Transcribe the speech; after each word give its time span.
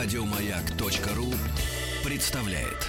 Радиомаяк.ру 0.00 1.26
представляет. 2.08 2.86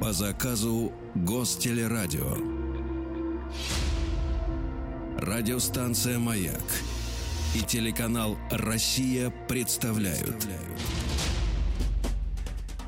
По 0.00 0.12
заказу 0.12 0.92
Гостелерадио. 1.16 2.36
Радиостанция 5.18 6.20
«Маяк» 6.20 6.54
и 7.56 7.62
телеканал 7.62 8.38
«Россия» 8.52 9.30
представляют. 9.48 10.46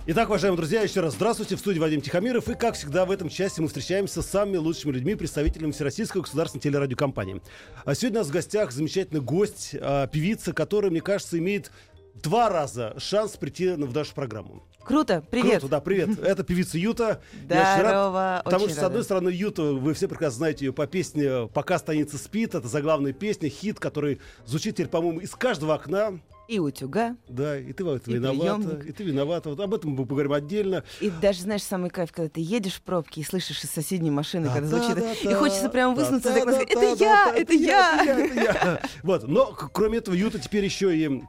Итак, 0.05 0.31
уважаемые 0.31 0.57
друзья, 0.57 0.83
еще 0.83 1.01
раз 1.01 1.15
здравствуйте. 1.15 1.55
В 1.55 1.61
студии 1.61 1.79
Вадим 1.79 2.01
Тихомиров. 2.01 2.49
И, 2.49 2.57
как 2.57 2.75
всегда, 2.75 3.05
в 3.05 3.13
этом 3.13 3.29
части 3.29 3.61
мы 3.61 3.69
встречаемся 3.69 4.21
с 4.21 4.27
самыми 4.27 4.57
лучшими 4.57 4.91
людьми, 4.91 5.15
представителями 5.15 5.71
Всероссийской 5.71 6.23
государственной 6.23 6.61
телерадиокомпании. 6.61 7.41
А 7.85 7.95
сегодня 7.95 8.19
у 8.19 8.23
нас 8.23 8.29
в 8.29 8.33
гостях 8.33 8.73
замечательный 8.73 9.21
гость, 9.21 9.77
а, 9.81 10.09
певица, 10.09 10.53
которая, 10.53 10.91
мне 10.91 11.01
кажется, 11.01 11.39
имеет 11.39 11.71
два 12.15 12.49
раза 12.49 12.95
шанс 12.99 13.37
прийти 13.37 13.71
в 13.71 13.95
нашу 13.95 14.15
программу. 14.15 14.63
Круто, 14.85 15.23
привет. 15.31 15.61
Круто, 15.61 15.69
да, 15.69 15.81
привет. 15.81 16.19
Это 16.23 16.43
певица 16.43 16.77
Юта. 16.77 17.23
Я 17.49 17.75
очень 17.75 17.83
рад, 17.85 18.45
потому 18.45 18.69
что, 18.69 18.81
с 18.81 18.83
одной 18.83 19.05
стороны, 19.05 19.29
Юта, 19.29 19.63
вы 19.63 19.95
все 19.95 20.09
прекрасно 20.09 20.39
знаете 20.39 20.67
ее 20.67 20.73
по 20.73 20.87
песне 20.87 21.49
«Пока 21.55 21.79
станица 21.79 22.19
спит». 22.19 22.55
Это 22.55 22.67
заглавная 22.67 23.13
песня, 23.13 23.49
хит, 23.49 23.79
который 23.79 24.21
звучит 24.45 24.75
теперь, 24.75 24.89
по-моему, 24.89 25.21
из 25.21 25.31
каждого 25.31 25.75
окна. 25.75 26.19
И 26.49 26.59
утюга. 26.59 27.17
Да, 27.29 27.57
и 27.57 27.73
ты 27.73 27.85
в 27.85 27.89
этом 27.89 28.13
И 28.13 28.17
виновата. 28.17 28.61
приемник. 28.61 28.87
И 28.87 28.93
ты 28.93 29.05
виновата. 29.05 29.49
Вот 29.49 29.61
об 29.61 29.73
этом 29.73 29.93
мы 29.93 29.99
поговорим 29.99 30.33
отдельно. 30.33 30.83
И 31.01 31.09
даже, 31.09 31.43
знаешь, 31.43 31.63
самый 31.63 31.89
кайф, 31.89 32.11
когда 32.13 32.29
ты 32.29 32.41
едешь 32.41 32.75
в 32.75 32.83
пробке 32.83 33.21
и 33.21 33.25
слышишь 33.25 33.63
из 33.63 33.71
соседней 33.71 34.11
машины, 34.11 34.49
Да, 34.49 34.55
когда 34.55 34.69
да, 34.69 34.79
звучит, 34.79 34.97
да, 35.23 35.31
и 35.31 35.35
хочется 35.35 35.69
прямо 35.69 35.95
да, 35.95 36.03
высунуться 36.03 36.31
да, 36.31 36.35
так 36.35 36.45
да, 36.47 36.53
сказать, 36.53 36.71
это 36.71 36.81
да, 36.81 36.87
я, 36.89 36.97
да, 36.97 37.35
это 37.37 37.53
я. 37.55 38.05
это 38.05 38.35
я. 38.35 38.83
Вот, 39.05 39.29
но 39.29 39.47
кроме 39.73 39.99
этого, 39.99 40.15
Юта 40.15 40.41
теперь 40.41 40.65
еще 40.65 40.95
и 40.95 41.23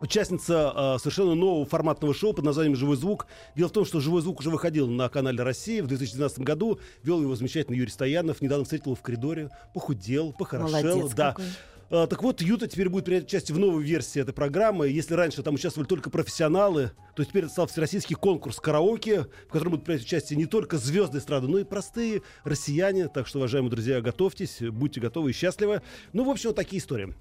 участница 0.00 0.72
а, 0.74 0.98
совершенно 0.98 1.34
нового 1.34 1.64
форматного 1.64 2.14
шоу 2.14 2.32
под 2.32 2.44
названием 2.44 2.76
«Живой 2.76 2.96
звук». 2.96 3.26
Дело 3.56 3.68
в 3.68 3.72
том, 3.72 3.84
что 3.84 4.00
«Живой 4.00 4.22
звук» 4.22 4.40
уже 4.40 4.50
выходил 4.50 4.88
на 4.88 5.08
канале 5.08 5.42
«Россия» 5.42 5.82
в 5.82 5.86
2012 5.86 6.40
году. 6.40 6.78
Вел 7.02 7.20
его 7.20 7.34
замечательный 7.34 7.76
Юрий 7.78 7.90
Стоянов. 7.90 8.40
Недавно 8.40 8.64
встретил 8.64 8.86
его 8.86 8.94
в 8.96 9.02
коридоре. 9.02 9.50
Похудел, 9.74 10.32
похорошел. 10.32 10.80
Молодец 10.80 11.12
да. 11.14 11.30
какой. 11.30 11.46
А, 11.90 12.06
так 12.06 12.22
вот, 12.22 12.42
Юта 12.42 12.68
теперь 12.68 12.88
будет 12.88 13.06
принять 13.06 13.24
участие 13.24 13.56
в 13.56 13.58
новой 13.58 13.82
версии 13.82 14.20
этой 14.20 14.34
программы. 14.34 14.88
Если 14.88 15.14
раньше 15.14 15.42
там 15.42 15.54
участвовали 15.54 15.88
только 15.88 16.10
профессионалы, 16.10 16.92
то 17.16 17.24
теперь 17.24 17.44
это 17.44 17.52
стал 17.52 17.66
всероссийский 17.66 18.14
конкурс 18.14 18.60
караоке, 18.60 19.26
в 19.48 19.52
котором 19.52 19.72
будут 19.72 19.86
принять 19.86 20.02
участие 20.02 20.36
не 20.36 20.46
только 20.46 20.76
звезды 20.76 21.18
эстрады, 21.18 21.48
но 21.48 21.58
и 21.58 21.64
простые 21.64 22.22
россияне. 22.44 23.08
Так 23.08 23.26
что, 23.26 23.38
уважаемые 23.38 23.70
друзья, 23.70 24.00
готовьтесь, 24.00 24.58
будьте 24.60 25.00
готовы 25.00 25.30
и 25.30 25.32
счастливы. 25.32 25.80
Ну, 26.12 26.24
в 26.24 26.30
общем, 26.30 26.50
вот 26.50 26.56
такие 26.56 26.80
истории. 26.80 27.14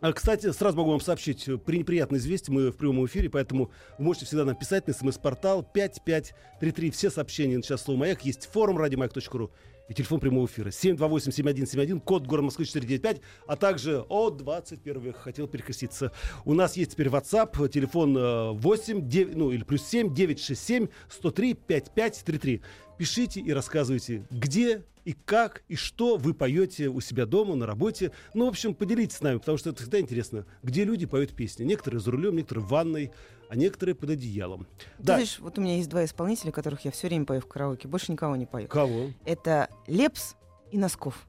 А, 0.00 0.12
Кстати, 0.12 0.52
сразу 0.52 0.76
могу 0.76 0.90
вам 0.90 1.00
сообщить 1.00 1.48
э, 1.48 1.58
при 1.58 1.78
неприятное 1.78 2.20
известие. 2.20 2.54
Мы 2.54 2.70
в 2.70 2.76
прямом 2.76 3.06
эфире, 3.06 3.28
поэтому 3.28 3.72
вы 3.98 4.04
можете 4.04 4.26
всегда 4.26 4.44
написать 4.44 4.86
на 4.86 4.94
смс-портал 4.94 5.62
5533. 5.62 6.90
Все 6.90 7.10
сообщения 7.10 7.56
на 7.56 7.62
час 7.62 7.82
слово 7.82 7.98
«Маяк». 7.98 8.24
Есть 8.24 8.48
форум 8.52 8.78
радиомаяк.ру 8.78 9.50
и 9.88 9.94
телефон 9.94 10.20
прямого 10.20 10.46
эфира 10.46 10.68
728-7171, 10.68 12.00
код 12.00 12.26
город 12.26 12.44
Москвы 12.44 12.66
495, 12.66 13.20
а 13.46 13.56
также 13.56 14.00
от 14.08 14.36
21 14.36 15.00
века 15.00 15.18
хотел 15.18 15.48
перекреститься. 15.48 16.12
У 16.44 16.54
нас 16.54 16.76
есть 16.76 16.92
теперь 16.92 17.08
WhatsApp, 17.08 17.68
телефон 17.68 18.16
э, 18.16 18.52
8, 18.52 19.08
9, 19.08 19.36
ну 19.36 19.50
или 19.50 19.64
плюс 19.64 19.82
7, 19.82 20.14
967 20.14 20.88
103 21.08 21.54
5533. 21.54 22.62
Пишите 22.98 23.40
и 23.40 23.52
рассказывайте, 23.52 24.26
где 24.30 24.82
и 25.08 25.14
как, 25.24 25.62
и 25.68 25.74
что 25.74 26.18
вы 26.18 26.34
поете 26.34 26.88
у 26.88 27.00
себя 27.00 27.24
дома, 27.24 27.54
на 27.54 27.64
работе. 27.64 28.12
Ну, 28.34 28.44
в 28.44 28.48
общем, 28.48 28.74
поделитесь 28.74 29.16
с 29.16 29.20
нами, 29.22 29.38
потому 29.38 29.56
что 29.56 29.70
это 29.70 29.80
всегда 29.80 30.00
интересно, 30.00 30.44
где 30.62 30.84
люди 30.84 31.06
поют 31.06 31.34
песни. 31.34 31.64
Некоторые 31.64 32.02
за 32.02 32.10
рулем, 32.10 32.36
некоторые 32.36 32.66
в 32.66 32.68
ванной, 32.68 33.12
а 33.48 33.56
некоторые 33.56 33.94
под 33.94 34.10
одеялом. 34.10 34.66
Ты 34.98 35.04
Да, 35.04 35.14
знаешь, 35.14 35.38
вот 35.38 35.56
у 35.56 35.62
меня 35.62 35.76
есть 35.76 35.88
два 35.88 36.04
исполнителя, 36.04 36.52
которых 36.52 36.84
я 36.84 36.90
все 36.90 37.08
время 37.08 37.24
пою 37.24 37.40
в 37.40 37.46
караоке, 37.46 37.88
больше 37.88 38.12
никого 38.12 38.36
не 38.36 38.44
пою. 38.44 38.68
кого? 38.68 39.06
Это 39.24 39.70
Лепс 39.86 40.34
и 40.72 40.76
Носков. 40.76 41.26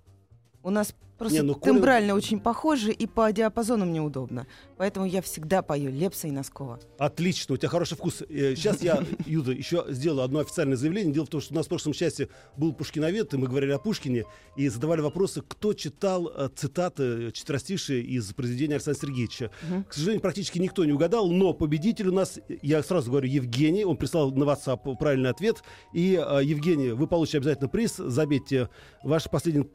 У 0.62 0.72
нас 0.72 0.94
просто 1.20 1.38
Не, 1.38 1.44
ну, 1.44 1.54
тембрально 1.54 2.16
очень 2.16 2.40
похожи, 2.40 2.92
и 2.92 3.06
по 3.06 3.32
диапазону 3.32 3.86
мне 3.86 4.02
удобно. 4.02 4.48
Поэтому 4.78 5.06
я 5.06 5.22
всегда 5.22 5.62
пою 5.62 5.92
Лепса 5.92 6.28
и 6.28 6.32
Носкова. 6.32 6.80
Отлично, 6.98 7.56
у 7.56 7.58
тебя 7.58 7.70
хороший 7.70 7.96
вкус. 7.96 8.24
Э, 8.30 8.56
Сейчас 8.56 8.82
я, 8.82 9.04
Юда, 9.26 9.52
еще 9.52 9.86
сделаю 9.90 10.24
одно 10.24 10.40
официальное 10.40 10.78
заявление. 10.78 11.14
Дело 11.14 11.26
в 11.26 11.30
том, 11.30 11.42
что 11.42 11.54
у 11.54 11.58
нас 11.58 11.66
в 11.66 11.70
прошлом 11.70 11.94
части 11.94 12.30
был 12.58 12.74
Пушкиновед, 12.74 13.34
и 13.34 13.38
мы 13.38 13.48
говорили 13.48 13.72
о 13.72 13.78
Пушкине, 13.78 14.24
и 14.56 14.68
задавали 14.70 15.02
вопросы, 15.02 15.44
кто 15.48 15.74
читал 15.74 16.30
э, 16.30 16.50
цитаты 16.56 17.32
четверостишие 17.34 18.02
из 18.02 18.34
произведения 18.34 18.76
Александра 18.76 19.02
Сергеевича. 19.02 19.52
К 19.88 19.94
сожалению, 19.94 20.22
практически 20.22 20.58
никто 20.60 20.86
не 20.86 20.94
угадал, 20.94 21.30
но 21.30 21.54
победитель 21.54 22.08
у 22.08 22.14
нас, 22.14 22.40
я 22.62 22.82
сразу 22.82 23.12
говорю, 23.12 23.28
Евгений. 23.28 23.84
Он 23.84 23.98
прислал 23.98 24.32
на 24.32 24.46
WhatsApp 24.46 24.98
правильный 24.98 25.30
ответ. 25.30 25.58
И, 25.94 26.16
э, 26.16 26.40
Евгений, 26.44 26.92
вы 26.92 27.08
получите 27.08 27.40
обязательно 27.40 27.68
приз. 27.68 27.98
Забейте 27.98 28.70
ваши 29.04 29.30
последние 29.30 29.68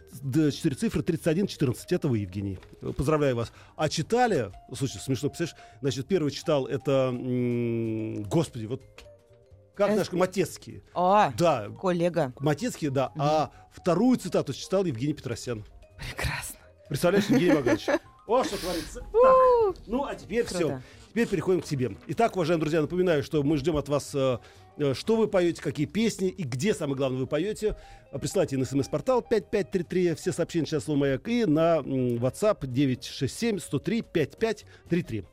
четыре 0.50 0.74
цифры 0.74 1.02
31-14. 1.34 1.76
Это 1.90 2.08
вы, 2.08 2.18
Евгений. 2.18 2.58
Э, 2.82 2.92
Поздравляю 2.96 3.36
вас. 3.36 3.52
А 3.76 3.88
читали, 3.88 4.50
слушай, 4.74 4.98
смешно, 4.98 5.28
представляешь, 5.28 5.56
значит, 5.80 6.06
первый 6.06 6.30
читал 6.30 6.66
это, 6.66 7.10
господи, 8.28 8.66
вот 8.66 8.82
как 9.74 9.90
Э, 9.90 9.96
наш 9.96 10.12
Матецкий. 10.12 10.82
О, 10.94 11.30
Да, 11.36 11.68
коллега. 11.80 12.32
Матецкий, 12.38 12.88
да. 12.90 13.12
А 13.18 13.50
вторую 13.72 14.16
цитату 14.18 14.52
читал 14.52 14.84
Евгений 14.84 15.14
Петросян. 15.14 15.64
Прекрасно. 15.98 16.58
Представляешь, 16.88 17.26
Евгений 17.26 17.54
Богданович? 17.54 17.86
О, 18.26 18.42
что 18.42 18.56
творится. 18.56 19.00
Так, 19.00 19.76
ну, 19.86 20.04
а 20.04 20.14
теперь 20.14 20.44
все. 20.46 20.58
Круто. 20.58 20.82
Теперь 21.10 21.28
переходим 21.28 21.60
к 21.60 21.64
тебе. 21.64 21.96
Итак, 22.08 22.34
уважаемые 22.36 22.62
друзья, 22.62 22.80
напоминаю, 22.80 23.22
что 23.22 23.42
мы 23.42 23.56
ждем 23.58 23.76
от 23.76 23.88
вас, 23.88 24.12
э, 24.14 24.38
э, 24.78 24.94
что 24.94 25.16
вы 25.16 25.28
поете, 25.28 25.62
какие 25.62 25.86
песни 25.86 26.28
и 26.28 26.42
где, 26.42 26.74
самое 26.74 26.96
главное, 26.96 27.20
вы 27.20 27.26
поете. 27.26 27.76
Э, 28.10 28.18
Присылайте 28.18 28.56
на 28.56 28.64
смс-портал 28.64 29.22
5533, 29.22 30.14
все 30.14 30.32
сообщения 30.32 30.66
сейчас 30.66 30.84
слово 30.84 30.98
«Маяк» 30.98 31.28
и 31.28 31.44
на 31.44 31.76
м, 31.76 32.16
WhatsApp 32.16 32.66
967 32.66 33.58
103 33.60 34.02
5533. 34.02 35.24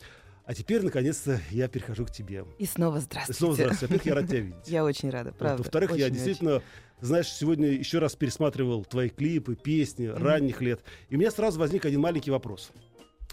А 0.52 0.54
теперь, 0.54 0.84
наконец-то, 0.84 1.40
я 1.50 1.70
перехожу 1.70 2.06
к 2.06 2.12
тебе. 2.12 2.44
И 2.60 2.66
снова 2.66 2.98
И 2.98 3.00
здравствуйте. 3.00 3.38
снова 3.40 3.54
здравствуйте. 3.54 3.94
Во-первых, 3.94 4.06
я 4.06 4.16
рад 4.16 4.28
тебя 4.28 4.40
видеть. 4.42 4.68
Я 4.68 4.84
очень 4.84 5.10
рада, 5.10 5.32
правда. 5.32 5.64
Во-вторых, 5.64 5.96
я 5.96 6.10
действительно, 6.10 6.62
знаешь, 7.00 7.28
сегодня 7.32 7.70
еще 7.70 8.00
раз 8.00 8.18
пересматривал 8.18 8.84
твои 8.84 9.08
клипы, 9.08 9.56
песни 9.56 10.08
ранних 10.08 10.60
лет. 10.60 10.82
И 11.08 11.16
у 11.16 11.20
меня 11.20 11.32
сразу 11.32 11.58
возник 11.58 11.86
один 11.86 12.02
маленький 12.02 12.32
вопрос. 12.32 12.72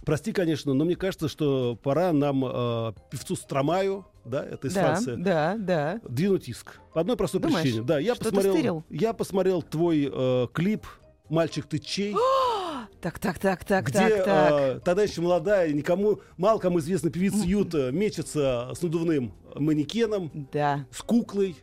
Прости, 0.06 0.31
конечно, 0.31 0.75
но 0.75 0.84
мне 0.84 0.95
кажется, 0.95 1.27
что 1.27 1.75
пора 1.83 2.12
нам, 2.12 2.45
э, 2.45 2.93
певцу 3.11 3.35
Стромаю, 3.35 4.06
да, 4.25 4.45
это 4.47 4.69
из 4.69 4.75
Да, 4.75 4.81
Франции, 4.83 5.17
да, 5.17 5.56
да. 5.59 6.00
двинуть 6.09 6.49
иск. 6.49 6.79
По 6.95 7.00
одной 7.00 7.17
простой 7.17 7.41
Думаешь, 7.41 7.62
причине. 7.65 7.83
Да, 7.83 7.99
я 7.99 8.15
посмотрел, 8.15 8.85
я 8.91 9.12
посмотрел 9.12 9.62
твой 9.62 10.09
э, 10.09 10.47
клип 10.53 10.87
«Мальчик, 11.29 11.67
ты 11.67 11.81
чей?», 11.81 12.15
Так, 13.00 13.19
так, 13.20 13.38
так, 13.38 13.64
так, 13.64 13.86
где 13.86 13.98
так, 14.09 14.25
так. 14.25 14.53
э, 14.53 14.81
тогда 14.84 15.03
еще 15.04 15.20
молодая, 15.20 15.72
никому, 15.72 16.20
мало 16.36 16.59
кому 16.59 16.81
известная 16.81 17.12
певица 17.12 17.44
Юта 17.44 17.92
мечется 17.92 18.72
с 18.75 18.82
надувным 18.82 19.32
манекеном, 19.54 20.31
Да. 20.53 20.84
с 20.91 21.00
куклой. 21.03 21.56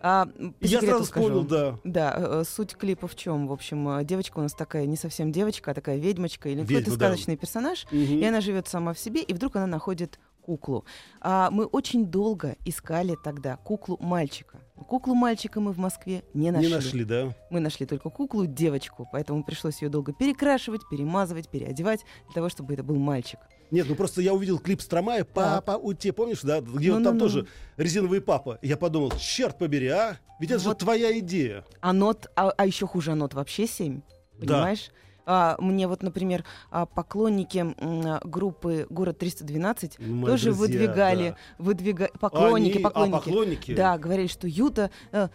А, 0.00 0.28
я 0.60 0.80
сразу 0.80 1.04
скажу. 1.06 1.26
вспомнил, 1.26 1.42
да, 1.44 1.78
Да, 1.82 2.14
э, 2.16 2.44
суть 2.46 2.76
клипа 2.76 3.08
в 3.08 3.16
чем? 3.16 3.48
В 3.48 3.52
общем, 3.52 3.88
э, 3.88 4.04
девочка 4.04 4.38
у 4.38 4.42
нас 4.42 4.52
такая, 4.52 4.86
не 4.86 4.96
совсем 4.96 5.32
девочка, 5.32 5.72
а 5.72 5.74
такая 5.74 5.96
ведьмочка 5.96 6.48
или 6.50 6.60
какой-то 6.60 6.74
Ведьма, 6.82 6.96
да. 6.96 7.06
сказочный 7.06 7.36
персонаж. 7.36 7.84
Мгм. 7.90 8.00
И 8.18 8.24
она 8.24 8.40
живет 8.40 8.68
сама 8.68 8.92
в 8.92 8.98
себе, 8.98 9.22
и 9.22 9.32
вдруг 9.32 9.56
она 9.56 9.66
находит 9.66 10.20
куклу. 10.48 10.84
А 11.20 11.50
мы 11.50 11.66
очень 11.66 12.06
долго 12.06 12.56
искали 12.64 13.16
тогда 13.22 13.56
куклу 13.56 13.98
мальчика. 14.00 14.60
Куклу 14.88 15.14
мальчика 15.14 15.60
мы 15.60 15.72
в 15.72 15.78
Москве 15.78 16.22
не 16.32 16.50
нашли. 16.50 16.68
Не 16.68 16.74
нашли, 16.74 17.04
да? 17.04 17.34
Мы 17.50 17.60
нашли 17.60 17.84
только 17.84 18.08
куклу 18.08 18.46
девочку, 18.46 19.06
поэтому 19.12 19.44
пришлось 19.44 19.82
ее 19.82 19.90
долго 19.90 20.14
перекрашивать, 20.14 20.88
перемазывать, 20.90 21.50
переодевать 21.50 22.00
для 22.26 22.34
того, 22.34 22.48
чтобы 22.48 22.72
это 22.72 22.82
был 22.82 22.96
мальчик. 22.96 23.40
Нет, 23.70 23.86
ну 23.90 23.94
просто 23.94 24.22
я 24.22 24.32
увидел 24.32 24.58
клип 24.58 24.80
Стромая 24.80 25.24
«Папа, 25.24 25.72
у 25.72 25.92
тебя», 25.92 26.14
помнишь, 26.14 26.40
да? 26.40 26.62
Где 26.62 26.92
вот 26.92 27.02
там 27.04 27.18
Ну-ну-ну. 27.18 27.20
тоже 27.20 27.46
резиновый 27.76 28.22
папа. 28.22 28.58
Я 28.62 28.78
подумал, 28.78 29.12
черт 29.18 29.58
побери, 29.58 29.88
а? 29.88 30.16
Ведь 30.40 30.50
это 30.50 30.60
же 30.60 30.68
Вот. 30.70 30.78
твоя 30.78 31.18
идея. 31.18 31.66
А 31.82 31.92
нот, 31.92 32.28
а, 32.36 32.50
а 32.56 32.64
еще 32.64 32.86
хуже, 32.86 33.12
а 33.12 33.14
нот 33.14 33.34
вообще 33.34 33.66
7. 33.66 34.00
Да. 34.38 34.40
Понимаешь? 34.40 34.88
А, 34.88 35.07
мне 35.58 35.86
вот, 35.86 36.02
например, 36.02 36.44
а, 36.70 36.86
поклонники 36.86 37.74
а, 37.78 38.20
группы 38.24 38.86
«Город 38.88 39.22
312» 39.22 39.94
Ну, 39.98 40.14
мои 40.14 40.30
тоже 40.30 40.52
друзья, 40.52 40.60
выдвигали, 40.80 41.28
да. 41.30 41.36
выдвига... 41.58 42.08
поклонники, 42.18 42.74
Они- 42.76 42.82
поклонники. 42.84 43.14
А, 43.14 43.18
поклонники? 43.18 43.74
Да, 43.74 43.98
говорили, 43.98 44.26
что 44.26 44.46
Юта 44.48 44.90
э, 45.12 45.28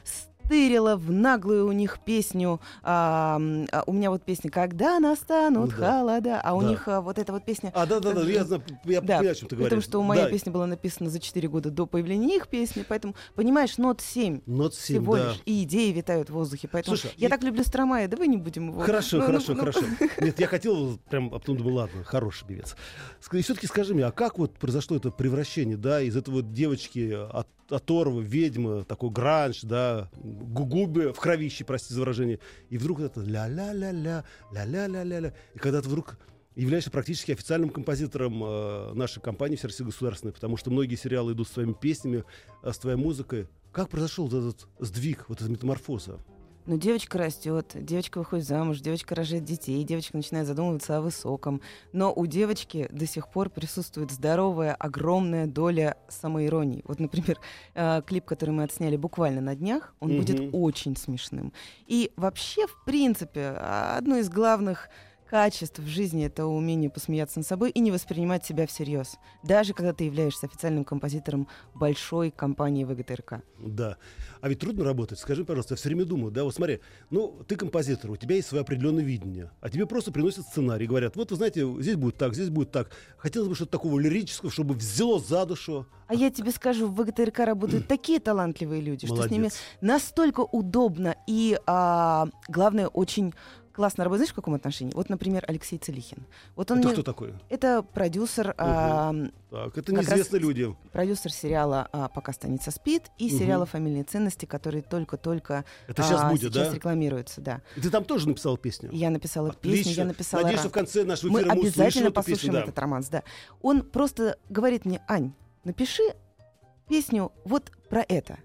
тырила 0.48 0.96
в 0.96 1.12
наглую 1.12 1.68
у 1.68 1.72
них 1.72 2.00
песню. 2.06 2.60
а, 2.84 3.40
а, 3.72 3.84
у 3.88 3.94
меня 3.94 4.10
вот 4.12 4.24
песня 4.24 4.50
«Когда 4.50 5.00
настанут 5.00 5.72
Ну 5.72 5.78
да. 5.78 6.00
холода», 6.00 6.42
а 6.44 6.54
у 6.56 6.62
Да. 6.62 6.68
них 6.70 6.88
а, 6.88 7.02
вот 7.02 7.18
эта 7.18 7.32
вот 7.34 7.46
песня... 7.46 7.72
А, 7.76 7.86
да, 7.86 8.00
да, 8.00 8.12
да, 8.14 8.22
Как 8.22 8.30
я 8.30 8.44
знаю, 8.46 8.64
я 8.86 9.02
Да, 9.02 9.08
понимаю, 9.18 9.32
о 9.32 9.36
чем 9.36 9.48
ты 9.50 9.56
Потому 9.56 9.70
говоришь. 9.70 9.84
что 9.84 10.04
моя 10.04 10.24
Да, 10.26 10.30
песня 10.30 10.52
была 10.52 10.66
написана 10.68 11.10
за 11.10 11.20
4 11.20 11.48
года 11.48 11.70
до 11.72 11.86
появления 11.86 12.36
их 12.38 12.48
песни, 12.48 12.86
поэтому, 12.88 13.16
понимаешь, 13.36 13.78
нот 13.78 14.02
7 14.02 14.42
Нот 14.46 14.74
7, 14.76 15.00
всего 15.02 15.18
да. 15.18 15.30
лишь, 15.30 15.42
и 15.46 15.64
идеи 15.64 15.92
витают 15.92 16.30
в 16.30 16.34
воздухе. 16.34 16.68
Поэтому 16.72 16.98
Слушай, 16.98 17.14
я 17.18 17.28
и- 17.28 17.30
так 17.30 17.44
люблю 17.44 17.64
Стромая, 17.64 18.08
давай 18.08 18.28
не 18.28 18.38
будем 18.38 18.70
его... 18.70 18.82
Хорошо, 18.82 19.18
Ну, 19.18 19.22
ну, 19.24 19.28
хорошо, 19.28 19.54
ну, 19.54 19.60
хорошо. 19.60 19.82
Нет, 20.22 20.40
я 20.40 20.48
хотел 20.48 20.98
прям, 21.10 21.28
а 21.28 21.40
потом 21.40 21.58
думаю, 21.58 21.76
ладно, 21.76 22.04
хороший 22.04 22.46
певец. 22.48 22.76
И 23.32 23.42
все-таки 23.42 23.68
скажи 23.68 23.94
мне, 23.94 24.06
а 24.06 24.12
как 24.12 24.38
вот 24.38 24.58
произошло 24.60 24.98
это 24.98 25.10
превращение, 25.12 25.78
да, 25.78 26.02
из 26.02 26.16
этого 26.16 26.36
вот 26.36 26.54
девочки 26.54 27.12
от, 27.14 27.48
оторвы, 27.74 28.24
ведьмы, 28.24 28.84
такой 28.84 29.10
гранж, 29.10 29.62
да, 29.64 30.10
гугубы 30.16 31.14
в 31.14 31.20
кровище, 31.20 31.66
прости 31.66 31.94
за 31.94 32.00
выражение, 32.00 32.40
и 32.70 32.78
вдруг 32.78 33.00
это 33.00 33.22
ля-ля-ля-ля, 33.22 34.24
ля-ля-ля-ля-ля, 34.52 35.34
и 35.54 35.58
когда 35.60 35.82
ты 35.82 35.88
вдруг 35.88 36.18
являешься 36.56 36.92
практически 36.92 37.32
официальным 37.32 37.70
композитором 37.70 38.44
э, 38.44 38.94
нашей 38.94 39.22
компании 39.22 39.56
Всероссийской 39.56 39.88
государственной, 39.88 40.34
потому 40.34 40.58
что 40.58 40.70
многие 40.72 40.96
сериалы 40.96 41.34
идут 41.34 41.48
с 41.48 41.52
твоими 41.52 41.74
песнями, 41.74 42.24
э, 42.62 42.72
с 42.72 42.78
твоей 42.78 42.98
музыкой. 42.98 43.48
Как 43.72 43.90
произошел 43.90 44.28
этот 44.28 44.68
сдвиг, 44.80 45.26
вот 45.30 45.42
эта 45.42 45.50
метаморфоза? 45.50 46.20
Ну, 46.66 46.78
девочка 46.78 47.18
растет, 47.18 47.74
девочка 47.76 48.20
выходит 48.20 48.46
замуж, 48.48 48.80
девочка 48.80 49.16
рожает 49.16 49.44
детей, 49.44 49.84
девочка 49.84 50.16
начинает 50.16 50.48
задумываться 50.48 50.96
о 50.98 51.02
высоком. 51.02 51.60
Но 51.92 52.14
у 52.14 52.26
девочки 52.26 52.88
до 52.90 53.06
сих 53.06 53.28
пор 53.28 53.50
присутствует 53.50 54.12
здоровая, 54.12 54.74
огромная 54.74 55.46
доля 55.46 55.98
самоиронии. 56.08 56.82
Вот, 56.86 57.02
например, 57.02 57.38
э, 57.76 58.02
клип, 58.06 58.24
который 58.24 58.52
мы 58.52 58.64
отсняли 58.64 58.96
буквально 58.96 59.42
на 59.42 59.56
днях, 59.56 59.94
он 60.00 60.12
Мгм. 60.12 60.18
будет 60.20 60.50
очень 60.54 60.96
смешным. 60.96 61.52
И 61.86 62.12
вообще, 62.16 62.66
в 62.66 62.86
принципе, 62.86 63.50
одно 63.50 64.16
из 64.18 64.30
главных 64.30 64.88
качеств 65.34 65.80
в 65.80 65.88
жизни 65.88 66.28
это 66.28 66.46
умение 66.46 66.92
посмеяться 66.92 67.40
над 67.40 67.48
собой 67.48 67.72
и 67.72 67.80
не 67.80 67.90
воспринимать 67.90 68.46
себя 68.46 68.68
всерьез. 68.68 69.18
Даже 69.42 69.74
когда 69.74 69.92
ты 69.92 70.04
являешься 70.04 70.46
официальным 70.46 70.86
композитором 70.86 71.48
большой 71.74 72.30
компании 72.30 72.84
ВГТРК. 72.84 73.42
Да. 73.58 73.98
А 74.42 74.48
ведь 74.48 74.60
трудно 74.60 74.84
работать. 74.84 75.18
Скажи, 75.18 75.44
пожалуйста, 75.44 75.74
я 75.74 75.78
все 75.78 75.90
время 75.90 76.06
думаю, 76.06 76.32
да, 76.32 76.44
вот 76.44 76.54
смотри, 76.54 76.82
ну, 77.10 77.36
ты 77.48 77.56
композитор, 77.56 78.12
у 78.12 78.16
тебя 78.16 78.36
есть 78.36 78.48
свое 78.48 78.62
определенное 78.62 79.04
видение, 79.04 79.50
а 79.60 79.72
тебе 79.72 79.88
просто 79.88 80.12
приносят 80.12 80.46
сценарий, 80.46 80.86
говорят, 80.86 81.16
вот, 81.16 81.32
вы 81.32 81.38
знаете, 81.38 81.66
здесь 81.82 81.96
будет 81.96 82.16
так, 82.18 82.36
здесь 82.36 82.50
будет 82.50 82.70
так. 82.70 82.92
Хотелось 83.18 83.50
бы 83.50 83.56
что-то 83.56 83.72
такого 83.72 84.00
лирического, 84.00 84.52
чтобы 84.52 84.76
взяло 84.76 85.20
за 85.20 85.48
душу. 85.48 85.88
А 86.06 86.14
я 86.14 86.30
тебе 86.30 86.52
скажу, 86.52 86.88
в 86.88 87.02
ВГТРК 87.02 87.40
работают 87.40 87.88
такие 87.88 88.20
талантливые 88.20 88.82
люди, 88.82 89.08
что 89.08 89.24
с 89.24 89.32
ними 89.32 89.44
Молодец. 89.44 89.60
настолько 89.82 90.42
удобно 90.42 91.16
и, 91.26 91.58
а, 91.66 92.28
главное, 92.48 92.88
очень 92.88 93.34
классно 93.74 94.04
работать. 94.04 94.20
Знаешь, 94.22 94.32
в 94.32 94.36
каком 94.36 94.54
отношении? 94.54 94.94
Вот, 94.94 95.10
например, 95.10 95.44
Алексей 95.48 95.78
Целихин. 95.78 96.20
Вот 96.56 96.70
он 96.72 96.80
Это 96.80 96.88
мне- 96.88 96.94
кто 96.96 97.04
такой? 97.04 97.34
Это 97.50 97.82
продюсер, 97.82 98.54
а, 98.58 99.14
Так, 99.50 99.78
это 99.78 99.94
неизвестные 99.94 100.40
люди. 100.40 100.76
продюсер 100.92 101.32
сериала 101.32 101.90
а, 101.92 102.08
«Пока 102.08 102.32
станица 102.34 102.72
спит» 102.72 103.10
и 103.18 103.28
Мгм. 103.28 103.38
сериала 103.38 103.66
«Фамильные 103.66 104.04
ценности», 104.04 104.46
который 104.46 104.82
только-только 104.82 105.66
Это 105.88 106.04
сейчас 106.04 106.22
а, 106.22 106.30
будет, 106.30 106.54
сейчас 106.54 106.70
да? 106.70 106.76
рекламируется, 106.76 107.42
да. 107.42 107.62
И 107.76 107.82
ты 107.82 107.90
там 107.90 108.04
тоже 108.06 108.28
написал 108.30 108.58
песню? 108.58 108.90
Я 108.94 109.10
написала 109.10 109.52
песню, 109.54 109.82
Отлично. 109.82 110.02
я 110.02 110.06
написала 110.06 110.42
Надеюсь, 110.44 110.60
что 110.62 110.70
в 110.70 110.74
конце 110.74 111.04
нашего 111.04 111.32
Мы 111.32 111.40
эфира 111.42 111.54
мы, 111.56 111.60
услышим 111.62 111.82
обязательно 111.82 112.08
эту 112.08 112.14
песню. 112.14 112.34
послушаем 112.36 112.54
да. 112.54 112.62
этот 112.62 112.80
романс, 112.80 113.08
да. 113.10 113.24
Он 113.62 113.82
просто 113.82 114.38
говорит 114.50 114.86
мне, 114.86 115.02
Ань, 115.08 115.34
напиши 115.64 116.04
песню 116.88 117.32
вот 117.46 117.72
про 117.90 118.04
это. 118.08 118.38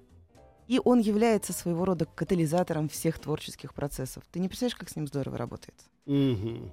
И 0.68 0.80
он 0.84 1.00
является 1.00 1.52
своего 1.52 1.84
рода 1.84 2.04
катализатором 2.04 2.88
всех 2.88 3.18
творческих 3.18 3.74
процессов. 3.74 4.22
Ты 4.30 4.38
не 4.38 4.48
представляешь, 4.48 4.76
как 4.76 4.88
с 4.90 4.96
ним 4.96 5.06
здорово 5.08 5.36
работает? 5.38 5.74
Мгм. 6.06 6.72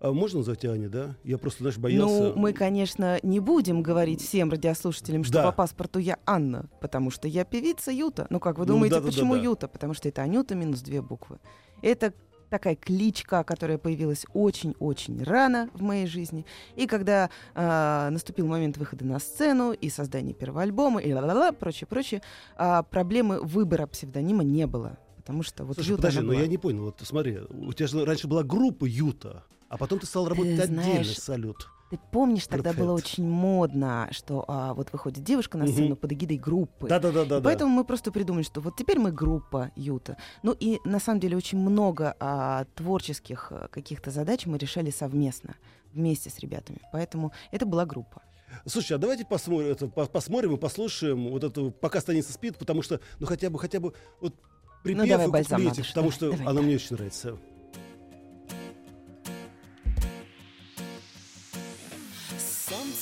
А 0.00 0.12
можно 0.12 0.42
Аня, 0.72 0.88
да? 0.88 1.14
Я 1.24 1.36
просто, 1.38 1.62
знаешь, 1.62 1.76
боялся. 1.78 2.32
Ну, 2.32 2.32
мы, 2.34 2.52
конечно, 2.54 3.18
не 3.22 3.38
будем 3.38 3.82
говорить 3.82 4.22
всем 4.22 4.50
радиослушателям, 4.50 5.24
что 5.24 5.34
Да. 5.34 5.44
по 5.44 5.52
паспорту 5.52 5.98
я 5.98 6.18
Анна, 6.26 6.68
потому 6.80 7.10
что 7.10 7.28
я 7.28 7.44
певица 7.44 7.90
Юта. 7.92 8.26
Ну, 8.30 8.40
как 8.40 8.58
вы 8.58 8.64
Ну, 8.64 8.72
думаете, 8.74 8.94
да-да-да-да. 8.96 9.14
почему 9.14 9.34
Юта? 9.36 9.68
Потому 9.68 9.92
что 9.94 10.08
это 10.08 10.22
Анюта 10.22 10.54
минус 10.54 10.80
две 10.80 11.02
буквы. 11.02 11.38
Это 11.82 12.14
такая 12.50 12.76
кличка, 12.76 13.42
которая 13.44 13.78
появилась 13.78 14.26
очень-очень 14.34 15.22
рано 15.22 15.70
в 15.72 15.82
моей 15.82 16.06
жизни. 16.06 16.44
И 16.76 16.86
когда 16.86 17.30
а, 17.54 18.10
наступил 18.10 18.46
момент 18.46 18.76
выхода 18.76 19.04
на 19.04 19.18
сцену 19.18 19.72
и 19.72 19.88
создания 19.88 20.34
первого 20.34 20.62
альбома 20.62 21.00
и 21.00 21.12
ла-ла-ла, 21.12 21.52
прочее-прочее, 21.52 22.22
а, 22.56 22.82
проблемы 22.82 23.40
выбора 23.40 23.86
псевдонима 23.86 24.42
не 24.44 24.66
было. 24.66 24.98
Потому 25.16 25.42
что 25.42 25.64
вот 25.64 25.76
Слушай, 25.76 25.90
Юта, 25.90 26.02
подожди, 26.02 26.20
но 26.20 26.32
была. 26.32 26.40
я 26.40 26.46
не 26.46 26.58
понял. 26.58 26.84
Вот 26.84 27.00
смотри, 27.02 27.38
у 27.48 27.72
тебя 27.72 27.86
же 27.86 28.04
раньше 28.04 28.26
была 28.26 28.42
группа 28.42 28.84
Юта, 28.84 29.44
а 29.70 29.78
потом 29.78 30.00
ты 30.00 30.06
стал 30.06 30.28
работать 30.28 30.58
отдельно, 30.58 30.82
знаешь, 30.82 31.16
салют. 31.16 31.68
Ты 31.90 31.98
помнишь, 32.10 32.46
тогда 32.46 32.70
Group 32.70 32.78
было 32.78 32.92
очень 32.92 33.26
модно, 33.28 34.08
что 34.10 34.44
а, 34.48 34.74
вот 34.74 34.92
выходит 34.92 35.22
девушка 35.24 35.58
на 35.58 35.66
сцену 35.68 35.94
под 35.96 36.12
эгидой 36.12 36.38
группы. 36.38 36.88
Да-да-да-да. 36.88 37.38
И 37.38 37.42
поэтому 37.42 37.72
мы 37.72 37.84
просто 37.84 38.10
придумали, 38.10 38.42
что 38.42 38.60
вот 38.60 38.76
теперь 38.76 38.98
мы 38.98 39.12
группа 39.12 39.70
Юта. 39.76 40.16
Ну 40.42 40.56
и 40.58 40.78
на 40.84 40.98
самом 40.98 41.20
деле 41.20 41.36
очень 41.36 41.58
много 41.58 42.16
а, 42.18 42.64
творческих 42.74 43.52
а, 43.52 43.68
каких-то 43.68 44.10
задач 44.10 44.44
мы 44.46 44.58
решали 44.58 44.90
совместно, 44.90 45.54
вместе 45.92 46.30
с 46.30 46.38
ребятами. 46.40 46.80
Поэтому 46.92 47.32
это 47.52 47.64
была 47.64 47.86
группа. 47.86 48.22
Слушай, 48.66 48.94
а 48.94 48.98
давайте 48.98 49.24
посмотрим, 49.24 49.70
это, 49.70 49.86
по- 49.86 50.06
посмотрим 50.06 50.54
и 50.54 50.58
послушаем 50.58 51.28
вот 51.28 51.44
эту 51.44 51.70
«Пока 51.70 52.00
станица 52.00 52.32
спит», 52.32 52.58
потому 52.58 52.82
что, 52.82 53.00
ну 53.20 53.26
хотя 53.26 53.50
бы, 53.50 53.58
хотя 53.60 53.78
бы 53.78 53.94
вот 54.20 54.34
припев 54.82 55.08
давай 55.08 55.26
и 55.42 55.44
куплетик, 55.44 55.86
потому 55.86 56.10
давай, 56.10 56.10
что 56.10 56.30
давай, 56.32 56.46
она 56.46 56.60
да. 56.60 56.62
мне 56.62 56.74
очень 56.74 56.96
нравится. 56.96 57.38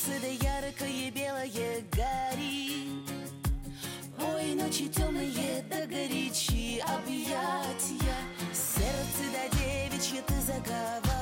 Солнце 0.09 0.21
да 0.23 0.29
яркое 0.29 1.11
белое 1.11 1.83
горит. 1.93 3.11
Ой, 4.19 4.55
ночи 4.55 4.89
темные 4.89 5.63
да 5.69 5.87
горячи 5.87 6.81
объятия 6.81 8.17
Сердце 8.53 9.25
да 9.33 9.59
девичье 9.59 10.23
ты 10.23 10.35
заговорил 10.41 11.18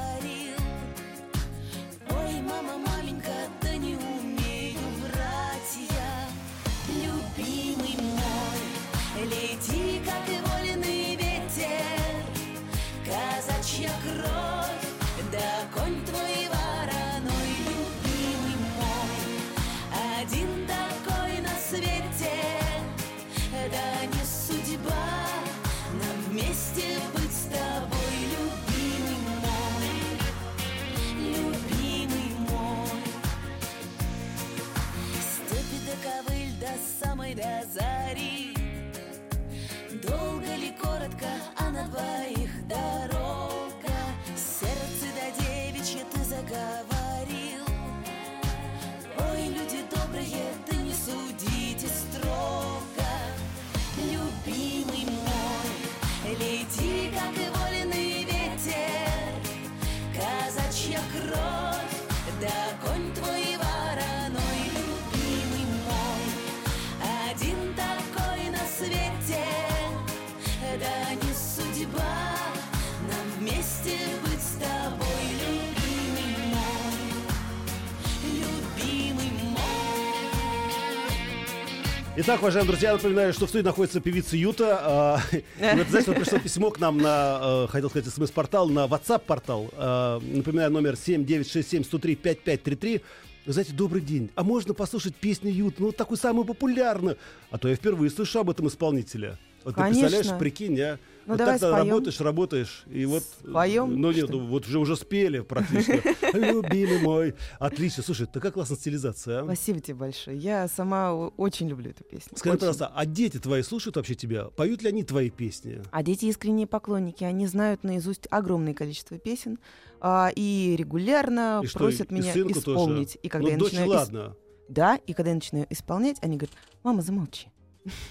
Итак, 82.26 82.40
уважаемые 82.40 82.72
друзья, 82.72 82.88
я 82.88 82.96
напоминаю, 82.96 83.32
что 83.32 83.46
в 83.46 83.50
студии 83.50 83.64
находится 83.64 84.00
певица 84.00 84.36
Юта. 84.36 84.80
а, 84.82 85.20
вот, 85.30 85.86
знаете, 85.86 86.10
вот 86.10 86.16
пришло 86.16 86.40
письмо 86.40 86.72
к 86.72 86.80
нам 86.80 86.98
на, 86.98 87.38
э, 87.40 87.68
хотел 87.68 87.88
сказать, 87.88 88.12
смс-портал, 88.12 88.68
на 88.68 88.86
WhatsApp-портал. 88.86 89.70
А, 89.74 90.18
Напоминаю, 90.18 90.72
номер 90.72 90.94
7967-103-5533. 90.94 93.02
Вы 93.46 93.52
знаете, 93.52 93.72
добрый 93.74 94.02
день. 94.02 94.30
А 94.34 94.42
можно 94.42 94.74
послушать 94.74 95.14
песню 95.14 95.52
Юта? 95.52 95.80
Ну, 95.80 95.92
такую 95.92 96.18
самую 96.18 96.46
популярную. 96.46 97.16
А 97.52 97.58
то 97.58 97.68
я 97.68 97.76
впервые 97.76 98.10
слышу 98.10 98.40
об 98.40 98.50
этом 98.50 98.66
исполнителя. 98.66 99.38
Вот 99.62 99.76
ты 99.76 99.82
представляешь, 99.82 100.26
Конечно. 100.26 100.36
прикинь, 100.36 100.80
а? 100.80 100.98
Ну, 101.26 101.32
вот 101.32 101.38
давай 101.38 101.58
ты 101.58 101.66
споем. 101.66 101.88
работаешь, 101.88 102.20
работаешь, 102.20 102.84
и 102.86 103.04
вот... 103.04 103.24
Споем, 103.40 104.00
Ну 104.00 104.12
нет, 104.12 104.30
вот 104.30 104.66
уже, 104.66 104.78
уже 104.78 104.96
спели 104.96 105.40
практически. 105.40 106.00
Любимый 106.36 107.00
мой. 107.00 107.34
Отлично. 107.58 108.04
Слушай, 108.04 108.26
такая 108.26 108.52
классная 108.52 108.76
стилизация, 108.76 109.40
а? 109.40 109.44
Спасибо 109.44 109.80
тебе 109.80 109.96
большое. 109.96 110.38
Я 110.38 110.68
сама 110.68 111.12
очень 111.14 111.68
люблю 111.68 111.90
эту 111.90 112.04
песню. 112.04 112.36
Скажи, 112.36 112.52
Очень. 112.52 112.60
пожалуйста, 112.60 112.92
а 112.94 113.06
дети 113.06 113.38
твои 113.38 113.62
слушают 113.62 113.96
вообще 113.96 114.14
тебя? 114.14 114.44
Поют 114.44 114.82
ли 114.82 114.88
они 114.88 115.02
твои 115.02 115.30
песни? 115.30 115.82
А 115.90 116.02
дети 116.04 116.26
искренние 116.26 116.68
поклонники, 116.68 117.24
они 117.24 117.46
знают 117.48 117.82
наизусть 117.82 118.28
огромное 118.30 118.74
количество 118.74 119.18
песен 119.18 119.58
а, 120.00 120.30
и 120.34 120.76
регулярно 120.78 121.60
И 121.64 121.66
что, 121.66 121.78
просят 121.80 122.12
и 122.12 122.14
меня 122.14 122.32
сынку 122.32 122.60
тоже? 122.60 122.76
исполнить. 122.78 123.18
И 123.22 123.28
когда 123.28 123.46
ну, 123.46 123.52
я 123.52 123.58
дочь, 123.58 123.72
начинаю 123.72 123.90
ладно. 123.90 124.36
Да, 124.68 124.96
и 125.06 125.12
когда 125.12 125.30
я 125.30 125.34
начинаю 125.36 125.66
исполнять, 125.70 126.18
они 126.22 126.36
говорят, 126.36 126.56
мама, 126.82 127.02
замолчи. 127.02 127.48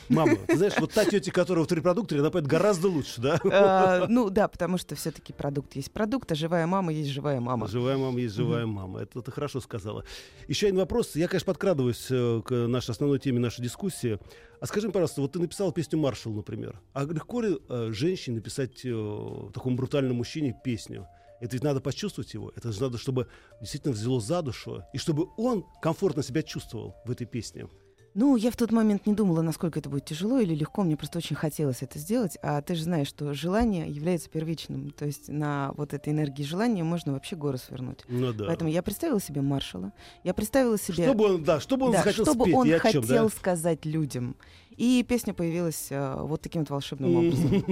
Мама, 0.10 0.36
ты 0.48 0.58
знаешь, 0.58 0.74
вот 0.79 0.91
та 0.94 1.05
тетя, 1.05 1.32
которая 1.32 1.65
в 1.65 1.72
репродукторе, 1.72 2.22
она 2.22 2.32
поет 2.32 2.48
гораздо 2.48 2.88
лучше, 2.88 3.22
да? 3.22 3.39
А, 3.44 4.05
Ну 4.08 4.29
да, 4.29 4.48
потому 4.48 4.77
что 4.77 4.96
все-таки 4.96 5.34
продукт 5.34 5.75
есть 5.75 5.91
продукт, 5.91 6.32
а 6.32 6.36
живая 6.36 6.67
мама 6.67 6.94
есть 6.94 7.10
живая 7.10 7.39
мама. 7.39 7.67
Живая 7.67 7.98
мама 7.98 8.20
есть 8.20 8.36
живая 8.36 8.65
мама. 8.65 9.01
Это 9.01 9.22
ты 9.22 9.32
хорошо 9.32 9.60
сказала. 9.62 10.03
Еще 10.48 10.67
один 10.67 10.79
вопрос. 10.79 11.15
Я, 11.15 11.27
конечно, 11.27 11.48
подкрадываюсь 11.48 12.08
э, 12.10 12.41
к 12.46 12.53
нашей 12.67 12.91
основной 12.91 13.20
теме 13.20 13.39
нашей 13.39 13.62
дискуссии. 13.62 14.20
А 14.60 14.65
скажи, 14.65 14.89
пожалуйста, 14.89 15.22
вот 15.22 15.32
ты 15.34 15.39
написал 15.39 15.72
песню 15.72 16.00
«Маршал», 16.00 16.34
например. 16.34 16.79
А 16.94 17.03
легко 17.03 17.41
ли 17.41 17.58
э, 17.67 17.89
женщине 17.91 18.38
написать 18.38 18.86
э, 18.86 19.50
такому 19.53 19.75
брутальному 19.75 20.15
мужчине 20.15 20.55
песню? 20.63 21.08
Это 21.41 21.53
ведь 21.53 21.63
надо 21.63 21.82
почувствовать 21.82 22.34
его. 22.34 22.51
Это 22.55 22.72
же 22.72 22.82
надо, 22.82 22.98
чтобы 22.98 23.27
действительно 23.60 23.94
взяло 23.94 24.22
за 24.22 24.41
душу. 24.41 24.84
И 24.94 24.98
чтобы 24.98 25.27
он 25.38 25.65
комфортно 25.82 26.24
себя 26.24 26.41
чувствовал 26.41 26.96
в 27.05 27.12
этой 27.12 27.27
песне. 27.27 27.67
Ну, 28.15 28.38
я 28.38 28.50
в 28.50 28.55
тот 28.55 28.72
момент 28.72 29.05
не 29.07 29.13
думала, 29.13 29.41
насколько 29.41 29.77
это 29.77 29.89
будет 29.89 30.05
тяжело 30.05 30.39
или 30.39 30.55
легко. 30.55 30.84
Мне 30.84 30.95
просто 30.95 31.17
очень 31.17 31.36
хотелось 31.36 31.81
это 31.81 32.00
сделать. 32.00 32.38
А 32.41 32.62
ты 32.62 32.75
же 32.75 32.84
знаешь, 32.84 33.10
что 33.10 33.34
желание 33.34 33.89
является 33.89 34.29
первичным. 34.29 34.91
То 34.91 35.05
есть 35.05 35.27
на 35.27 35.74
вот 35.75 35.93
этой 35.93 36.13
энергии 36.13 36.43
желания 36.43 36.86
можно 36.86 37.12
вообще 37.12 37.36
горы 37.36 37.57
свернуть. 37.57 38.00
Ну 38.07 38.31
да. 38.31 38.45
Поэтому 38.45 38.69
я 38.72 38.81
представила 38.81 39.19
себе 39.19 39.41
маршала. 39.41 39.91
Я 40.24 40.34
представила 40.34 40.77
себе... 40.77 41.03
Что 41.03 41.13
бы 41.13 41.25
он, 41.25 41.43
да, 41.43 41.60
что 41.60 41.75
бы 41.75 41.88
он 41.88 41.91
да, 41.91 41.98
захотел 41.98 42.24
что 42.24 42.36
бы 42.36 42.45
спеть 42.45 42.55
он 42.55 42.67
чем, 42.67 42.79
хотел 42.79 43.25
да? 43.25 43.36
сказать 43.36 43.86
людям. 43.86 44.38
И 44.77 45.05
песня 45.07 45.34
появилась 45.34 45.88
э, 45.89 46.15
вот 46.22 46.41
таким 46.41 46.62
вот 46.62 46.69
волшебным 46.69 47.17
образом. 47.17 47.65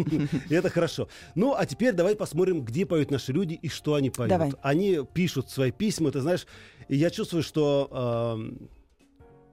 Это 0.50 0.70
хорошо. 0.70 1.08
Ну, 1.36 1.54
а 1.56 1.66
теперь 1.66 1.94
давай 1.94 2.18
посмотрим, 2.18 2.66
где 2.66 2.86
поют 2.86 3.12
наши 3.12 3.32
люди 3.32 3.54
и 3.54 3.70
что 3.70 3.94
они 3.94 4.10
поют. 4.10 4.30
Давай. 4.30 4.52
Они 4.62 5.00
пишут 5.14 5.50
свои 5.50 5.72
письма, 5.72 6.12
ты 6.12 6.20
знаешь, 6.20 6.46
я 6.90 7.10
чувствую, 7.10 7.44
что 7.44 8.36
эм, 8.38 8.70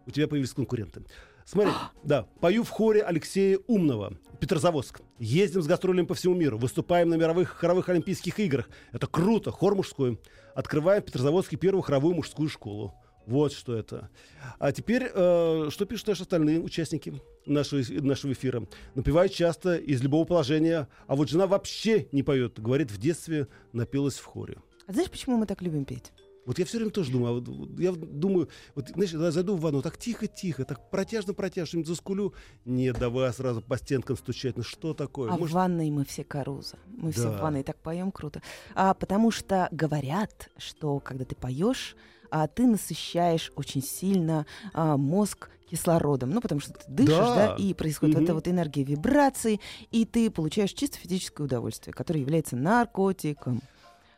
у 0.06 0.10
тебя 0.10 0.28
появились 0.28 0.52
конкуренты. 0.52 1.02
Смотри, 1.44 1.72
да, 2.04 2.26
пою 2.40 2.62
в 2.62 2.70
хоре 2.70 3.02
Алексея 3.02 3.58
Умного, 3.66 4.12
Петрозаводск. 4.38 5.00
Ездим 5.18 5.62
с 5.62 5.66
гастролями 5.66 6.06
по 6.06 6.14
всему 6.14 6.34
миру, 6.34 6.58
выступаем 6.58 7.08
на 7.08 7.14
мировых 7.14 7.50
хоровых 7.50 7.88
олимпийских 7.88 8.38
играх. 8.38 8.68
Это 8.92 9.06
круто, 9.06 9.50
хор 9.50 9.74
мужской. 9.74 10.20
Открываем 10.54 11.02
в 11.02 11.06
Петрозаводске 11.06 11.56
первую 11.56 11.82
хоровую 11.82 12.14
мужскую 12.14 12.48
школу. 12.48 12.94
Вот 13.26 13.52
что 13.52 13.76
это. 13.76 14.10
А 14.58 14.72
теперь, 14.72 15.10
э, 15.12 15.68
что 15.70 15.84
пишут 15.84 16.08
наши 16.08 16.22
остальные 16.22 16.60
участники 16.60 17.20
нашего, 17.46 17.82
нашего 18.00 18.32
эфира? 18.32 18.66
Напевают 18.94 19.32
часто 19.32 19.76
из 19.76 20.02
любого 20.02 20.24
положения, 20.24 20.88
а 21.06 21.16
вот 21.16 21.28
жена 21.28 21.46
вообще 21.46 22.08
не 22.12 22.22
поет. 22.22 22.58
Говорит, 22.58 22.90
в 22.90 22.98
детстве 22.98 23.46
напелась 23.72 24.18
в 24.18 24.24
хоре. 24.24 24.58
А 24.86 24.92
знаешь, 24.92 25.10
почему 25.10 25.36
мы 25.36 25.46
так 25.46 25.62
любим 25.62 25.84
петь? 25.84 26.12
Вот 26.46 26.58
я 26.58 26.64
все 26.64 26.78
время 26.78 26.90
тоже 26.90 27.12
думаю, 27.12 27.30
а 27.30 27.34
вот- 27.34 27.48
вот 27.48 27.78
я 27.78 27.92
думаю, 27.92 28.48
вот, 28.74 28.88
знаешь, 28.88 29.10
когда 29.10 29.26
я 29.26 29.30
зайду 29.32 29.56
в 29.56 29.60
ванну, 29.60 29.82
так 29.82 29.98
тихо-тихо, 29.98 30.64
так 30.64 30.90
протяжно-протяжно, 30.90 31.84
заскулю. 31.84 32.32
Нет, 32.64 32.98
давай 32.98 33.32
сразу 33.32 33.60
по 33.60 33.76
стенкам 33.76 34.16
стучать. 34.16 34.56
Ну 34.56 34.62
что 34.62 34.94
такое? 34.94 35.30
А 35.30 35.36
Может, 35.36 35.50
в 35.50 35.54
ванной 35.54 35.90
мы 35.90 36.04
все 36.04 36.24
каруза. 36.24 36.78
Мы 36.88 37.12
все 37.12 37.24
Да. 37.24 37.32
в 37.38 37.40
ванной 37.42 37.62
так 37.62 37.76
поем 37.76 38.10
круто. 38.10 38.42
А, 38.74 38.94
потому 38.94 39.30
что 39.30 39.68
говорят, 39.70 40.48
что 40.56 40.98
когда 41.00 41.24
ты 41.24 41.34
поешь, 41.36 41.94
а, 42.30 42.46
ты 42.48 42.66
насыщаешь 42.66 43.52
очень 43.56 43.82
сильно 43.82 44.46
а, 44.72 44.96
мозг 44.96 45.50
кислородом. 45.70 46.30
Ну, 46.30 46.40
потому 46.40 46.60
что 46.60 46.72
ты 46.72 46.84
дышишь, 46.88 47.14
Да. 47.16 47.34
да, 47.34 47.56
и 47.56 47.74
происходит 47.74 48.14
вот 48.14 48.20
Мгм. 48.22 48.24
эта 48.24 48.34
вот 48.34 48.48
энергия 48.48 48.82
вибраций, 48.82 49.60
и 49.92 50.04
ты 50.04 50.30
получаешь 50.30 50.72
чисто 50.72 50.96
физическое 50.98 51.44
удовольствие, 51.44 51.92
которое 51.94 52.20
является 52.20 52.56
наркотиком. 52.56 53.60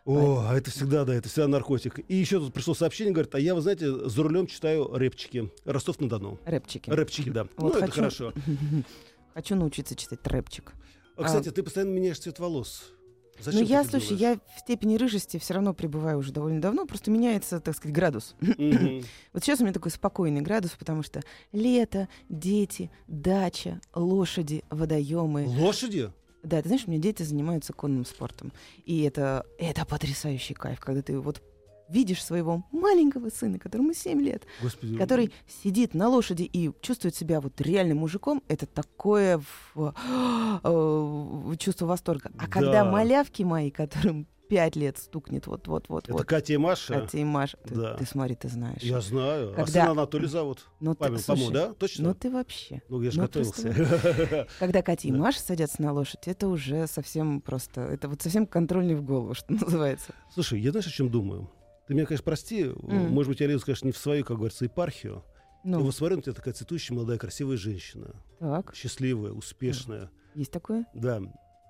О, 0.04 0.44
а 0.48 0.56
это 0.56 0.70
всегда, 0.70 1.04
да, 1.04 1.14
это 1.14 1.28
всегда 1.28 1.46
наркотик. 1.48 2.00
И 2.08 2.16
еще 2.16 2.40
тут 2.40 2.52
пришло 2.52 2.74
сообщение, 2.74 3.12
говорит, 3.12 3.34
а 3.34 3.38
я, 3.38 3.54
вы 3.54 3.60
знаете, 3.60 4.08
за 4.08 4.22
рулем 4.22 4.46
читаю 4.46 4.88
рэпчики. 4.92 5.50
Ростов-на-Дону. 5.64 6.40
Рэпчики. 6.44 6.90
Рэпчики, 6.90 7.30
да. 7.30 7.46
Вот 7.56 7.74
ну, 7.74 7.78
это 7.78 7.86
хочу- 7.86 7.94
хорошо. 7.94 8.32
Хочу 9.34 9.54
научиться 9.54 9.94
читать 9.96 10.26
рэпчик. 10.26 10.74
А, 11.16 11.24
кстати, 11.24 11.50
ты 11.50 11.62
постоянно 11.62 11.90
меняешь 11.92 12.18
цвет 12.18 12.38
волос. 12.38 12.92
Зачем 13.40 13.62
Ну, 13.62 13.66
я, 13.66 13.80
это 13.80 13.90
слушай, 13.92 14.16
делаешь? 14.16 14.38
я 14.44 14.54
в 14.56 14.60
степени 14.60 14.96
рыжести 14.96 15.38
все 15.38 15.54
равно 15.54 15.72
пребываю 15.72 16.18
уже 16.18 16.32
довольно 16.32 16.60
давно, 16.60 16.84
просто 16.84 17.10
меняется, 17.10 17.60
так 17.60 17.74
сказать, 17.74 17.94
градус. 17.94 18.34
Мгм. 18.40 19.02
Вот 19.32 19.42
сейчас 19.42 19.60
у 19.60 19.62
меня 19.62 19.72
такой 19.72 19.90
спокойный 19.90 20.42
градус, 20.42 20.72
потому 20.78 21.02
что 21.02 21.22
лето, 21.52 22.08
дети, 22.28 22.90
дача, 23.08 23.80
лошади, 23.94 24.64
водоемы. 24.70 25.46
Лошади? 25.46 26.12
Да, 26.42 26.60
ты 26.60 26.68
знаешь, 26.68 26.84
у 26.86 26.90
меня 26.90 27.00
дети 27.00 27.22
занимаются 27.22 27.72
конным 27.72 28.04
спортом. 28.04 28.52
И 28.84 29.02
это, 29.02 29.46
это 29.58 29.84
потрясающий 29.86 30.54
кайф, 30.54 30.80
когда 30.80 31.02
ты 31.02 31.18
вот 31.18 31.40
видишь 31.88 32.24
своего 32.24 32.64
маленького 32.72 33.28
сына, 33.28 33.58
которому 33.58 33.92
7 33.92 34.20
лет, 34.22 34.44
Господи. 34.62 34.96
который 34.96 35.30
сидит 35.62 35.92
на 35.94 36.08
лошади 36.08 36.44
и 36.44 36.70
чувствует 36.80 37.14
себя 37.14 37.40
вот 37.40 37.60
реальным 37.60 37.98
мужиком, 37.98 38.42
это 38.48 38.66
такое 38.66 39.42
в- 39.74 39.94
э, 40.64 41.54
чувство 41.58 41.86
восторга. 41.86 42.30
А 42.38 42.46
когда 42.48 42.84
Да. 42.84 42.90
малявки 42.90 43.42
мои, 43.42 43.70
которым 43.70 44.26
5 44.52 44.76
лет 44.76 44.98
стукнет 44.98 45.46
вот-вот-вот, 45.46 46.04
Это 46.04 46.12
вот, 46.12 46.26
Катя 46.26 46.52
и 46.52 46.56
Маша? 46.58 47.00
Катя 47.00 47.16
и 47.16 47.24
Маша, 47.24 47.56
ты, 47.64 47.74
Да. 47.74 47.94
ты 47.94 48.04
смотри, 48.04 48.34
ты 48.34 48.48
знаешь. 48.48 48.82
Я 48.82 49.00
знаю. 49.00 49.52
А 49.52 49.54
Когда- 49.54 49.72
сына 49.72 49.90
Анатолий 49.92 50.28
зовут. 50.28 50.66
Ну, 50.78 50.92
ты, 50.92 50.98
Павел, 50.98 51.18
слушай, 51.20 51.26
по-моему, 51.28 51.50
да? 51.54 51.72
Точно? 51.72 52.08
Ну 52.08 52.14
ты 52.14 52.30
вообще. 52.30 52.82
Ну, 52.90 53.00
я 53.00 53.10
же 53.10 53.16
ну, 53.16 53.22
готовился. 53.24 54.46
Когда 54.58 54.82
Катя 54.82 55.08
и. 55.08 55.12
Маша 55.12 55.40
садятся 55.40 55.80
на 55.80 55.94
лошадь, 55.94 56.28
это 56.28 56.48
уже 56.48 56.86
совсем 56.86 57.40
просто, 57.40 57.80
это 57.80 58.10
вот 58.10 58.20
совсем 58.20 58.46
контрольный 58.46 58.94
в 58.94 59.02
голову, 59.02 59.32
что 59.42 59.54
называется. 59.54 60.12
Слушай, 60.34 60.60
я 60.60 60.70
знаешь, 60.70 60.86
о 60.86 60.90
чем 60.90 61.08
думаю? 61.08 61.50
Ты 61.88 61.94
меня, 61.94 62.04
конечно, 62.04 62.24
прости. 62.24 62.66
Может 62.82 63.30
быть, 63.30 63.40
я 63.40 63.46
лезу, 63.46 63.64
конечно, 63.64 63.86
не 63.86 63.92
в 63.92 63.96
свою, 63.96 64.22
как 64.22 64.36
говорится, 64.36 64.66
епархию. 64.66 65.24
Ну, 65.64 65.80
вот 65.80 65.94
смотрю 65.94 66.16
на 66.16 66.22
тебя 66.24 66.34
такая 66.34 66.52
цветущая, 66.52 66.94
молодая, 66.94 67.16
красивая 67.16 67.56
женщина. 67.56 68.16
так, 68.38 68.74
Счастливая, 68.74 69.32
успешная. 69.32 70.10
есть 70.34 70.52
такое? 70.52 70.84
Да. 70.92 71.22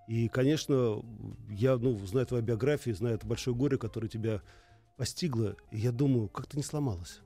И, 0.09 0.29
конечно, 0.29 1.03
я, 1.49 1.77
ну, 1.77 1.99
знаю 2.07 2.27
твою 2.27 2.43
биографию, 2.43 2.95
знаю 2.95 3.17
это 3.17 3.27
большое 3.27 3.57
горе, 3.57 3.79
которое 3.79 4.09
тебя 4.09 4.43
постигло. 4.97 5.57
И 5.71 5.79
я 5.79 5.93
думаю, 5.93 6.29
как 6.29 6.47
ты 6.47 6.57
не 6.57 6.63
сломалась? 6.63 7.21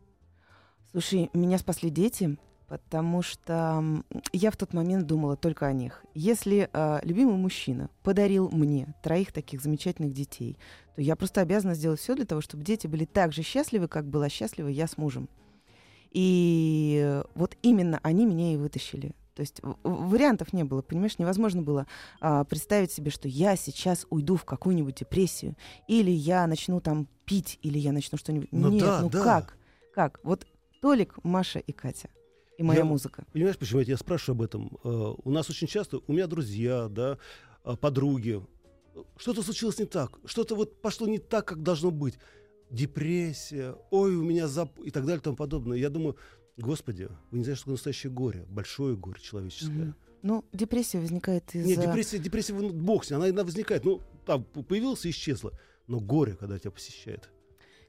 Слушай, 0.92 1.30
меня 1.32 1.58
спасли 1.58 1.90
дети, 1.90 2.38
потому 2.68 3.22
что 3.22 4.02
я 4.32 4.50
в 4.50 4.56
тот 4.56 4.72
момент 4.72 5.06
думала 5.06 5.36
только 5.36 5.66
о 5.66 5.72
них. 5.72 6.04
Если 6.14 6.68
а, 6.72 7.00
любимый 7.02 7.36
мужчина 7.36 7.90
подарил 8.02 8.50
мне 8.50 8.94
троих 9.02 9.32
таких 9.32 9.62
замечательных 9.62 10.12
детей, 10.12 10.58
то 10.94 11.02
я 11.02 11.16
просто 11.16 11.40
обязана 11.40 11.74
сделать 11.74 12.00
все 12.00 12.14
для 12.14 12.24
того, 12.24 12.40
чтобы 12.40 12.64
дети 12.64 12.86
были 12.86 13.04
так 13.04 13.32
же 13.32 13.42
счастливы, 13.42 13.88
как 13.88 14.06
была 14.06 14.28
счастлива 14.28 14.68
я 14.68 14.86
с 14.86 14.96
мужем. 14.96 15.28
И 16.12 17.00
э, 17.04 17.24
вот 17.34 17.56
именно 17.62 18.00
они 18.02 18.24
меня 18.24 18.54
и 18.54 18.56
вытащили. 18.56 19.12
То 19.36 19.42
есть 19.42 19.60
вариантов 19.84 20.54
не 20.54 20.64
было, 20.64 20.80
понимаешь, 20.80 21.18
невозможно 21.18 21.60
было 21.60 21.86
а, 22.20 22.44
представить 22.44 22.90
себе, 22.90 23.10
что 23.10 23.28
я 23.28 23.54
сейчас 23.54 24.06
уйду 24.08 24.36
в 24.36 24.46
какую-нибудь 24.46 24.96
депрессию, 24.96 25.56
или 25.86 26.10
я 26.10 26.46
начну 26.46 26.80
там 26.80 27.06
пить, 27.26 27.58
или 27.60 27.78
я 27.78 27.92
начну 27.92 28.16
что-нибудь. 28.16 28.48
Ну 28.50 28.70
Нет, 28.70 28.82
да, 28.82 29.00
ну 29.02 29.10
да. 29.10 29.22
как? 29.22 29.58
Как? 29.94 30.20
Вот 30.22 30.46
Толик, 30.80 31.22
Маша 31.22 31.58
и 31.58 31.72
Катя. 31.72 32.08
И 32.56 32.62
моя 32.62 32.80
Я- 32.80 32.84
музыка. 32.86 33.26
Понимаешь, 33.34 33.58
почему 33.58 33.80
я 33.80 33.84
тебя 33.84 33.98
спрашиваю 33.98 34.36
об 34.36 34.42
этом? 34.42 34.78
Э, 34.82 35.14
у 35.22 35.30
нас 35.30 35.50
очень 35.50 35.66
часто, 35.66 36.00
у 36.06 36.12
меня 36.14 36.26
друзья, 36.26 36.88
да, 36.88 37.18
э, 37.62 37.76
подруги, 37.76 38.42
что-то 39.18 39.42
случилось 39.42 39.78
не 39.78 39.84
так, 39.84 40.18
что-то 40.24 40.54
вот 40.54 40.80
пошло 40.80 41.06
не 41.06 41.18
так, 41.18 41.44
как 41.44 41.62
должно 41.62 41.90
быть. 41.90 42.18
Депрессия, 42.70 43.76
ой, 43.90 44.16
у 44.16 44.24
меня 44.24 44.48
зап... 44.48 44.78
и 44.80 44.90
так 44.90 45.04
далее 45.04 45.20
и 45.20 45.22
тому 45.22 45.36
подобное. 45.36 45.76
Я 45.76 45.90
думаю, 45.90 46.16
господи, 46.56 47.08
вы 47.30 47.38
не 47.38 47.44
знаете, 47.44 47.58
что 47.58 47.64
такое 47.64 47.74
настоящее 47.74 48.12
горе, 48.12 48.44
большое 48.48 48.96
горе 48.96 49.20
человеческое. 49.20 49.94
Ну, 50.22 50.44
депрессия 50.52 50.98
возникает 50.98 51.54
из-за... 51.54 51.68
Нет, 51.68 51.80
депрессия, 51.80 52.18
депрессия, 52.18 52.54
ну, 52.54 52.70
бог 52.70 53.04
с 53.04 53.10
ней, 53.10 53.16
она 53.16 53.26
иногда 53.26 53.44
возникает. 53.44 53.84
Ну, 53.84 54.00
там 54.24 54.44
появилась 54.44 55.04
и 55.04 55.10
исчезла. 55.10 55.52
Но 55.86 56.00
горе, 56.00 56.34
когда 56.34 56.58
тебя 56.58 56.72
посещает. 56.72 57.30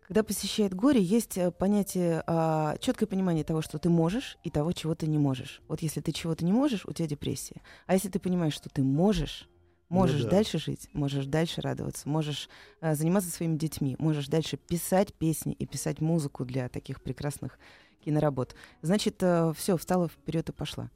Когда 0.07 0.23
посещает 0.23 0.73
горе, 0.73 1.01
есть 1.01 1.37
э, 1.37 1.51
понятие, 1.51 2.23
а, 2.27 2.77
четкое 2.77 3.07
понимание 3.07 3.43
того, 3.43 3.61
что 3.61 3.77
ты 3.77 3.89
можешь, 3.89 4.37
и 4.43 4.49
того, 4.49 4.71
чего 4.71 4.95
ты 4.95 5.07
не 5.07 5.17
можешь. 5.17 5.61
Вот 5.67 5.81
если 5.81 5.99
ты 5.99 6.13
чего-то 6.13 6.45
не 6.45 6.53
можешь, 6.53 6.85
у 6.85 6.93
тебя 6.93 7.07
депрессия. 7.07 7.61
А 7.87 7.93
если 7.93 8.07
ты 8.07 8.19
понимаешь, 8.19 8.53
что 8.53 8.69
ты 8.69 8.83
можешь, 8.83 9.49
можешь 9.89 10.21
Ну 10.21 10.25
да. 10.25 10.31
дальше 10.31 10.59
жить, 10.59 10.87
можешь 10.93 11.25
дальше 11.25 11.59
радоваться, 11.59 12.07
можешь 12.07 12.47
а, 12.79 12.95
заниматься 12.95 13.29
своими 13.31 13.57
детьми, 13.57 13.95
можешь 13.99 14.27
дальше 14.27 14.55
писать 14.55 15.13
песни 15.13 15.53
и 15.53 15.65
писать 15.65 15.99
музыку 15.99 16.45
для 16.45 16.69
таких 16.69 17.01
прекрасных 17.01 17.59
киноработ, 18.07 18.55
значит, 18.81 19.17
все, 19.17 19.75
встала 19.77 20.07
вперед 20.07 20.47
и 20.47 20.53
пошла. 20.53 20.89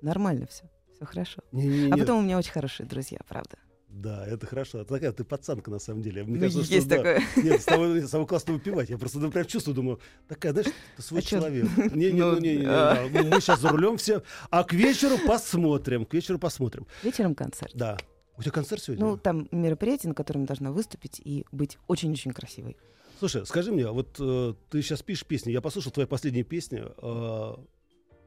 Нормально 0.00 0.46
все. 0.46 0.64
Все 0.94 1.04
хорошо. 1.04 1.42
Не-не-не. 1.50 1.92
А 1.92 1.96
потом 1.96 2.20
у 2.20 2.22
меня 2.22 2.38
очень 2.38 2.52
хорошие 2.52 2.86
друзья, 2.86 3.18
правда. 3.26 3.56
Да, 3.88 4.24
это 4.26 4.46
хорошо. 4.46 4.78
Это 4.80 4.94
такая 4.94 5.12
ты 5.12 5.24
пацанка, 5.24 5.70
на 5.70 5.80
самом 5.80 6.02
деле. 6.02 6.22
Мне 6.22 6.36
Ну, 6.36 6.40
кажется, 6.40 6.64
что 6.64 6.74
есть 6.74 6.88
да. 6.88 6.96
такое. 6.98 7.20
Нет, 7.36 7.60
с 7.60 7.64
тобой, 7.64 8.00
с 8.02 8.10
тобой 8.10 8.26
классно 8.28 8.54
выпивать. 8.54 8.88
Я 8.90 8.96
просто 8.96 9.18
ну, 9.18 9.30
прям 9.30 9.44
чувствую, 9.44 9.74
думаю, 9.74 10.00
такая, 10.28 10.52
знаешь, 10.52 10.68
ты 10.96 11.02
свой 11.02 11.20
А 11.20 11.22
человек. 11.22 11.66
Не, 11.94 12.12
не, 12.12 12.20
Ну, 12.20 12.32
ну, 12.32 12.38
не, 12.40 12.52
не, 12.52 12.58
не, 12.60 12.66
а. 12.66 13.08
да. 13.12 13.22
Мы 13.22 13.40
сейчас 13.40 13.60
за 13.60 13.68
рулем 13.68 13.96
все. 13.98 14.22
А 14.50 14.62
к 14.64 14.72
вечеру 14.72 15.18
посмотрим. 15.26 16.06
К 16.06 16.14
вечеру 16.14 16.38
посмотрим. 16.38 16.86
Вечером 17.02 17.34
концерт. 17.34 17.72
Да. 17.74 17.98
У 18.38 18.42
тебя 18.42 18.52
концерт 18.52 18.82
сегодня? 18.82 19.04
Ну, 19.04 19.16
там 19.18 19.48
мероприятие, 19.50 20.08
на 20.08 20.14
котором 20.14 20.46
должна 20.46 20.70
выступить 20.72 21.20
и 21.22 21.44
быть 21.52 21.78
очень-очень 21.88 22.30
красивой. 22.32 22.76
Слушай, 23.22 23.46
скажи 23.46 23.70
мне, 23.70 23.86
вот 23.88 24.16
э, 24.18 24.54
ты 24.68 24.82
сейчас 24.82 25.00
пишешь 25.00 25.24
песни. 25.24 25.52
Я 25.52 25.60
послушал 25.60 25.92
твои 25.92 26.06
последние 26.06 26.42
песни. 26.42 26.82
э, 26.82 27.54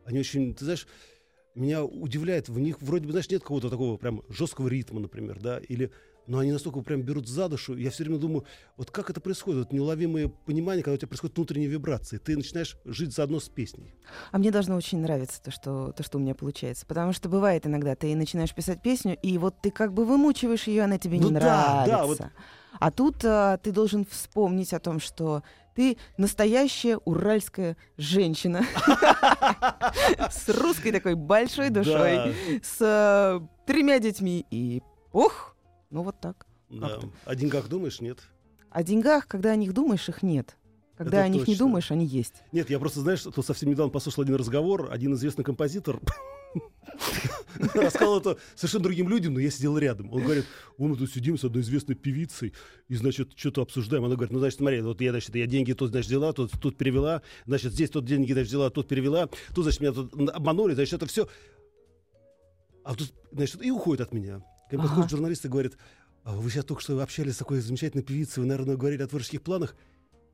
они 0.05 0.19
очень, 0.19 0.55
ты 0.55 0.63
знаешь, 0.63 0.87
меня 1.53 1.83
удивляет. 1.83 2.47
В 2.47 2.57
них 2.59 2.81
вроде 2.81 3.05
бы, 3.05 3.11
знаешь, 3.11 3.29
нет 3.29 3.41
какого-то 3.41 3.69
такого 3.69 3.97
прям 3.97 4.21
жесткого 4.29 4.69
ритма, 4.69 5.01
например, 5.01 5.41
да, 5.41 5.57
или 5.57 5.91
но 6.27 6.39
они 6.39 6.53
настолько 6.53 6.79
прям 6.79 7.01
берут 7.01 7.27
за 7.27 7.49
душу. 7.49 7.75
Я 7.75 7.91
все 7.91 8.05
время 8.05 8.19
думаю, 8.19 8.45
вот 8.77 8.89
как 8.89 9.09
это 9.09 9.19
происходит, 9.19 9.65
вот 9.65 9.73
неуловимое 9.73 10.29
понимание, 10.29 10.81
когда 10.81 10.95
у 10.95 10.97
тебя 10.97 11.09
происходит 11.09 11.35
внутренние 11.35 11.67
вибрации. 11.67 12.17
Ты 12.17 12.37
начинаешь 12.37 12.77
жить 12.85 13.13
заодно 13.13 13.41
с 13.41 13.49
песней. 13.49 13.93
А 14.31 14.37
мне 14.37 14.49
должно 14.49 14.77
очень 14.77 14.99
нравиться 14.99 15.43
то 15.43 15.51
что, 15.51 15.91
то, 15.91 16.03
что 16.03 16.17
у 16.17 16.21
меня 16.21 16.35
получается. 16.35 16.85
Потому 16.85 17.11
что 17.11 17.27
бывает 17.27 17.67
иногда, 17.67 17.95
ты 17.95 18.15
начинаешь 18.15 18.55
писать 18.55 18.81
песню, 18.81 19.17
и 19.21 19.37
вот 19.37 19.61
ты 19.61 19.71
как 19.71 19.93
бы 19.93 20.05
вымучиваешь 20.05 20.67
ее, 20.67 20.83
она 20.83 20.97
тебе 20.97 21.19
Ну 21.19 21.27
не 21.27 21.33
да, 21.33 21.83
да, 21.85 21.97
нравится. 21.97 22.31
А 22.79 22.91
тут 22.91 23.23
а, 23.23 23.57
ты 23.57 23.71
должен 23.71 24.05
вспомнить 24.05 24.73
о 24.73 24.79
том, 24.79 24.99
что 24.99 25.43
ты 25.75 25.97
настоящая 26.17 26.97
уральская 26.97 27.77
женщина 27.97 28.63
с 30.31 30.49
русской 30.49 30.91
такой 30.91 31.15
большой 31.15 31.69
душой, 31.69 32.33
с 32.63 32.77
а, 32.81 33.45
тремя 33.65 33.99
детьми 33.99 34.45
и 34.49 34.81
ух, 35.11 35.55
ну 35.89 36.03
вот 36.03 36.19
так. 36.19 36.45
да. 36.69 36.99
О 37.25 37.35
деньгах 37.35 37.67
думаешь, 37.67 38.01
нет? 38.01 38.19
О 38.69 38.83
деньгах, 38.83 39.27
когда 39.27 39.51
о 39.51 39.55
них 39.55 39.73
думаешь, 39.73 40.07
их 40.09 40.23
нет. 40.23 40.57
Когда 40.97 41.17
Это 41.19 41.25
о 41.25 41.27
них 41.27 41.47
не 41.47 41.55
думаешь, 41.55 41.91
они 41.91 42.05
есть. 42.05 42.35
Нет, 42.53 42.69
я 42.69 42.79
просто, 42.79 43.01
знаешь, 43.01 43.21
тут 43.21 43.45
совсем 43.45 43.69
недавно 43.69 43.91
послушал 43.91 44.23
один 44.23 44.35
разговор, 44.35 44.89
один 44.91 45.13
известный 45.15 45.43
композитор 45.43 45.99
рассказал 47.73 48.19
это 48.19 48.37
совершенно 48.55 48.83
другим 48.83 49.09
людям, 49.09 49.33
но 49.33 49.39
я 49.39 49.49
сидел 49.49 49.77
рядом. 49.77 50.11
Он 50.13 50.23
говорит, 50.23 50.45
мы 50.77 50.95
тут 50.95 51.11
сидим 51.11 51.37
с 51.37 51.43
одной 51.43 51.63
известной 51.63 51.95
певицей, 51.95 52.53
и, 52.87 52.95
значит, 52.95 53.31
что-то 53.35 53.61
обсуждаем. 53.61 54.05
Она 54.05 54.15
говорит, 54.15 54.31
ну, 54.31 54.39
значит, 54.39 54.59
смотри, 54.59 54.81
вот 54.81 55.01
я, 55.01 55.11
значит, 55.11 55.35
я 55.35 55.45
деньги 55.45 55.73
тут, 55.73 55.91
значит, 55.91 56.09
взяла, 56.09 56.33
тут, 56.33 56.51
тут 56.59 56.77
перевела, 56.77 57.21
значит, 57.45 57.73
здесь 57.73 57.89
тут 57.89 58.05
деньги, 58.05 58.31
значит, 58.31 58.49
взяла, 58.49 58.69
тут 58.69 58.87
перевела, 58.87 59.29
тут, 59.53 59.63
значит, 59.63 59.81
меня 59.81 59.93
тут 59.93 60.13
обманули, 60.29 60.73
значит, 60.73 60.93
это 60.93 61.05
все. 61.05 61.27
А 62.83 62.95
тут, 62.95 63.13
значит, 63.31 63.63
и 63.63 63.71
уходит 63.71 64.01
от 64.01 64.13
меня. 64.13 64.39
Ко 64.69 64.77
мне 64.77 64.79
Ага. 64.79 64.87
подходит 64.87 65.11
журналист 65.11 65.45
и 65.45 65.49
говорит, 65.49 65.77
«А 66.23 66.35
вы 66.35 66.49
сейчас 66.49 66.65
только 66.65 66.81
что 66.81 66.99
общались 67.01 67.35
с 67.35 67.37
такой 67.37 67.59
замечательной 67.59 68.03
певицей, 68.03 68.41
вы, 68.41 68.47
наверное, 68.47 68.77
говорили 68.77 69.03
о 69.03 69.07
творческих 69.07 69.41
планах. 69.41 69.75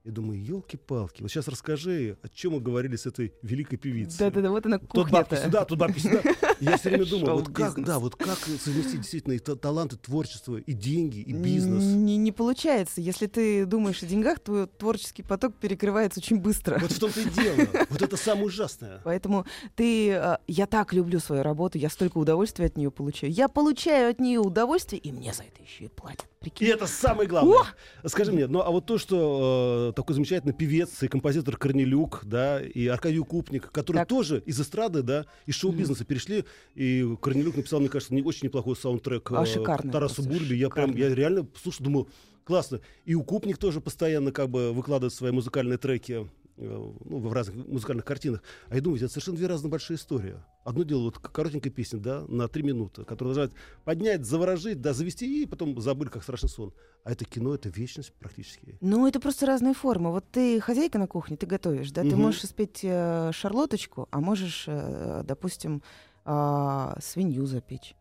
Я 0.04 0.12
думаю, 0.14 0.44
елки-палки, 0.44 1.22
вот 1.22 1.30
сейчас 1.30 1.48
расскажи, 1.48 2.18
о 2.24 2.28
чем 2.28 2.54
мы 2.54 2.60
говорили 2.60 2.96
с 2.96 3.06
этой 3.06 3.34
великой 3.44 3.78
певицей. 3.78 4.18
Да-да-да, 4.18 4.50
вот 4.50 4.66
она 4.66 4.80
Тут 4.80 5.12
бабки 5.12 5.30
кухня 5.36 5.46
сюда, 5.46 5.66
тут 5.66 5.78
бабки 5.78 6.00
сюда. 6.00 6.22
И 6.60 6.66
Я 6.66 6.78
все 6.78 6.90
время 6.90 7.06
думаю, 7.06 7.36
вот 7.36 7.50
как, 7.50 7.84
да, 7.84 8.00
вот 8.00 8.16
как 8.16 8.40
совместить 8.40 9.02
действительно 9.02 9.34
и 9.34 9.40
та- 9.40 9.56
таланты, 9.56 9.98
творчество, 9.98 10.58
и 10.58 10.74
деньги, 10.74 11.20
и 11.20 11.34
бизнес. 11.34 11.84
Не, 11.84 12.18
не 12.18 12.32
получается. 12.32 13.00
Если 13.00 13.28
ты 13.28 13.68
думаешь 13.68 14.02
о 14.02 14.08
деньгах, 14.08 14.40
твой 14.40 14.66
творческий 14.66 15.22
поток 15.22 15.56
перекрывается 15.58 16.20
очень 16.20 16.40
быстро. 16.40 16.80
Вот 16.80 16.92
в 16.92 17.00
том-то 17.00 17.22
и 17.22 17.30
дело. 17.30 17.68
Вот 17.90 18.02
это 18.02 18.18
самое 18.18 18.48
ужасное. 18.48 19.02
Поэтому 19.04 19.46
ты, 19.76 20.10
э, 20.10 20.38
я 20.48 20.66
так 20.66 20.94
люблю 20.94 21.20
свою 21.20 21.44
работу, 21.44 21.78
я 21.78 21.90
столько 21.92 22.18
удовольствия 22.18 22.66
от 22.66 22.76
нее 22.76 22.90
получаю. 22.90 23.32
Я 23.32 23.48
получаю 23.48 24.10
от 24.10 24.20
нее 24.20 24.40
удовольствие, 24.40 25.00
и 25.00 25.12
мне 25.12 25.32
за 25.32 25.44
это 25.44 25.62
еще 25.62 25.86
и 25.86 25.88
платят. 25.90 26.26
И 26.42 26.46
Прикинь. 26.46 26.70
это 26.70 26.88
самое 26.88 27.30
главное. 27.30 27.60
Скажи 28.08 28.32
мне, 28.32 28.48
ну 28.48 28.62
а 28.62 28.72
вот 28.72 28.88
то, 28.88 28.98
что 28.98 29.90
э, 29.91 29.91
такой 29.94 30.16
замечательный 30.16 30.54
певец 30.54 31.04
и 31.04 31.08
композитор 31.08 31.58
Корнелюк, 31.58 32.22
да, 32.24 32.62
и 32.62 32.88
Аркадий 32.88 33.20
Укупник, 33.20 33.72
которые 33.72 34.02
Так. 34.02 34.10
тоже 34.10 34.44
из 34.46 34.60
эстрады, 34.60 35.02
да, 35.04 35.26
из 35.46 35.56
шоу-бизнеса 35.56 36.06
перешли, 36.06 36.46
и 36.76 37.16
Корнелюк 37.22 37.56
написал, 37.58 37.80
мне 37.80 37.90
кажется, 37.90 38.14
не 38.14 38.22
очень 38.22 38.48
неплохой 38.48 38.76
саундтрек 38.76 39.32
А, 39.32 39.44
э, 39.44 39.46
шикарно 39.46 39.90
к 39.90 39.94
Тарасу 39.94 40.24
Бульбе. 40.24 40.56
Я 40.56 40.70
прям, 40.70 40.96
я 40.96 41.14
реально, 41.14 41.48
слушай, 41.62 41.84
думал, 41.84 42.08
классно. 42.44 42.82
И 43.06 43.16
Укупник 43.16 43.58
тоже 43.58 43.82
постоянно 43.82 44.32
как 44.32 44.50
бы 44.50 44.74
выкладывает 44.74 45.14
свои 45.14 45.32
музыкальные 45.32 45.78
треки 45.78 46.12
э, 46.24 46.26
ну, 46.58 46.96
в 47.20 47.34
разных 47.34 47.68
музыкальных 47.68 48.06
картинах. 48.06 48.44
А 48.70 48.76
я 48.76 48.82
думаю, 48.82 48.98
это 49.02 49.10
совершенно 49.10 49.38
две 49.38 49.48
разные 49.48 49.70
большие 49.72 49.98
истории. 49.98 50.36
Одно 50.64 50.84
дело, 50.84 51.04
вот 51.04 51.18
коротенькая 51.18 51.72
песня, 51.72 52.00
да, 52.00 52.24
на 52.28 52.48
три 52.48 52.62
минуты, 52.64 53.04
которая 53.04 53.34
должна 53.34 53.56
поднять, 53.84 54.26
заворожить, 54.26 54.82
да, 54.82 54.94
завести 54.94 55.44
и 55.44 55.46
потом 55.46 55.80
забыли, 55.82 56.10
как 56.10 56.24
страшный 56.24 56.50
сон. 56.50 56.74
А 57.04 57.12
это 57.12 57.26
кино, 57.26 57.56
это 57.56 57.70
вечность 57.70 58.14
практически. 58.14 58.78
Ну, 58.82 59.08
это 59.08 59.20
просто 59.20 59.46
разные 59.46 59.74
формы. 59.74 60.12
Вот 60.12 60.26
ты 60.32 60.60
хозяйка 60.60 61.00
на 61.00 61.08
кухне, 61.08 61.36
ты 61.38 61.46
готовишь, 61.48 61.92
да? 61.92 62.02
Ты 62.02 62.10
Мгм. 62.10 62.22
можешь 62.22 62.44
испечь 62.44 62.82
э, 62.84 63.32
шарлоточку, 63.34 64.08
а 64.12 64.20
можешь, 64.22 64.66
э, 64.68 65.24
допустим, 65.26 65.82
а, 66.26 66.98
свинью 67.02 67.46
запечь. 67.48 67.96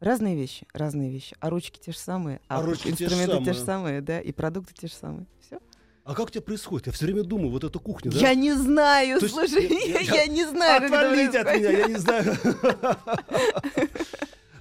Разные 0.00 0.36
вещи, 0.36 0.66
разные 0.72 1.10
вещи. 1.10 1.34
А 1.40 1.50
ручки 1.50 1.80
те 1.80 1.90
же 1.92 1.98
самые, 1.98 2.40
А 2.46 2.58
а, 2.60 2.62
ручки 2.62 2.90
те 2.92 3.08
же 3.08 3.14
инструменты 3.14 3.44
те 3.44 3.52
же 3.54 3.58
самые. 3.60 3.64
самые, 3.64 4.00
да, 4.02 4.20
и 4.20 4.32
продукты 4.32 4.74
те 4.74 4.86
же 4.86 4.92
самые. 4.92 5.26
Все. 5.40 5.58
А 6.04 6.14
как 6.14 6.26
у 6.26 6.30
тебя 6.30 6.42
происходит? 6.42 6.86
Я 6.86 6.92
все 6.92 7.06
время 7.06 7.22
думаю, 7.22 7.50
вот 7.50 7.64
эта 7.64 7.78
кухня, 7.78 8.10
да? 8.12 8.18
Я 8.18 8.34
не 8.34 8.52
знаю, 8.52 9.18
То 9.20 9.24
есть 9.24 9.34
слушай, 9.34 9.66
я- 9.66 10.00
я, 10.00 10.14
я- 10.22 10.26
не 10.26 10.44
знаю, 10.44 10.84
Отвалите 10.84 11.38
от 11.38 11.56
меня, 11.56 11.70
я 11.70 11.86
не 11.86 11.96
знаю. 11.96 12.36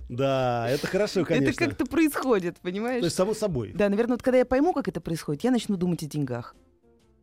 Да, 0.10 0.70
это 0.70 0.88
хорошо, 0.88 1.26
конечно. 1.26 1.50
Это 1.50 1.58
как-то 1.66 1.86
происходит, 1.86 2.58
понимаешь? 2.62 3.00
То 3.02 3.06
есть 3.06 3.16
само 3.16 3.34
собой. 3.34 3.72
Да, 3.74 3.90
наверное, 3.90 4.14
вот 4.14 4.22
когда 4.22 4.38
я 4.38 4.46
пойму, 4.46 4.72
как 4.74 4.88
это 4.88 5.02
происходит, 5.02 5.44
я 5.44 5.52
начну 5.52 5.76
думать 5.76 6.04
о 6.04 6.06
деньгах. 6.06 6.56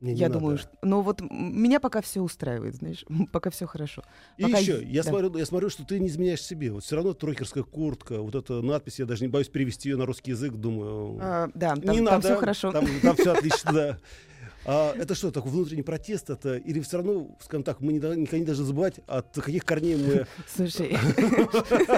Не, 0.00 0.12
не 0.12 0.18
я 0.20 0.28
надо. 0.28 0.40
думаю, 0.40 0.58
что... 0.58 0.70
но 0.82 1.02
вот 1.02 1.20
м, 1.20 1.28
меня 1.30 1.78
пока 1.78 2.00
все 2.00 2.20
устраивает, 2.20 2.76
знаешь, 2.76 3.04
пока 3.32 3.50
все 3.50 3.66
хорошо. 3.66 4.02
И 4.38 4.42
пока 4.44 4.58
еще, 4.58 4.82
я- 4.82 5.02
да. 5.02 5.10
смотрю, 5.10 5.36
я 5.36 5.44
смотрю, 5.46 5.68
что 5.68 5.84
ты 5.84 5.98
не 6.00 6.08
изменяешь 6.08 6.42
себе. 6.42 6.72
Вот 6.72 6.84
все 6.84 6.96
равно 6.96 7.12
тройкерская 7.12 7.64
куртка, 7.64 8.20
вот 8.20 8.34
эта 8.34 8.62
надпись, 8.62 8.98
я 8.98 9.06
даже 9.06 9.22
не 9.22 9.28
боюсь 9.28 9.48
перевести 9.48 9.90
ее 9.90 9.96
на 9.96 10.06
русский 10.06 10.30
язык, 10.30 10.54
думаю. 10.54 11.18
А, 11.20 11.50
да, 11.54 11.76
там, 11.76 11.94
не 11.94 12.00
надо. 12.00 12.20
все 12.20 12.36
хорошо. 12.36 12.72
Там, 12.72 12.86
все 13.16 13.32
отлично, 13.36 13.72
да. 13.72 13.98
А 14.66 14.92
это 14.94 15.14
что, 15.14 15.30
такой 15.30 15.50
внутренний 15.50 15.82
протест? 15.82 16.28
Это, 16.28 16.56
или 16.56 16.80
все 16.80 16.98
равно, 16.98 17.28
скажем 17.40 17.62
так, 17.62 17.80
мы 17.80 17.92
не, 17.92 17.98
никогда 17.98 18.38
не 18.38 18.44
должны 18.44 18.64
забывать, 18.64 19.00
от 19.06 19.34
каких 19.34 19.64
корней 19.64 19.96
мы... 19.96 20.26
Слушай, 20.54 20.98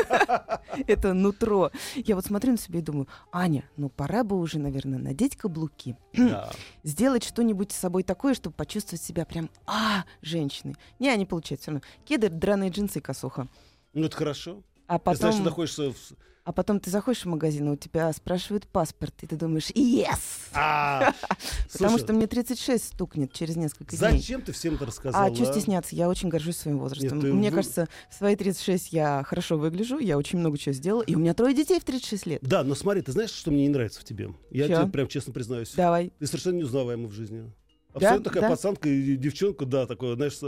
это 0.86 1.12
нутро. 1.12 1.70
Я 1.96 2.14
вот 2.14 2.24
смотрю 2.24 2.52
на 2.52 2.58
себя 2.58 2.78
и 2.78 2.82
думаю, 2.82 3.08
Аня, 3.32 3.64
ну 3.76 3.88
пора 3.88 4.22
бы 4.22 4.38
уже, 4.38 4.58
наверное, 4.58 4.98
надеть 4.98 5.36
каблуки, 5.36 5.96
сделать 6.84 7.24
что-нибудь 7.24 7.72
с 7.72 7.76
собой 7.76 7.91
такое, 8.02 8.32
чтобы 8.32 8.56
почувствовать 8.56 9.02
себя 9.02 9.26
прям, 9.26 9.50
а, 9.66 10.04
женщиной. 10.22 10.74
Не, 10.98 11.14
не 11.16 11.26
получается 11.26 11.64
все 11.64 11.70
равно. 11.72 11.86
Кеды, 12.06 12.30
драные 12.30 12.70
джинсы 12.70 13.00
и 13.00 13.02
косуха. 13.02 13.48
Ну, 13.92 14.06
это 14.06 14.16
хорошо. 14.16 14.62
А 14.86 14.98
Ты 14.98 15.14
знаешь, 15.16 15.34
потом, 15.34 15.44
находишься 15.44 15.90
в... 15.90 15.96
а 16.44 16.52
потом 16.52 16.80
ты 16.80 16.90
заходишь 16.90 17.22
в 17.22 17.28
магазин, 17.28 17.68
а 17.68 17.72
у 17.72 17.76
тебя 17.76 18.12
спрашивают 18.12 18.66
паспорт, 18.66 19.14
и 19.22 19.26
ты 19.26 19.36
думаешь, 19.36 19.70
yes! 19.70 20.18
А, 20.54 21.14
Потому 21.72 21.98
что 21.98 22.12
мне 22.12 22.26
36 22.26 22.84
стукнет 22.84 23.32
через 23.32 23.56
несколько 23.56 23.96
дней. 23.96 24.10
Зачем 24.10 24.42
ты 24.42 24.52
всем 24.52 24.74
это 24.74 24.84
рассказала? 24.86 25.24
А 25.26 25.34
что 25.34 25.46
стесняться? 25.46 25.94
Я 25.94 26.08
очень 26.08 26.28
горжусь 26.28 26.56
своим 26.56 26.78
возрастом. 26.78 27.18
Нет, 27.18 27.20
ты 27.20 27.32
Мне 27.32 27.50
вы- 27.50 27.56
кажется, 27.56 27.88
в 28.10 28.14
свои 28.14 28.34
36 28.36 28.92
я 28.92 29.22
хорошо 29.24 29.56
выгляжу, 29.56 29.98
я 29.98 30.18
очень 30.18 30.38
много 30.40 30.58
чего 30.58 30.74
сделала, 30.74 31.02
и 31.02 31.14
у 31.14 31.18
меня 31.18 31.32
трое 31.32 31.54
детей 31.54 31.78
в 31.80 31.84
36 31.84 32.26
лет. 32.26 32.42
Да, 32.42 32.64
но 32.64 32.74
смотри, 32.74 33.00
ты 33.02 33.12
знаешь, 33.12 33.30
что 33.30 33.50
мне 33.50 33.62
не 33.62 33.68
нравится 33.70 34.00
в 34.00 34.04
тебе? 34.04 34.34
Я 34.50 34.68
Чё? 34.68 34.82
тебе 34.82 34.90
прям 34.92 35.08
честно 35.08 35.32
признаюсь. 35.32 35.72
Давай. 35.74 36.12
Ты 36.18 36.26
совершенно 36.26 36.56
неузнаваема 36.56 37.08
в 37.08 37.12
жизни. 37.12 37.50
Абсолютно 37.92 38.24
такая 38.24 38.42
Да? 38.42 38.48
пацанка 38.48 38.88
и 38.88 39.16
девчонка, 39.16 39.66
да, 39.66 39.86
такое, 39.86 40.16
знаешь, 40.16 40.38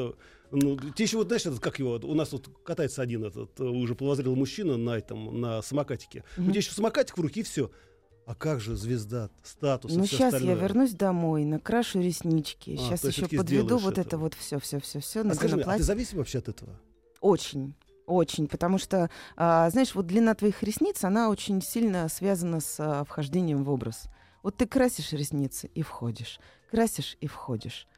ну, 0.51 0.77
тебе 0.79 1.05
еще 1.05 1.19
вот, 1.19 1.27
знаешь, 1.27 1.45
этот, 1.45 1.61
как 1.61 1.79
его, 1.79 2.01
у 2.03 2.15
нас 2.15 2.33
вот 2.33 2.49
катается 2.65 3.03
один 3.03 3.25
этот 3.25 3.59
э, 3.61 3.65
уже 3.65 3.95
половозрелый 3.95 4.37
мужчина 4.37 4.77
на 4.77 4.97
этом, 4.97 5.41
на 5.41 5.61
самокатике. 5.63 6.25
У 6.37 6.41
Мгм. 6.43 6.51
тебя 6.53 6.59
еще 6.61 6.73
самокатик 6.73 7.19
в 7.19 7.21
руке, 7.21 7.41
и 7.41 7.43
все. 7.43 7.71
А 8.27 8.35
как 8.35 8.61
же 8.61 8.75
звезда, 8.75 9.29
статус 9.43 9.93
и 9.93 9.99
Ну, 9.99 10.05
всё 10.05 10.17
сейчас 10.17 10.33
я 10.33 10.39
остальное? 10.39 10.55
вернусь 10.57 10.93
домой, 10.93 11.45
накрашу 11.45 12.01
реснички. 12.01 12.71
А, 12.75 12.77
сейчас 12.79 13.05
еще 13.05 13.29
подведу 13.29 13.77
вот 13.77 13.93
это. 13.99 14.01
это 14.01 14.19
вот 14.19 14.33
все, 14.35 14.59
все, 14.59 14.81
все, 14.81 15.01
все. 15.01 15.21
А 15.29 15.35
скажи 15.35 15.57
мне, 15.57 15.65
а 15.65 15.77
ты 15.77 15.83
зависим 15.83 16.19
вообще 16.19 16.39
от 16.39 16.49
этого? 16.49 16.81
Очень. 17.21 17.75
Очень, 18.07 18.49
потому 18.49 18.79
что, 18.79 19.11
а, 19.37 19.69
знаешь, 19.71 19.95
вот 19.95 20.07
длина 20.07 20.35
твоих 20.35 20.63
ресниц, 20.63 21.05
она 21.05 21.31
очень 21.31 21.61
сильно 21.63 22.09
связана 22.09 22.61
с 22.61 22.77
а, 22.79 23.05
вхождением 23.05 23.65
в 23.65 23.71
образ. 23.71 24.09
Вот 24.45 24.59
ты 24.59 24.67
красишь 24.67 25.13
ресницы 25.13 25.71
и 25.75 25.81
входишь, 25.81 26.39
красишь 26.71 27.17
и 27.23 27.27
входишь. 27.27 27.89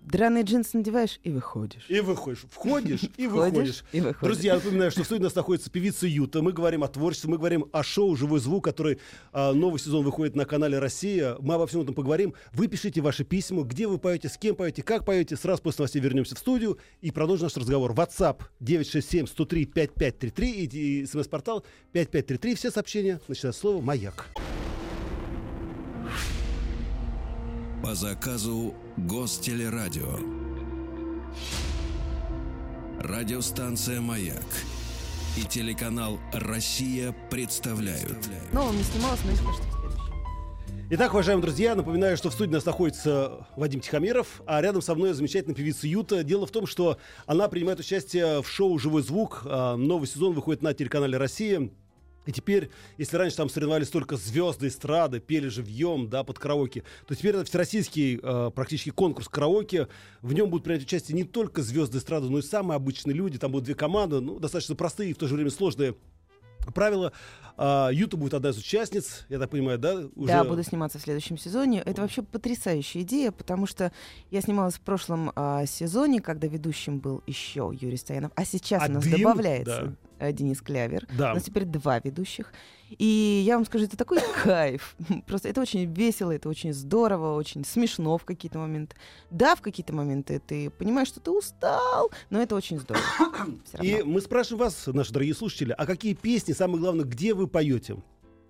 Драные 0.00 0.42
джинсы 0.42 0.76
надеваешь 0.78 1.20
и 1.22 1.30
выходишь. 1.30 1.84
И 1.88 2.00
выходишь. 2.00 2.46
Входишь 2.50 3.02
и 3.16 3.28
выходишь. 3.28 3.84
и 3.92 4.00
выходишь. 4.00 4.20
Друзья, 4.22 4.54
напоминаю, 4.56 4.90
что 4.90 5.02
в 5.02 5.04
студии 5.04 5.20
у 5.20 5.24
нас 5.24 5.36
находится 5.36 5.70
певица 5.70 6.08
Юта. 6.08 6.42
Мы 6.42 6.52
говорим 6.52 6.82
о 6.82 6.88
творчестве, 6.88 7.30
мы 7.30 7.38
говорим 7.38 7.66
о 7.70 7.84
шоу 7.84 8.16
«Живой 8.16 8.40
звук», 8.40 8.64
который 8.64 8.98
а, 9.32 9.52
новый 9.52 9.78
сезон 9.78 10.04
выходит 10.04 10.34
на 10.34 10.46
канале 10.46 10.80
«Россия». 10.80 11.36
Мы 11.38 11.54
обо 11.54 11.68
всем 11.68 11.82
этом 11.82 11.94
поговорим. 11.94 12.34
Вы 12.52 12.66
пишите 12.66 13.00
ваши 13.00 13.22
письма, 13.22 13.62
где 13.62 13.86
вы 13.86 13.98
поете, 13.98 14.28
с 14.28 14.36
кем 14.36 14.56
поете, 14.56 14.82
как 14.82 15.04
поете. 15.04 15.36
Сразу 15.36 15.62
после 15.62 15.82
новостей 15.82 16.02
вернемся 16.02 16.34
в 16.34 16.38
студию 16.38 16.80
и 17.02 17.12
продолжим 17.12 17.44
наш 17.44 17.56
разговор. 17.56 17.92
WhatsApp 17.92 18.40
967-103-5533 18.62 20.44
и, 20.44 20.64
и 20.64 21.06
смс-портал 21.06 21.64
5533. 21.92 22.54
Все 22.56 22.72
сообщения, 22.72 23.20
начиная 23.28 23.52
с 23.52 23.58
слова 23.58 23.80
«Маяк». 23.80 24.26
По 27.82 27.94
заказу 27.94 28.74
Гостелерадио. 28.98 30.18
Радиостанция 33.00 34.02
«Маяк» 34.02 34.44
и 35.38 35.44
телеканал 35.44 36.18
«Россия» 36.34 37.14
представляют. 37.30 38.18
Новым 38.52 38.76
не 38.76 38.82
снималась, 38.82 39.20
но 39.24 39.34
следующем. 39.34 39.80
Итак, 40.90 41.12
уважаемые 41.14 41.42
друзья, 41.42 41.74
напоминаю, 41.74 42.16
что 42.18 42.28
в 42.28 42.34
студии 42.34 42.50
у 42.50 42.54
нас 42.54 42.66
находится 42.66 43.46
Вадим 43.56 43.80
Тихомиров, 43.80 44.42
а 44.44 44.60
рядом 44.60 44.82
со 44.82 44.94
мной 44.94 45.14
замечательная 45.14 45.54
певица 45.54 45.86
Юта. 45.86 46.22
Дело 46.22 46.46
в 46.46 46.50
том, 46.50 46.66
что 46.66 46.98
она 47.26 47.48
принимает 47.48 47.78
участие 47.80 48.42
в 48.42 48.48
шоу 48.48 48.78
«Живой 48.78 49.02
звук». 49.02 49.42
А, 49.44 49.76
Новый 49.76 50.06
сезон 50.06 50.34
выходит 50.34 50.62
на 50.62 50.74
телеканале 50.74 51.16
«Россия». 51.16 51.70
И 52.26 52.32
теперь, 52.32 52.70
если 52.98 53.16
раньше 53.16 53.36
там 53.36 53.48
соревновались 53.48 53.88
только 53.88 54.16
звезды 54.16 54.68
эстрады, 54.68 55.20
пели 55.20 55.48
живьем, 55.48 56.08
да, 56.08 56.22
под 56.22 56.38
караоке, 56.38 56.84
то 57.06 57.14
теперь 57.14 57.34
это 57.34 57.44
всероссийский 57.44 58.20
э, 58.22 58.50
практически 58.54 58.90
конкурс 58.90 59.28
караоке. 59.28 59.88
В 60.20 60.32
нем 60.32 60.50
будут 60.50 60.64
принять 60.64 60.82
участие 60.82 61.16
не 61.16 61.24
только 61.24 61.62
звезды 61.62 61.98
эстрады, 61.98 62.28
но 62.28 62.38
и 62.38 62.42
самые 62.42 62.76
обычные 62.76 63.14
люди. 63.14 63.38
Там 63.38 63.52
будут 63.52 63.64
две 63.64 63.74
команды, 63.74 64.20
ну, 64.20 64.38
достаточно 64.38 64.74
простые 64.74 65.10
и 65.10 65.14
в 65.14 65.18
то 65.18 65.26
же 65.28 65.34
время 65.34 65.50
сложные 65.50 65.94
правила. 66.74 67.12
А, 67.62 67.90
Юта 67.92 68.16
будет 68.16 68.32
одна 68.32 68.50
из 68.50 68.58
участниц, 68.58 69.26
я 69.28 69.38
так 69.38 69.50
понимаю, 69.50 69.78
да? 69.78 69.96
Уже... 70.16 70.28
Да, 70.28 70.44
буду 70.44 70.62
сниматься 70.62 70.98
в 70.98 71.02
следующем 71.02 71.36
сезоне. 71.36 71.82
Это 71.84 72.00
вообще 72.00 72.22
потрясающая 72.22 73.02
идея, 73.02 73.32
потому 73.32 73.66
что 73.66 73.92
я 74.30 74.40
снималась 74.40 74.76
в 74.76 74.80
прошлом 74.80 75.30
а, 75.36 75.66
сезоне, 75.66 76.22
когда 76.22 76.46
ведущим 76.46 77.00
был 77.00 77.22
еще 77.26 77.70
Юрий 77.78 77.98
Стоянов, 77.98 78.32
а 78.34 78.46
сейчас 78.46 78.88
у 78.88 78.92
нас 78.92 79.04
Один, 79.04 79.18
добавляется 79.18 79.94
а, 80.18 80.32
Денис 80.32 80.62
Клявер. 80.62 81.06
Да. 81.18 81.32
У 81.32 81.34
нас 81.34 81.44
теперь 81.44 81.66
два 81.66 81.98
ведущих. 81.98 82.52
И 82.98 83.42
я 83.46 83.56
вам 83.56 83.64
скажу, 83.64 83.84
это 83.84 83.96
такой 83.96 84.18
кайф. 84.42 84.96
Просто 85.26 85.48
это 85.48 85.60
очень 85.60 85.92
весело, 85.92 86.32
это 86.32 86.48
очень 86.48 86.72
здорово, 86.72 87.36
очень 87.36 87.64
смешно 87.64 88.18
в 88.18 88.24
какие-то 88.24 88.58
моменты. 88.58 88.96
Да, 89.30 89.54
в 89.54 89.60
какие-то 89.60 89.92
моменты 89.92 90.40
ты 90.44 90.70
понимаешь, 90.70 91.08
что 91.08 91.20
ты 91.20 91.30
устал, 91.30 92.10
но 92.30 92.40
это 92.40 92.54
очень 92.56 92.78
здорово. 92.78 93.04
И 93.82 94.02
мы 94.04 94.20
спрашиваем 94.20 94.64
вас, 94.64 94.86
наши 94.86 95.12
дорогие 95.12 95.34
слушатели, 95.34 95.74
а 95.76 95.86
какие 95.86 96.14
песни, 96.14 96.52
самое 96.52 96.80
главное, 96.80 97.04
где 97.04 97.34
вы 97.34 97.46
поете? 97.46 97.96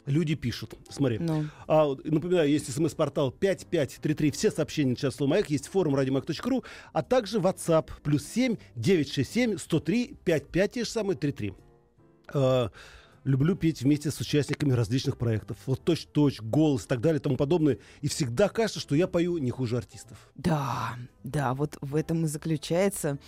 Люди 0.06 0.34
пишут. 0.34 0.74
Смотри. 0.88 1.18
Ну. 1.18 1.44
А, 1.68 1.94
напоминаю, 2.04 2.48
есть 2.48 2.72
смс-портал 2.72 3.30
5533. 3.30 4.30
Все 4.30 4.50
сообщения 4.50 4.96
сейчас 4.96 5.16
слово 5.16 5.30
«Маяк». 5.30 5.50
Есть 5.50 5.68
форум 5.68 5.94
радиомаяк.ру, 5.94 6.64
а 6.92 7.02
также 7.02 7.38
WhatsApp 7.38 7.90
плюс 8.02 8.24
7 8.26 8.56
967 8.76 9.58
103 9.58 10.16
55 10.24 10.72
те 10.72 10.84
же 10.84 10.90
самые 10.90 11.16
33. 11.16 11.52
А, 12.32 12.70
люблю 13.24 13.54
петь 13.54 13.82
вместе 13.82 14.10
с 14.10 14.20
участниками 14.20 14.72
различных 14.72 15.16
проектов. 15.16 15.56
Вот 15.66 15.82
точь-точь, 15.84 16.40
голос 16.40 16.84
и 16.84 16.88
так 16.88 17.00
далее 17.00 17.20
и 17.20 17.22
тому 17.22 17.36
подобное. 17.36 17.78
И 18.00 18.08
всегда 18.08 18.48
кажется, 18.48 18.80
что 18.80 18.94
я 18.94 19.06
пою 19.06 19.38
не 19.38 19.50
хуже 19.50 19.76
артистов. 19.76 20.18
Да, 20.34 20.96
да, 21.24 21.54
вот 21.54 21.76
в 21.80 21.96
этом 21.96 22.24
и 22.24 22.28
заключается 22.28 23.18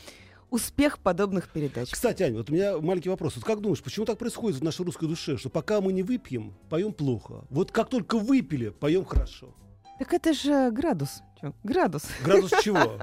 успех 0.51 0.99
подобных 0.99 1.49
передач. 1.49 1.91
Кстати, 1.91 2.23
Аня, 2.23 2.37
вот 2.37 2.51
у 2.51 2.53
меня 2.53 2.79
маленький 2.79 3.09
вопрос. 3.09 3.37
Вот 3.37 3.45
как 3.45 3.61
думаешь, 3.61 3.83
почему 3.83 4.05
так 4.05 4.19
происходит 4.19 4.61
в 4.61 4.65
нашей 4.65 4.85
русской 4.85 5.09
душе, 5.09 5.39
что 5.39 5.49
пока 5.49 5.81
мы 5.81 5.93
не 5.93 6.03
выпьем, 6.03 6.55
поем 6.69 6.93
плохо? 6.93 7.45
Вот 7.51 7.73
как 7.73 7.89
только 7.89 8.19
выпили, 8.19 8.69
поем 8.69 9.05
хорошо. 9.05 9.55
Так 10.03 10.15
это 10.15 10.33
же 10.33 10.73
градус. 10.73 11.23
Чё? 11.41 11.55
Градус. 11.62 12.03
Градус 12.25 12.51
чего? 12.65 12.99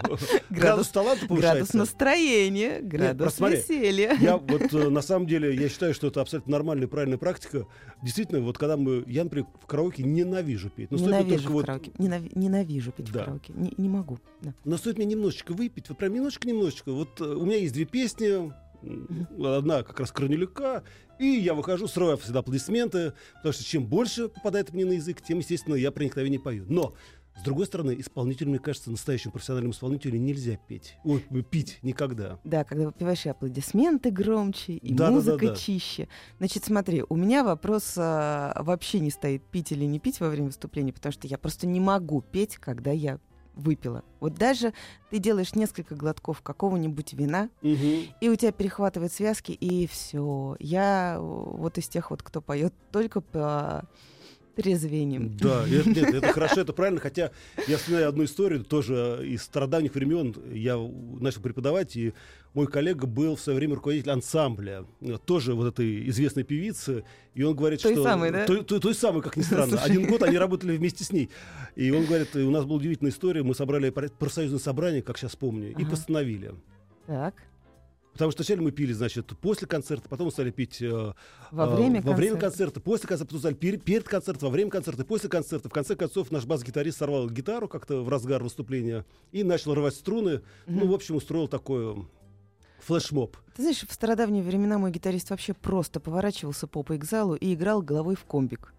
Градус 0.49 0.89
таланта 0.89 1.25
Градус 1.25 1.27
повышается? 1.27 1.77
настроения, 1.77 2.81
градус 2.81 3.17
просто 3.21 3.37
смотри, 3.37 3.57
веселья. 3.57 4.17
Я 4.19 4.35
вот 4.37 4.73
э, 4.73 4.89
на 4.89 5.01
самом 5.01 5.25
деле 5.25 5.55
я 5.55 5.69
считаю, 5.69 5.93
что 5.93 6.07
это 6.07 6.19
абсолютно 6.19 6.51
нормальная 6.51 6.87
и 6.87 6.89
правильная 6.89 7.17
практика. 7.17 7.67
Действительно, 8.03 8.41
вот 8.41 8.57
когда 8.57 8.75
мы, 8.75 9.05
я, 9.07 9.23
например, 9.23 9.47
в 9.61 9.65
караоке 9.65 10.03
ненавижу 10.03 10.69
петь. 10.69 10.91
Ненавижу 10.91 11.49
в 11.49 11.61
караоке. 11.61 11.91
Ненави- 11.91 12.31
Ненавижу 12.35 12.91
петь 12.91 13.07
в 13.07 13.13
караоке. 13.13 13.53
Не, 13.55 13.87
могу. 13.87 14.19
но 14.65 14.75
стоит 14.75 14.97
мне 14.97 15.05
немножечко 15.05 15.53
выпить, 15.53 15.87
вот 15.87 15.97
прям 15.97 16.13
немножечко-немножечко. 16.13 16.91
Вот 16.91 17.21
э, 17.21 17.23
у 17.23 17.45
меня 17.45 17.55
есть 17.55 17.73
две 17.73 17.85
песни, 17.85 18.51
одна 19.43 19.83
как 19.83 19.99
раз 19.99 20.11
Корнелюка, 20.11 20.83
и 21.19 21.25
я 21.25 21.53
выхожу, 21.53 21.87
срываю 21.87 22.17
всегда 22.17 22.39
аплодисменты, 22.39 23.13
потому 23.35 23.53
что 23.53 23.63
чем 23.63 23.85
больше 23.85 24.29
попадает 24.29 24.73
мне 24.73 24.85
на 24.85 24.93
язык, 24.93 25.21
тем, 25.21 25.39
естественно, 25.39 25.75
я 25.75 25.91
проникновение 25.91 26.39
пою. 26.39 26.65
Но 26.67 26.93
с 27.39 27.41
другой 27.41 27.67
стороны, 27.67 27.95
исполнителю, 27.97 28.49
мне 28.49 28.59
кажется, 28.59 28.91
настоящему 28.91 29.31
профессиональному 29.31 29.71
исполнителю 29.71 30.19
нельзя 30.19 30.57
петь. 30.57 30.97
Ой, 31.05 31.23
пить 31.49 31.79
никогда. 31.83 32.37
Да, 32.43 32.65
когда 32.65 32.87
выпиваешь 32.87 33.25
и 33.25 33.29
аплодисменты 33.29 34.11
громче, 34.11 34.73
и 34.73 34.93
Да-да-да-да. 34.93 35.31
музыка 35.37 35.55
чище. 35.55 36.09
Значит, 36.37 36.65
смотри, 36.65 37.05
у 37.07 37.15
меня 37.15 37.45
вопрос 37.45 37.93
а, 37.97 38.61
вообще 38.61 38.99
не 38.99 39.09
стоит 39.09 39.43
пить 39.45 39.71
или 39.71 39.85
не 39.85 39.99
пить 39.99 40.19
во 40.19 40.29
время 40.29 40.47
выступления, 40.47 40.91
потому 40.91 41.13
что 41.13 41.27
я 41.27 41.37
просто 41.37 41.65
не 41.65 41.79
могу 41.79 42.21
петь, 42.21 42.57
когда 42.57 42.91
я 42.91 43.19
выпила. 43.59 44.03
Вот 44.19 44.33
даже 44.35 44.73
ты 45.09 45.19
делаешь 45.19 45.53
несколько 45.55 45.95
глотков 45.95 46.41
какого-нибудь 46.41 47.13
вина, 47.13 47.49
Мгм. 47.61 48.07
и 48.21 48.29
у 48.29 48.35
тебя 48.35 48.51
перехватывают 48.51 49.13
связки, 49.13 49.51
и 49.51 49.85
все. 49.87 50.55
Я 50.59 51.15
э, 51.17 51.19
вот 51.21 51.77
из 51.77 51.87
тех 51.87 52.09
вот, 52.11 52.23
кто 52.23 52.41
поет 52.41 52.73
только 52.91 53.21
по 53.21 53.83
трезвением. 54.61 55.35
Да, 55.37 55.65
и 55.67 55.73
это, 55.75 55.89
нет, 55.89 56.13
это 56.15 56.33
хорошо, 56.33 56.61
это 56.61 56.73
правильно. 56.73 56.99
Хотя 56.99 57.31
я 57.67 57.77
вспоминаю 57.77 58.09
одну 58.09 58.23
историю, 58.25 58.63
тоже 58.63 59.21
из 59.25 59.43
стародавних 59.43 59.95
времен. 59.95 60.35
Я 60.53 60.77
начал 61.19 61.41
преподавать, 61.41 61.95
и 61.95 62.13
мой 62.53 62.67
коллега 62.67 63.05
был 63.07 63.35
в 63.35 63.39
свое 63.41 63.57
время 63.57 63.75
руководитель 63.75 64.09
ансамбля, 64.11 64.85
тоже 65.25 65.53
вот 65.53 65.67
этой 65.67 66.09
известной 66.09 66.43
певицы. 66.43 67.03
И 67.35 67.43
он 67.43 67.55
говорит, 67.55 67.81
Той 67.81 67.93
что... 67.93 68.03
самой, 68.03 68.31
да? 68.31 68.45
Той, 68.45 68.63
той- 68.63 68.79
той 68.79 68.93
самой, 68.95 69.21
как 69.21 69.37
ни 69.37 69.41
странно. 69.43 69.77
Слушай. 69.77 69.91
Один 69.91 70.07
год 70.07 70.23
они 70.23 70.37
работали 70.37 70.75
вместе 70.77 71.03
с 71.03 71.11
ней. 71.11 71.29
И 71.75 71.91
он 71.91 72.05
говорит, 72.05 72.35
у 72.35 72.51
нас 72.51 72.65
была 72.65 72.77
удивительная 72.77 73.11
история. 73.11 73.43
Мы 73.43 73.55
собрали 73.55 73.89
профсоюзное 73.91 74.59
собрание, 74.59 75.01
как 75.01 75.17
сейчас 75.17 75.35
помню, 75.35 75.69
и 75.71 75.81
Ага. 75.83 75.91
постановили. 75.91 76.51
Так. 77.07 77.35
Потому 78.13 78.31
что 78.31 78.43
сначала 78.43 78.63
мы 78.65 78.71
пили, 78.71 78.91
значит, 78.91 79.27
после 79.39 79.67
концерта, 79.67 80.09
потом 80.09 80.29
стали 80.31 80.51
пить 80.51 80.81
э, 80.81 81.13
Во 81.51 81.65
э, 81.65 81.75
время 81.75 82.01
во 82.01 82.13
время 82.13 82.33
концерта. 82.33 82.39
концерта, 82.39 82.79
после 82.81 83.07
концерта, 83.07 83.25
потом 83.29 83.39
стали 83.39 83.55
пер- 83.55 83.77
перед 83.79 84.03
концертом, 84.09 84.49
во 84.49 84.53
время 84.53 84.69
концерта, 84.71 85.05
после 85.05 85.29
концерта. 85.29 85.69
В 85.69 85.71
конце 85.71 85.95
концов, 85.95 86.29
наш 86.31 86.45
бас-гитарист 86.45 86.97
сорвал 86.97 87.29
гитару 87.29 87.67
как-то 87.69 88.03
в 88.03 88.09
разгар 88.09 88.43
выступления 88.43 89.05
и 89.31 89.43
начал 89.43 89.73
рвать 89.73 89.93
струны. 89.95 90.41
Ну, 90.67 90.87
в 90.87 90.93
общем, 90.93 91.15
устроил 91.15 91.47
такой 91.47 91.95
э, 91.95 92.01
флешмоб. 92.81 93.37
Ты 93.55 93.61
знаешь, 93.61 93.85
в 93.87 93.93
стародавние 93.93 94.43
времена 94.43 94.77
мой 94.77 94.91
гитарист 94.91 95.29
вообще 95.29 95.53
просто 95.53 95.99
поворачивался 95.99 96.67
попой 96.67 96.97
к 96.97 97.05
залу 97.05 97.35
и 97.35 97.53
играл 97.53 97.81
головой 97.81 98.15
в 98.15 98.25
комбик. 98.25 98.73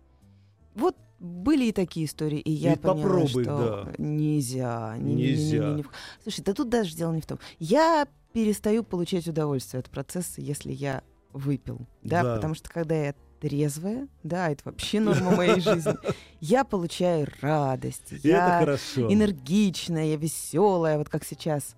Вот 0.75 0.97
были 1.19 1.67
и 1.67 1.73
такие 1.73 2.07
истории, 2.07 2.41
и 2.41 2.51
я 2.51 2.75
И 2.75 2.77
поняла, 2.79 2.97
попробуй, 3.03 3.45
что 3.45 3.87
да. 3.87 3.93
нельзя. 3.99 4.97
не- 4.99 5.03
не- 5.03 5.15
не- 5.15 5.23
не- 5.23 5.29
Нельзя. 5.33 5.69
не- 5.71 5.75
не 5.77 5.85
Слушай, 6.23 6.43
да 6.45 6.53
тут 6.55 6.69
даже 6.69 6.95
дело 6.97 7.13
не 7.13 7.21
в 7.21 7.27
том. 7.27 7.39
Я 7.59 8.07
перестаю 8.33 8.85
получать 8.85 9.27
удовольствие 9.29 9.81
от 9.81 9.91
процесса, 9.91 10.41
если 10.41 10.73
я 10.73 11.03
выпил. 11.33 11.87
Да, 12.03 12.23
Да. 12.23 12.35
потому 12.37 12.55
что 12.55 12.69
когда 12.71 12.95
я 12.95 13.15
трезвая, 13.41 14.09
да, 14.23 14.51
это 14.51 14.63
вообще 14.65 15.01
норма 15.01 15.31
моей 15.37 15.61
жизни, 15.61 15.95
я 16.41 16.65
получаю 16.65 17.27
радость, 17.41 18.13
И 18.13 18.29
я 18.29 18.61
энергичная, 18.97 20.17
веселая, 20.17 20.99
вот 20.99 21.09
как 21.09 21.25
сейчас. 21.25 21.75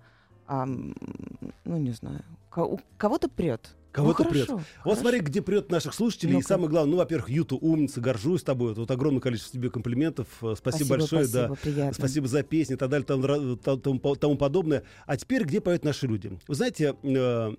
А, 0.47 0.65
ну, 0.65 1.77
не 1.77 1.91
знаю. 1.91 2.23
у 2.55 2.79
Кого-то 2.97 3.29
прет. 3.29 3.75
Кого-то 3.93 4.23
ну, 4.23 4.29
прет. 4.31 4.47
хорошо, 4.47 4.55
Вот 4.57 4.83
хорошо. 4.83 5.01
смотри, 5.01 5.19
где 5.19 5.41
прет 5.41 5.71
наших 5.71 5.93
слушателей. 5.93 6.31
И 6.33 6.35
Ну-ка. 6.37 6.47
самое 6.47 6.67
главное, 6.69 6.91
ну, 6.91 6.97
во-первых, 6.97 7.29
Юта, 7.29 7.55
умница, 7.55 8.01
горжусь 8.01 8.41
тобой. 8.43 8.73
Вот 8.73 8.89
огромное 8.89 9.21
количество 9.21 9.53
тебе 9.53 9.69
комплиментов. 9.69 10.27
Э, 10.41 10.55
Спасибо, 10.57 10.89
большое. 10.97 11.27
да. 11.27 11.45
спасибо, 11.45 11.55
приятно. 11.55 11.93
Спасибо 11.93 12.27
за 12.27 12.41
песни 12.43 12.73
и 12.73 12.77
так 12.77 12.89
далее, 12.89 13.05
тому, 13.05 13.55
тому, 13.55 13.99
по- 13.99 14.15
тому 14.15 14.35
подобное. 14.35 14.83
А 15.05 15.15
теперь 15.15 15.43
где 15.43 15.61
поют 15.61 15.85
наши 15.85 16.07
люди? 16.07 16.37
Вы 16.47 16.55
знаете, 16.55 16.95
э, 17.03 17.53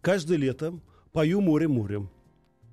каждое 0.00 0.38
лето 0.38 0.80
пою 1.12 1.40
море-море. 1.42 2.08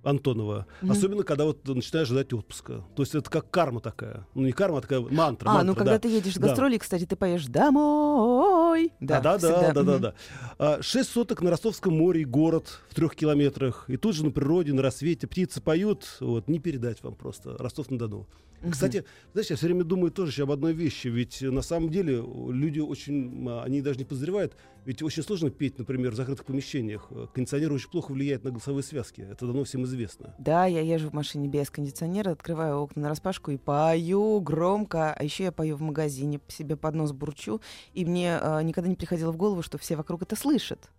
Антонова. 0.03 0.67
Мгм. 0.81 0.91
Особенно, 0.91 1.23
когда 1.23 1.43
вот 1.43 1.67
начинаешь 1.67 2.07
ждать 2.07 2.31
отпуска. 2.31 2.85
То 2.95 3.03
есть 3.03 3.13
это 3.13 3.29
как 3.29 3.49
карма 3.51 3.81
такая. 3.81 4.25
Ну, 4.35 4.45
не 4.45 4.53
карма, 4.53 4.77
а 4.77 4.81
такая 4.81 5.01
мантра. 5.01 5.49
А, 5.49 5.53
мантра, 5.55 5.67
ну 5.67 5.75
когда 5.75 5.91
да. 5.93 5.99
ты 5.99 6.07
едешь 6.07 6.35
в 6.35 6.39
Да. 6.39 6.47
гастроли, 6.47 6.77
кстати, 6.77 7.05
ты 7.05 7.17
поешь 7.17 7.45
«Домой». 7.47 8.56
Домой. 8.77 8.93
Да, 8.99 9.19
да, 9.21 9.37
да, 9.37 9.37
всегда. 9.37 9.73
да, 9.73 9.83
да, 9.83 9.99
да. 9.99 10.13
А, 10.57 10.81
Шесть 10.81 11.09
соток 11.09 11.41
на 11.41 11.49
Ростовском 11.49 11.97
море 11.97 12.23
город 12.23 12.79
в 12.89 12.95
трех 12.95 13.15
километрах. 13.15 13.85
И 13.87 13.97
тут 13.97 14.15
же 14.15 14.25
на 14.25 14.31
природе, 14.31 14.73
на 14.73 14.81
рассвете 14.81 15.27
птицы 15.27 15.61
поют. 15.61 16.17
Вот, 16.19 16.47
не 16.47 16.59
передать 16.59 17.03
вам 17.03 17.15
просто. 17.15 17.57
Ростов-на-Дону. 17.57 18.27
Кстати, 18.69 19.05
знаешь, 19.33 19.49
я 19.49 19.55
все 19.55 19.67
время 19.67 19.83
думаю 19.83 20.11
тоже 20.11 20.31
еще 20.31 20.43
об 20.43 20.51
одной 20.51 20.73
вещи. 20.73 21.07
Ведь 21.07 21.41
э, 21.41 21.51
на 21.51 21.61
самом 21.61 21.89
деле 21.89 22.15
э, 22.15 22.51
люди 22.51 22.79
очень, 22.79 23.47
а, 23.47 23.63
они 23.63 23.81
даже 23.81 23.99
не 23.99 24.05
подозревают, 24.05 24.55
ведь 24.85 25.03
очень 25.03 25.21
сложно 25.21 25.49
петь, 25.49 25.77
например, 25.77 26.11
в 26.11 26.15
закрытых 26.15 26.45
помещениях. 26.45 27.07
Э, 27.11 27.27
Кондиционер 27.33 27.71
очень 27.71 27.89
плохо 27.89 28.11
влияет 28.11 28.43
на 28.43 28.49
голосовые 28.49 28.83
связки. 28.83 29.21
Это 29.21 29.45
давно 29.45 29.63
всем 29.63 29.83
известно. 29.83 30.33
Да, 30.39 30.65
я 30.65 30.81
езжу 30.81 31.09
в 31.09 31.13
машине 31.13 31.47
без 31.47 31.69
кондиционера, 31.69 32.31
открываю 32.31 32.79
окна 32.79 33.03
на 33.03 33.09
распашку 33.09 33.51
и 33.51 33.57
пою 33.57 34.39
громко. 34.39 35.13
А 35.13 35.23
еще 35.23 35.45
я 35.45 35.51
пою 35.51 35.75
в 35.75 35.81
магазине, 35.81 36.39
себе 36.47 36.75
под 36.75 36.95
нос 36.95 37.11
бурчу. 37.11 37.61
И 37.93 38.05
мне 38.05 38.39
э, 38.41 38.63
никогда 38.63 38.89
не 38.89 38.95
приходило 38.95 39.31
в 39.31 39.37
голову, 39.37 39.61
что 39.61 39.77
все 39.77 39.95
вокруг 39.95 40.23
это 40.23 40.35
слышат. 40.35 40.89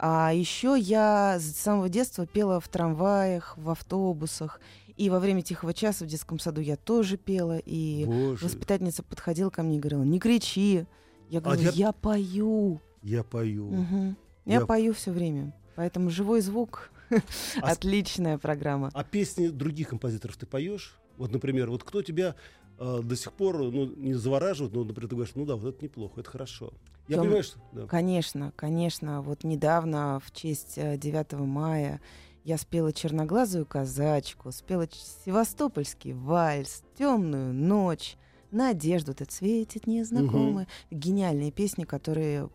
А 0.00 0.32
еще 0.32 0.76
я 0.78 1.38
с 1.40 1.56
самого 1.56 1.88
детства 1.88 2.24
пела 2.24 2.60
в 2.60 2.68
трамваях, 2.68 3.56
в 3.56 3.70
автобусах. 3.70 4.60
И 4.98 5.10
во 5.10 5.20
время 5.20 5.42
тихого 5.42 5.72
часа 5.72 6.04
в 6.04 6.08
детском 6.08 6.40
саду 6.40 6.60
я 6.60 6.76
тоже 6.76 7.16
пела. 7.16 7.58
И 7.64 8.04
Боже, 8.04 8.44
воспитательница 8.44 9.04
подходила 9.04 9.48
ко 9.48 9.62
мне 9.62 9.76
и 9.76 9.80
говорила, 9.80 10.02
не 10.02 10.18
кричи. 10.18 10.86
Я 11.30 11.40
говорю, 11.40 11.62
я- 11.62 11.70
я 11.70 11.92
пою. 11.92 12.80
я 13.02 13.22
пою. 13.22 13.70
Мгм. 13.70 14.16
Я, 14.44 14.54
Я- 14.54 14.66
пою 14.66 14.92
все 14.92 15.12
время. 15.12 15.54
Поэтому 15.76 16.10
живой 16.10 16.40
звук 16.40 16.90
А 17.10 17.16
отличная 17.72 18.38
программа. 18.38 18.90
А 18.92 19.04
песни 19.04 19.48
других 19.48 19.90
композиторов 19.90 20.36
ты 20.36 20.46
поешь? 20.46 20.98
Вот, 21.16 21.30
например, 21.30 21.70
вот 21.70 21.84
кто 21.84 22.02
тебя 22.02 22.34
э, 22.78 23.00
до 23.02 23.14
сих 23.16 23.32
пор 23.32 23.58
ну, 23.58 23.86
не 23.94 24.14
завораживает, 24.14 24.74
ну, 24.74 24.82
например, 24.84 25.08
ты 25.08 25.14
говоришь, 25.14 25.34
ну 25.36 25.44
да, 25.44 25.54
вот 25.54 25.76
это 25.76 25.84
неплохо, 25.84 26.20
это 26.20 26.30
хорошо. 26.30 26.72
Я 27.06 27.16
Тём, 27.16 27.24
понимаю, 27.24 27.42
что... 27.44 27.58
да. 27.72 27.86
Конечно, 27.86 28.52
конечно. 28.56 29.22
Вот 29.22 29.44
недавно, 29.44 30.20
в 30.24 30.32
честь 30.32 30.74
э, 30.76 30.96
9 30.98 31.32
мая, 31.34 32.00
я 32.48 32.56
спела 32.56 32.92
черноглазую 32.94 33.66
казачку, 33.66 34.50
спела 34.52 34.88
севастопольский 35.26 36.14
вальс, 36.14 36.82
темную 36.96 37.52
ночь, 37.52 38.16
надежду 38.50 39.12
ты 39.12 39.26
светит 39.28 39.86
незнакомая. 39.86 40.66
Гениальные 40.90 41.52
песни, 41.52 41.84
которые 41.84 42.48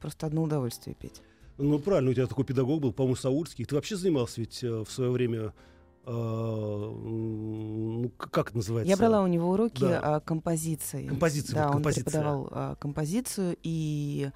просто 0.00 0.26
одно 0.26 0.42
удовольствие 0.42 0.96
петь. 0.96 1.22
Ну, 1.56 1.78
правильно, 1.78 2.10
у 2.10 2.14
тебя 2.14 2.26
такой 2.26 2.44
педагог 2.44 2.80
был, 2.80 2.92
по-моему, 2.92 3.14
Саульский. 3.14 3.64
Ты 3.64 3.76
вообще 3.76 3.94
занимался 3.96 4.40
ведь 4.40 4.62
э, 4.64 4.84
в 4.84 4.90
свое 4.90 5.10
время... 5.12 5.52
м, 6.06 8.02
ну, 8.02 8.08
как 8.16 8.48
это 8.48 8.56
называется? 8.56 8.90
Я 8.90 8.96
брала 8.96 9.22
у 9.22 9.28
него 9.28 9.50
уроки 9.50 9.80
Да. 9.80 10.00
а, 10.16 10.20
композиции. 10.20 11.06
Композиция, 11.06 11.54
Да, 11.54 11.62
вот 11.62 11.68
он 11.68 11.72
композиция. 11.74 12.04
преподавал 12.04 12.48
а, 12.50 12.74
композицию, 12.74 13.56
и 13.62 14.30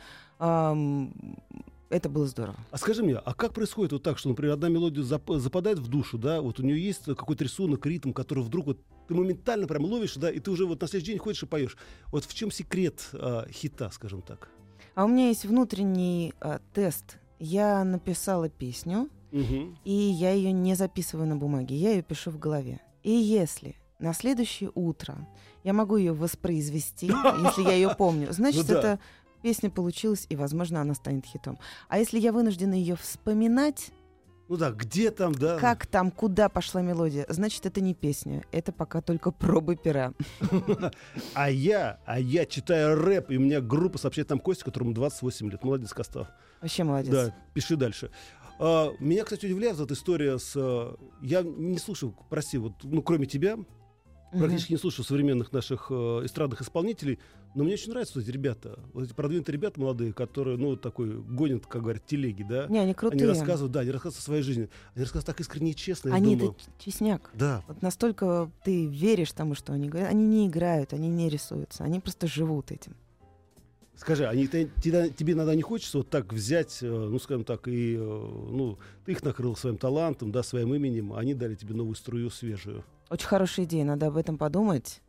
это 1.92 2.08
было 2.08 2.26
здорово. 2.26 2.56
А 2.70 2.78
скажи 2.78 3.02
мне, 3.02 3.16
а 3.16 3.34
как 3.34 3.52
происходит 3.54 3.92
вот 3.92 4.02
так, 4.02 4.18
что, 4.18 4.28
например, 4.30 4.54
одна 4.54 4.68
мелодия 4.68 5.02
зап- 5.04 5.38
западает 5.38 5.78
в 5.78 5.88
душу, 5.88 6.18
да, 6.18 6.40
вот 6.40 6.58
у 6.58 6.62
нее 6.62 6.82
есть 6.82 7.04
какой-то 7.04 7.44
рисунок, 7.44 7.84
ритм, 7.86 8.12
который 8.12 8.42
вдруг 8.42 8.66
вот 8.66 8.78
ты 9.08 9.14
моментально 9.14 9.66
прям 9.66 9.84
ловишь, 9.84 10.14
да, 10.14 10.30
и 10.30 10.38
ты 10.40 10.50
уже 10.50 10.64
вот 10.66 10.80
на 10.80 10.88
следующий 10.88 11.12
день 11.12 11.18
ходишь 11.20 11.42
и 11.42 11.46
поешь. 11.46 11.76
Вот 12.06 12.24
в 12.24 12.34
чем 12.34 12.50
секрет 12.50 13.08
а, 13.12 13.46
хита, 13.50 13.90
скажем 13.90 14.22
так? 14.22 14.48
А 14.94 15.04
у 15.04 15.08
меня 15.08 15.28
есть 15.28 15.44
внутренний 15.44 16.34
а, 16.40 16.60
тест. 16.74 17.18
Я 17.38 17.82
написала 17.84 18.48
песню, 18.48 19.08
Мгм. 19.32 19.76
и 19.84 19.92
я 19.92 20.32
ее 20.32 20.52
не 20.52 20.74
записываю 20.74 21.26
на 21.26 21.36
бумаге, 21.36 21.74
я 21.74 21.92
ее 21.92 22.02
пишу 22.02 22.30
в 22.30 22.38
голове. 22.38 22.80
И 23.02 23.10
если 23.10 23.76
на 23.98 24.12
следующее 24.14 24.70
утро 24.74 25.26
я 25.64 25.72
могу 25.72 25.96
ее 25.96 26.12
воспроизвести, 26.12 27.06
если 27.42 27.62
я 27.62 27.72
ее 27.72 27.94
помню, 27.96 28.32
значит, 28.32 28.68
Ну 28.68 28.74
да. 28.74 28.78
эта 28.78 29.00
песня 29.42 29.70
получилась, 29.70 30.26
и, 30.28 30.36
возможно, 30.36 30.80
она 30.80 30.94
станет 30.94 31.26
хитом. 31.26 31.58
А 31.88 31.98
если 31.98 32.18
я 32.18 32.32
вынуждена 32.32 32.74
ее 32.74 32.96
вспоминать, 32.96 33.90
Ну 34.48 34.56
да, 34.56 34.70
где 34.70 35.10
там, 35.10 35.34
да? 35.34 35.58
как 35.58 35.86
там, 35.86 36.10
куда 36.10 36.48
пошла 36.48 36.82
мелодия, 36.82 37.26
значит, 37.28 37.66
это 37.66 37.80
не 37.80 37.94
песня, 37.94 38.42
это 38.52 38.72
пока 38.72 39.00
только 39.00 39.30
пробы 39.30 39.76
пера. 39.76 40.12
А 41.34 41.50
я, 41.50 42.00
а 42.04 42.18
я 42.20 42.44
читаю 42.46 42.96
рэп, 43.02 43.30
и 43.30 43.36
у 43.36 43.40
меня 43.40 43.60
группа 43.60 43.98
сообщает 43.98 44.28
там 44.28 44.38
Костя, 44.38 44.64
которому 44.64 44.92
28 44.92 45.50
лет. 45.50 45.64
Молодец, 45.64 45.92
Костав. 45.92 46.28
Вообще 46.60 46.84
молодец. 46.84 47.12
Да, 47.12 47.34
пиши 47.54 47.76
дальше. 47.76 48.10
А, 48.58 48.92
меня, 49.00 49.24
кстати, 49.24 49.46
удивляет 49.46 49.80
эта 49.80 49.94
история 49.94 50.38
с... 50.38 50.52
а, 50.56 50.96
Я 51.22 51.42
не 51.42 51.78
слушаю, 51.78 52.14
прости, 52.30 52.58
вот, 52.58 52.74
ну, 52.82 53.02
кроме 53.02 53.26
тебя. 53.26 53.56
Практически 54.38 54.72
не 54.72 54.78
слушаю 54.78 55.04
современных 55.04 55.52
наших 55.52 55.88
э, 55.90 55.94
эстрадных 56.24 56.62
исполнителей, 56.62 57.18
но 57.54 57.64
мне 57.64 57.74
очень 57.74 57.90
нравятся 57.90 58.14
вот 58.18 58.22
эти 58.24 58.30
ребята, 58.30 58.78
вот 58.94 59.04
эти 59.04 59.12
продвинутые 59.12 59.52
ребята 59.54 59.78
молодые, 59.80 60.12
которые, 60.12 60.56
ну, 60.56 60.76
такой, 60.76 61.12
гонят, 61.20 61.66
как 61.66 61.82
говорят, 61.82 62.06
телеги, 62.06 62.42
да? 62.42 62.66
Не, 62.68 62.78
они 62.78 62.86
Они 62.86 62.94
крутые. 62.94 63.26
рассказывают, 63.26 63.72
да, 63.72 63.80
они 63.80 63.90
рассказывают 63.90 64.20
о 64.22 64.24
своей 64.24 64.42
жизни. 64.42 64.68
Они 64.94 65.02
рассказывают 65.04 65.26
так 65.26 65.40
искренне 65.40 65.72
и 65.72 65.76
честно, 65.76 66.14
Они 66.14 66.34
это 66.36 66.54
честняк. 66.78 67.30
Да, 67.34 67.62
Вот 67.68 67.82
настолько 67.82 68.50
ты 68.64 68.86
веришь 68.86 69.32
тому, 69.32 69.54
что 69.54 69.72
они 69.74 69.88
говорят. 69.88 70.10
Они 70.10 70.24
не 70.26 70.46
играют, 70.48 70.92
они 70.92 71.08
не 71.08 71.28
рисуются, 71.28 71.84
они 71.84 72.00
просто 72.00 72.26
живут 72.26 72.70
этим. 72.72 72.94
Скажи, 73.94 74.26
они, 74.26 74.48
ты- 74.48 74.68
тебе, 74.82 75.10
тебе 75.10 75.34
иногда 75.34 75.54
не 75.54 75.62
хочется 75.62 75.98
вот 75.98 76.08
так 76.10 76.32
взять, 76.32 76.78
э, 76.82 76.86
ну, 76.88 77.18
скажем 77.20 77.44
так, 77.44 77.68
и, 77.68 77.94
э, 77.94 77.98
ну, 78.00 78.78
ты 79.04 79.12
их 79.12 79.22
накрыл 79.22 79.54
своим 79.54 79.76
талантом, 79.76 80.32
да, 80.32 80.42
своим 80.42 80.74
именем, 80.74 81.12
а 81.12 81.18
они 81.20 81.34
дали 81.34 81.54
тебе 81.54 81.74
новую 81.74 81.94
струю 81.94 82.30
свежую. 82.30 82.82
Очень 83.12 83.26
хорошая 83.26 83.66
идея, 83.66 83.84
надо 83.84 84.06
об 84.06 84.16
этом 84.16 84.38
подумать. 84.38 85.02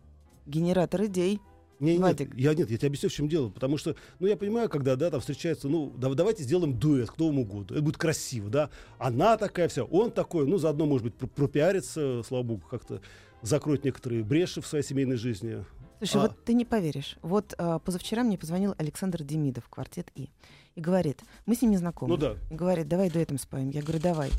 Генератор 0.45 1.05
идей. 1.05 1.39
Не, 1.79 1.97
нет, 1.97 2.19
я 2.35 2.53
нет, 2.53 2.69
я 2.69 2.77
тебе 2.77 2.87
объясню, 2.87 3.09
в 3.09 3.13
чем 3.13 3.29
дело. 3.29 3.49
Потому 3.49 3.77
что, 3.77 3.95
ну, 4.19 4.27
я 4.27 4.35
понимаю, 4.35 4.69
когда, 4.69 4.95
да, 4.97 5.09
там 5.09 5.21
встречаются, 5.21 5.69
ну, 5.69 5.89
да- 5.97 6.13
давайте 6.13 6.43
сделаем 6.43 6.77
дуэт, 6.77 7.09
кто 7.11 7.27
вам 7.27 7.39
угодно. 7.39 7.75
Это 7.75 7.81
будет 7.81 7.97
красиво, 7.97 8.49
да. 8.49 8.69
Она 8.99 9.37
такая 9.37 9.69
вся, 9.69 9.83
он 9.85 10.11
такой, 10.11 10.45
ну, 10.45 10.57
заодно, 10.57 10.85
может 10.85 11.05
быть, 11.05 11.15
про- 11.15 11.27
пропиариться, 11.27 12.23
слава 12.23 12.43
богу, 12.43 12.63
как-то 12.69 13.01
закроет 13.41 13.85
некоторые 13.85 14.23
бреши 14.23 14.61
в 14.61 14.67
своей 14.67 14.83
семейной 14.83 15.15
жизни. 15.15 15.63
Слушай, 15.99 16.17
А. 16.17 16.19
вот 16.27 16.43
ты 16.43 16.53
не 16.53 16.65
поверишь. 16.65 17.15
Вот 17.21 17.53
а, 17.57 17.79
позавчера 17.79 18.23
мне 18.23 18.37
позвонил 18.37 18.75
Александр 18.77 19.23
Демидов, 19.23 19.69
квартет 19.69 20.11
И. 20.15 20.29
И 20.75 20.81
говорит, 20.81 21.21
мы 21.45 21.55
с 21.55 21.61
ним 21.61 21.71
не 21.71 21.77
знакомы. 21.77 22.11
Ну 22.13 22.17
да. 22.17 22.35
Говорит, 22.49 22.89
давай 22.89 23.09
дуэтом 23.09 23.37
споем. 23.37 23.69
Я 23.69 23.81
говорю, 23.81 23.99
давай. 24.01 24.29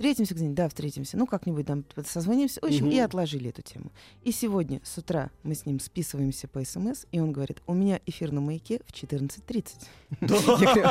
Встретимся 0.00 0.32
где-нибудь? 0.34 0.56
Да, 0.56 0.66
встретимся. 0.66 1.18
Ну, 1.18 1.26
как-нибудь 1.26 1.66
там 1.66 1.84
созвонимся. 2.06 2.58
В 2.62 2.64
общем, 2.64 2.86
Мгм. 2.86 2.94
и 2.94 2.98
отложили 3.00 3.50
эту 3.50 3.60
тему. 3.60 3.92
И 4.22 4.32
сегодня 4.32 4.80
с 4.82 4.96
утра 4.96 5.30
мы 5.42 5.54
с 5.54 5.66
ним 5.66 5.78
списываемся 5.78 6.48
по 6.48 6.64
СМС, 6.64 7.04
и 7.12 7.20
он 7.20 7.32
говорит, 7.32 7.60
у 7.66 7.74
меня 7.74 8.00
эфир 8.06 8.32
на 8.32 8.40
маяке 8.40 8.80
в 8.86 8.92
14.30. 8.94 9.74
Я 10.22 10.26
говорю, 10.26 10.88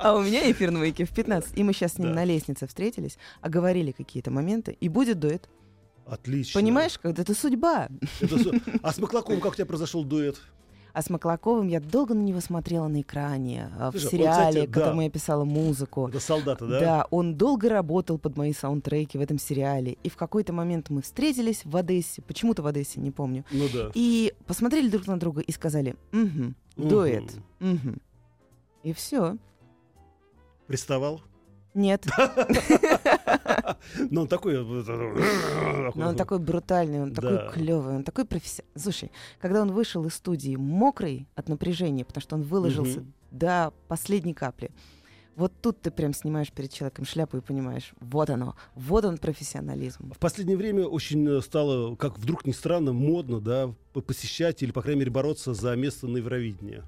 А 0.00 0.14
у 0.16 0.22
меня 0.22 0.50
эфир 0.50 0.70
на 0.70 0.78
маяке 0.78 1.04
в 1.04 1.10
15. 1.10 1.58
И 1.58 1.62
мы 1.62 1.74
сейчас 1.74 1.92
с 1.96 1.98
ним 1.98 2.12
на 2.14 2.24
лестнице 2.24 2.66
встретились, 2.66 3.18
оговорили 3.42 3.92
какие-то 3.92 4.30
моменты, 4.30 4.74
и 4.80 4.88
будет 4.88 5.18
дуэт. 5.20 5.50
Отлично. 6.06 6.58
Понимаешь, 6.58 6.98
когда 6.98 7.20
это 7.20 7.34
судьба. 7.34 7.88
А 8.82 8.92
с 8.94 8.96
Маклаковым 8.96 9.42
как 9.42 9.52
у 9.52 9.54
тебя 9.56 9.66
произошел 9.66 10.04
дуэт? 10.04 10.40
А 10.92 11.02
с 11.02 11.10
Маклаковым 11.10 11.68
я 11.68 11.80
долго 11.80 12.14
на 12.14 12.22
него 12.22 12.40
смотрела 12.40 12.88
на 12.88 13.00
экране, 13.00 13.70
а, 13.78 13.90
в 13.90 13.92
Слушай, 13.92 14.04
он, 14.04 14.10
сериале, 14.10 14.48
кстати, 14.50 14.66
да. 14.66 14.72
которому 14.72 15.02
я 15.02 15.10
писала 15.10 15.44
музыку. 15.44 16.08
Это 16.08 16.20
солдаты, 16.20 16.66
да? 16.66 16.80
Да, 16.80 17.06
он 17.10 17.36
долго 17.36 17.68
работал 17.68 18.18
под 18.18 18.36
мои 18.36 18.52
саундтреки 18.52 19.18
в 19.18 19.20
этом 19.20 19.38
сериале. 19.38 19.96
И 20.02 20.08
в 20.08 20.16
какой-то 20.16 20.52
момент 20.52 20.90
мы 20.90 21.02
встретились 21.02 21.64
в 21.64 21.76
Одессе, 21.76 22.22
почему-то 22.22 22.62
в 22.62 22.66
Одессе, 22.66 23.00
не 23.00 23.10
помню. 23.10 23.44
Ну 23.50 23.66
да. 23.72 23.90
И 23.94 24.34
посмотрели 24.46 24.88
друг 24.88 25.06
на 25.06 25.18
друга 25.18 25.40
и 25.40 25.52
сказали, 25.52 25.96
угу, 26.12 26.54
дуэт, 26.76 27.32
угу. 27.60 27.94
И 28.82 28.92
все. 28.92 29.36
Приставал? 30.66 31.20
Нет, 31.74 32.06
Ну, 34.10 34.22
он 34.22 34.28
такой... 34.28 34.54
э, 34.54 35.90
но 35.94 36.08
он 36.08 36.16
такой 36.16 36.38
брутальный, 36.38 37.02
он 37.02 37.12
такой 37.14 37.36
Да. 37.36 37.50
клевый, 37.50 37.96
он 37.96 38.04
такой 38.04 38.24
профессионал. 38.24 38.70
Слушай, 38.76 39.10
когда 39.40 39.62
он 39.62 39.72
вышел 39.72 40.04
из 40.06 40.14
студии 40.14 40.56
мокрый 40.56 41.26
от 41.34 41.48
напряжения, 41.48 42.04
потому 42.04 42.22
что 42.22 42.36
он 42.36 42.42
выложился 42.42 43.04
до 43.30 43.72
последней 43.88 44.34
капли, 44.34 44.70
вот 45.36 45.52
тут 45.62 45.80
ты 45.80 45.90
прям 45.90 46.12
снимаешь 46.12 46.50
перед 46.52 46.72
человеком 46.72 47.04
шляпу 47.04 47.36
и 47.38 47.40
понимаешь, 47.40 47.92
вот 48.00 48.28
оно, 48.30 48.56
вот 48.74 49.04
он 49.04 49.16
профессионализм. 49.16 50.12
В 50.12 50.18
последнее 50.18 50.56
время 50.56 50.86
очень 50.86 51.26
э, 51.26 51.40
стало, 51.40 51.94
как 51.96 52.18
вдруг 52.18 52.44
ни 52.44 52.52
странно, 52.52 52.92
модно, 52.92 53.40
да, 53.40 53.72
посещать 53.92 54.62
или, 54.62 54.72
по 54.72 54.82
крайней 54.82 55.00
мере, 55.00 55.10
бороться 55.12 55.54
за 55.54 55.74
место 55.76 56.08
на 56.08 56.18
Евровидении. 56.18 56.82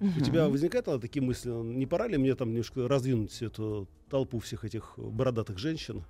У 0.00 0.20
тебя 0.20 0.48
возникают 0.48 1.00
такие 1.00 1.22
мысли, 1.22 1.50
не 1.50 1.86
пора 1.86 2.08
ли 2.08 2.16
мне 2.16 2.34
там 2.34 2.50
немножко 2.50 2.88
раздвинуть 2.88 3.40
эту 3.42 3.86
толпу 4.08 4.38
всех 4.38 4.64
этих 4.64 4.94
бородатых 4.96 5.58
женщин? 5.58 6.04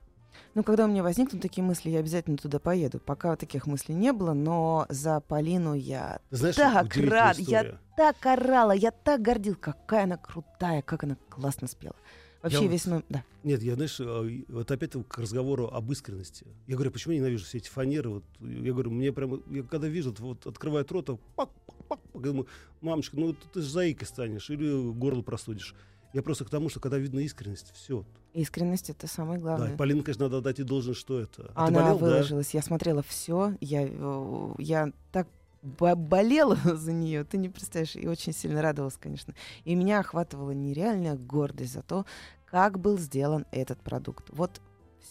Ну, 0.55 0.63
когда 0.63 0.85
у 0.85 0.89
меня 0.89 1.03
возникнут 1.03 1.43
такие 1.43 1.63
мысли, 1.63 1.91
я 1.91 1.99
обязательно 1.99 2.37
туда 2.37 2.59
поеду. 2.59 3.01
Пока 3.01 3.37
таких 3.37 3.67
мыслей 3.67 3.95
не 3.95 4.13
было, 4.13 4.33
но 4.33 4.87
за 4.89 5.21
Полину 5.21 5.75
я 5.75 6.21
знаешь, 6.31 6.57
так 6.57 6.97
рад, 6.97 7.39
история. 7.39 7.61
я 7.63 7.79
так 7.97 8.25
орала, 8.27 8.73
я 8.73 8.91
так 8.91 9.23
гордил, 9.23 9.57
какая 9.57 10.05
она 10.05 10.17
крутая, 10.17 10.83
как 10.83 11.05
она 11.05 11.17
классно 11.29 11.67
спела. 11.67 11.97
Вообще 12.43 12.63
Я 12.63 12.69
весь 12.69 12.87
номер... 12.87 13.05
Да. 13.11 13.23
Нет, 13.43 13.63
я, 13.63 13.75
знаешь, 13.75 14.01
э, 14.01 14.45
вот 14.49 14.71
опять 14.71 14.93
к 15.09 15.19
разговору 15.19 15.67
об 15.69 15.93
искренности. 15.93 16.47
Я 16.67 16.77
говорю, 16.77 16.91
почему 16.91 17.13
я 17.13 17.21
ненавижу 17.21 17.45
все 17.45 17.59
эти 17.59 17.69
фанеры? 17.69 18.09
Вот, 18.09 18.25
я 18.41 18.73
говорю, 18.73 18.91
мне 18.91 19.13
прямо, 19.13 19.41
я 19.51 19.63
когда 19.63 19.89
вижу, 19.89 20.15
вот 20.19 20.47
открывает 20.47 20.91
рот, 20.91 21.11
а 21.11 21.19
пак, 21.37 21.51
пак, 21.67 21.77
пак, 21.91 22.01
Я 22.15 22.21
думаю, 22.21 22.47
мамочка, 22.81 23.17
ну 23.19 23.33
ты, 23.35 23.61
же 23.63 23.69
заикой 23.69 24.07
станешь 24.07 24.49
или 24.51 24.93
горло 24.93 25.23
простудишь. 25.23 25.75
Я 26.13 26.23
просто 26.23 26.45
к 26.45 26.51
тому, 26.51 26.69
что 26.69 26.81
когда 26.81 26.99
видно 26.99 27.21
искренность, 27.21 27.73
все. 27.75 28.05
Искренность 28.33 28.91
это 28.91 29.07
самое 29.07 29.39
Да, 29.39 29.43
главное. 29.43 29.75
и 29.75 29.77
Полина, 29.77 30.03
конечно, 30.03 30.25
надо 30.25 30.41
дать 30.41 30.59
ей 30.59 30.65
должен, 30.65 30.95
что 30.95 31.21
это. 31.21 31.53
А 31.55 31.67
Она 31.67 31.81
болел, 31.83 31.99
да? 31.99 32.05
выложилась, 32.07 32.55
я 32.55 32.63
смотрела 32.63 33.03
все, 33.03 33.55
я, 33.61 33.87
э, 33.89 34.55
я 34.59 34.93
так 35.13 35.29
бо- 35.63 35.95
болела 35.97 36.57
за 36.65 36.93
нее, 36.93 37.25
ты 37.25 37.39
не 37.39 37.49
представляешь, 37.49 37.95
и 37.97 38.07
очень 38.09 38.33
сильно 38.33 38.63
радовалась, 38.63 38.97
конечно. 39.01 39.35
И 39.65 39.75
меня 39.75 40.01
охватывала 40.01 40.51
нереальная 40.53 41.17
гордость 41.17 41.73
за 41.75 41.83
то, 41.83 42.05
как 42.45 42.81
был 42.81 42.99
сделан 42.99 43.47
этот 43.53 43.81
продукт. 43.81 44.25
Вот 44.31 44.61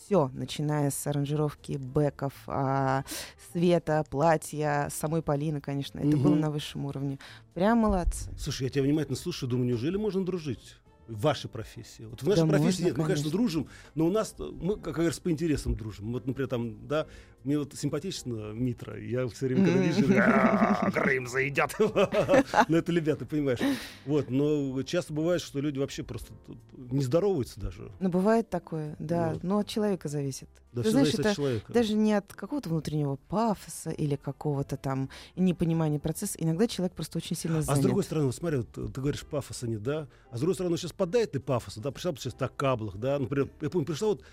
все, 0.10 0.32
начиная 0.34 0.90
с 0.90 1.06
аранжировки 1.06 1.74
бэков, 1.78 2.34
а, 2.48 3.04
света, 3.52 4.04
платья, 4.10 4.88
самой 4.90 5.22
Полины, 5.22 5.62
конечно, 5.62 6.00
это 6.00 6.18
было 6.18 6.32
Мгм. 6.32 6.40
на 6.40 6.50
высшем 6.50 6.86
уровне. 6.86 7.20
Прям 7.54 7.78
молодцы. 7.78 8.28
Слушай, 8.36 8.64
я 8.64 8.70
тебя 8.70 8.84
внимательно 8.86 9.16
слушаю, 9.16 9.48
думаю, 9.48 9.68
неужели 9.68 9.98
можно 9.98 10.26
дружить? 10.26 10.78
В 11.10 11.22
вашей 11.22 11.50
профессии. 11.50 12.04
Вот 12.04 12.22
в 12.22 12.28
нашей 12.28 12.42
Да 12.42 12.48
профессии 12.48 12.84
можно, 12.84 12.86
нет, 12.86 12.98
мы, 12.98 13.04
конечно, 13.06 13.24
конечно. 13.24 13.32
дружим, 13.32 13.68
но 13.96 14.06
у 14.06 14.12
нас, 14.12 14.36
мы, 14.38 14.78
как 14.78 14.96
говорится, 14.96 15.22
по 15.22 15.32
интересам 15.32 15.76
дружим. 15.76 16.12
Вот, 16.12 16.28
например, 16.28 16.48
там, 16.48 16.88
да, 16.88 17.08
мне 17.44 17.58
вот 17.58 17.74
симпатично 17.74 18.52
Митра, 18.54 19.00
я 19.00 19.28
все 19.28 19.48
время, 19.48 19.66
когда 19.66 19.82
вижу, 19.82 20.06
«А, 20.18 20.92
Крым 20.92 21.28
заедят. 21.28 21.74
Но 22.68 22.78
это 22.78 22.92
ты 23.16 23.26
понимаешь. 23.26 23.60
Вот, 24.06 24.30
но 24.30 24.82
часто 24.84 25.14
бывает, 25.14 25.42
что 25.42 25.60
люди 25.60 25.80
вообще 25.80 26.04
просто 26.04 26.34
не 26.78 27.02
здороваются 27.04 27.60
даже. 27.60 27.92
Но 28.00 28.10
бывает 28.10 28.50
такое, 28.50 28.96
да, 29.00 29.38
но 29.42 29.60
от 29.60 29.68
человека 29.68 30.10
зависит. 30.10 30.50
Да, 30.72 30.84
Ты 30.84 30.92
знаешь, 30.92 31.14
это 31.14 31.34
человека. 31.34 31.74
Даже 31.74 31.94
не 31.94 32.14
от 32.14 32.32
какого-то 32.34 32.70
внутреннего 32.70 33.16
пафоса 33.16 33.90
или 33.90 34.16
какого-то 34.16 34.78
там 34.78 35.10
непонимания 35.36 36.00
процесса. 36.00 36.36
Иногда 36.38 36.68
человек 36.68 36.94
просто 36.94 37.18
очень 37.18 37.36
сильно 37.36 37.60
А 37.60 37.62
занят. 37.64 37.80
с 37.80 37.84
другой 37.84 38.04
стороны, 38.04 38.28
вот 38.28 38.36
смотри, 38.36 38.58
вот, 38.58 38.72
ты 38.72 39.02
говоришь, 39.02 39.26
пафоса 39.26 39.68
нет, 39.68 39.82
да? 39.82 40.08
А 40.30 40.38
с 40.38 40.40
другой 40.40 40.54
стороны, 40.54 40.78
сейчас 40.78 40.92
поддает 40.94 41.32
ты 41.32 41.40
пафоса, 41.40 41.82
да? 41.82 41.92
Пришла 41.92 42.14
сейчас 42.16 42.40
на 42.40 42.48
каблах, 42.50 42.98
да? 42.98 43.18
Например, 43.18 43.50
я 43.62 43.70
помню, 43.70 43.88
пришла 43.88 44.10
вот, 44.10 44.24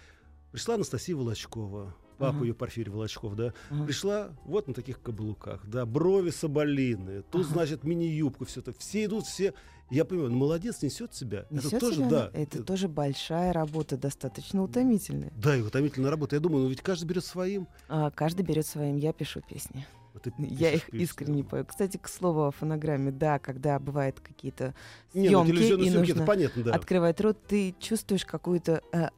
пришла 0.52 0.74
Анастасия 0.74 1.16
Волочкова, 1.16 1.94
папа 2.16 2.36
Ага. 2.36 2.44
ее 2.46 2.54
Порфирий 2.54 2.90
Волочков, 2.90 3.36
да? 3.36 3.52
Ага. 3.70 3.84
Пришла 3.84 4.30
вот 4.44 4.68
на 4.68 4.74
таких 4.74 5.00
каблуках, 5.00 5.66
да, 5.66 5.86
брови 5.86 6.30
соболиные, 6.30 7.22
тут, 7.22 7.44
Ага. 7.46 7.52
значит, 7.54 7.84
мини-юбку, 7.84 8.44
все 8.44 8.60
это. 8.60 8.72
Все 8.78 9.04
идут, 9.04 9.26
все, 9.26 9.54
я 9.90 10.04
понимаю, 10.04 10.30
ну, 10.30 10.38
молодец, 10.38 10.82
несет 10.82 11.14
себя. 11.14 11.46
Несёт 11.50 11.74
это 11.74 11.80
тоже, 11.80 11.96
себя, 11.96 12.08
да. 12.08 12.30
Это 12.32 12.58
э, 12.58 12.62
тоже 12.62 12.88
большая 12.88 13.52
работа, 13.52 13.96
достаточно 13.96 14.62
утомительная. 14.62 15.32
Да, 15.36 15.56
и 15.56 15.60
утомительная 15.60 16.10
работа. 16.10 16.36
Я 16.36 16.40
думаю, 16.40 16.64
ну 16.64 16.68
ведь 16.70 16.80
каждый 16.82 17.06
берет 17.06 17.24
своим. 17.24 17.68
А 17.88 18.10
каждый 18.10 18.42
берет 18.42 18.66
своим. 18.66 18.96
Я 18.96 19.12
пишу 19.12 19.40
песни. 19.48 19.86
Ты 20.22 20.32
Я 20.38 20.72
их 20.72 20.88
искренне 20.90 21.44
пою. 21.44 21.64
Кстати, 21.64 21.96
к 21.96 22.08
слову 22.08 22.44
о 22.44 22.50
фонограмме, 22.50 23.10
да, 23.10 23.38
когда 23.38 23.78
бывают 23.78 24.20
какие-то 24.20 24.74
Не, 25.14 25.30
ну 25.30 25.44
съемки 25.44 25.62
и 25.62 25.66
съемки, 25.66 25.90
нужно 25.90 26.26
понятно, 26.26 26.62
да. 26.64 26.74
открывать 26.74 27.20
рот, 27.20 27.38
ты 27.46 27.74
чувствуешь 27.78 28.24
какую-то 28.24 28.82
э, 28.92 29.08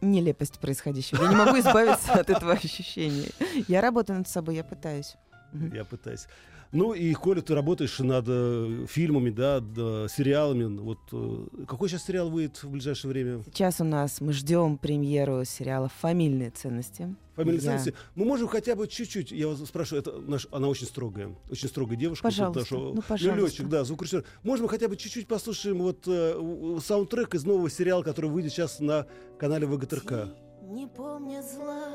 нелепость 0.00 0.58
происходящего. 0.58 1.22
Я 1.22 1.30
не 1.30 1.36
могу 1.36 1.58
избавиться 1.58 2.12
от 2.12 2.30
этого 2.30 2.52
ощущения. 2.52 3.28
Я 3.68 3.80
работаю 3.80 4.18
над 4.18 4.28
собой, 4.28 4.56
я 4.56 4.64
пытаюсь. 4.64 5.16
Я 5.52 5.84
пытаюсь. 5.84 6.26
Ну 6.70 6.92
и 6.92 7.14
Коля, 7.14 7.40
ты 7.40 7.54
работаешь 7.54 7.98
над 7.98 8.26
э, 8.28 8.84
фильмами, 8.88 9.30
да, 9.30 9.60
да, 9.60 10.06
сериалами. 10.08 10.64
Вот 10.78 10.98
э, 11.12 11.64
какой 11.66 11.88
сейчас 11.88 12.04
сериал 12.04 12.28
выйдет 12.28 12.62
в 12.62 12.68
ближайшее 12.70 13.10
время? 13.10 13.42
Сейчас 13.46 13.80
у 13.80 13.84
нас 13.84 14.20
мы 14.20 14.34
ждем 14.34 14.76
премьеру 14.76 15.44
сериала 15.46 15.88
«Фамильные 16.00 16.50
ценности». 16.50 17.14
Фамилия 17.36 17.56
Я- 17.56 17.62
ценности. 17.62 17.94
Мы 18.16 18.26
можем 18.26 18.48
хотя 18.48 18.74
бы 18.74 18.86
чуть-чуть. 18.86 19.30
Я 19.32 19.48
вас 19.48 19.60
спрашиваю, 19.66 20.02
это 20.02 20.18
наш, 20.18 20.46
она 20.50 20.68
очень 20.68 20.86
строгая, 20.86 21.34
очень 21.50 21.68
строгая 21.68 21.96
девушка. 21.96 22.24
Пожалуйста, 22.24 22.58
Вот 22.60 22.70
наша- 22.70 22.94
ну, 22.96 23.02
пожалуйста. 23.08 23.40
Лёлечек, 23.40 23.68
да, 23.68 23.84
звукорежиссер. 23.84 24.24
Можем 24.42 24.64
мы 24.64 24.68
хотя 24.68 24.88
бы 24.88 24.96
чуть-чуть 24.96 25.26
послушаем 25.26 25.78
вот 25.78 26.02
э, 26.06 26.78
саундтрек 26.84 27.34
из 27.34 27.44
нового 27.46 27.70
сериала, 27.70 28.02
который 28.02 28.28
выйдет 28.28 28.52
сейчас 28.52 28.78
на 28.80 29.06
канале 29.38 29.66
ВГТРК. 29.66 30.34
Не 30.64 30.86
помня 30.86 31.40
зла 31.42 31.86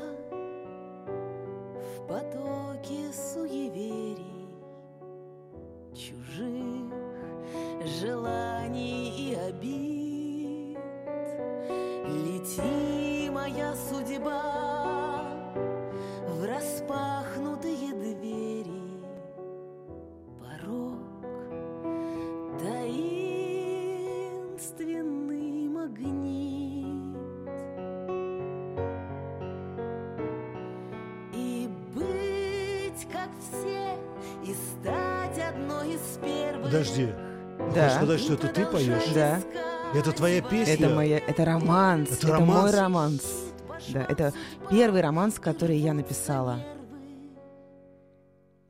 В 1.96 2.08
потоке 2.08 3.12
суеверий 3.12 4.13
Чужих 5.94 6.92
желаний 8.00 9.10
и 9.16 9.34
обид. 9.34 10.78
Лети, 12.06 13.30
моя 13.30 13.74
судьба 13.76 14.73
Подожди. 36.74 37.08
Да. 37.72 37.88
хочешь 37.88 37.92
сказать, 37.94 38.20
что 38.20 38.34
это 38.34 38.48
ты 38.48 38.66
поешь? 38.66 39.12
Да. 39.14 39.40
Это 39.94 40.10
твоя 40.10 40.42
песня? 40.42 40.74
Это 40.74 40.88
моя, 40.88 41.18
это 41.18 41.44
романс, 41.44 42.08
Это 42.08 42.26
это, 42.26 42.28
романс? 42.32 42.62
мой 42.62 42.80
романс. 42.80 43.22
Да, 43.90 44.04
это 44.08 44.32
первый 44.68 45.00
романс, 45.00 45.38
который 45.38 45.78
я 45.78 45.94
написала. 45.94 46.58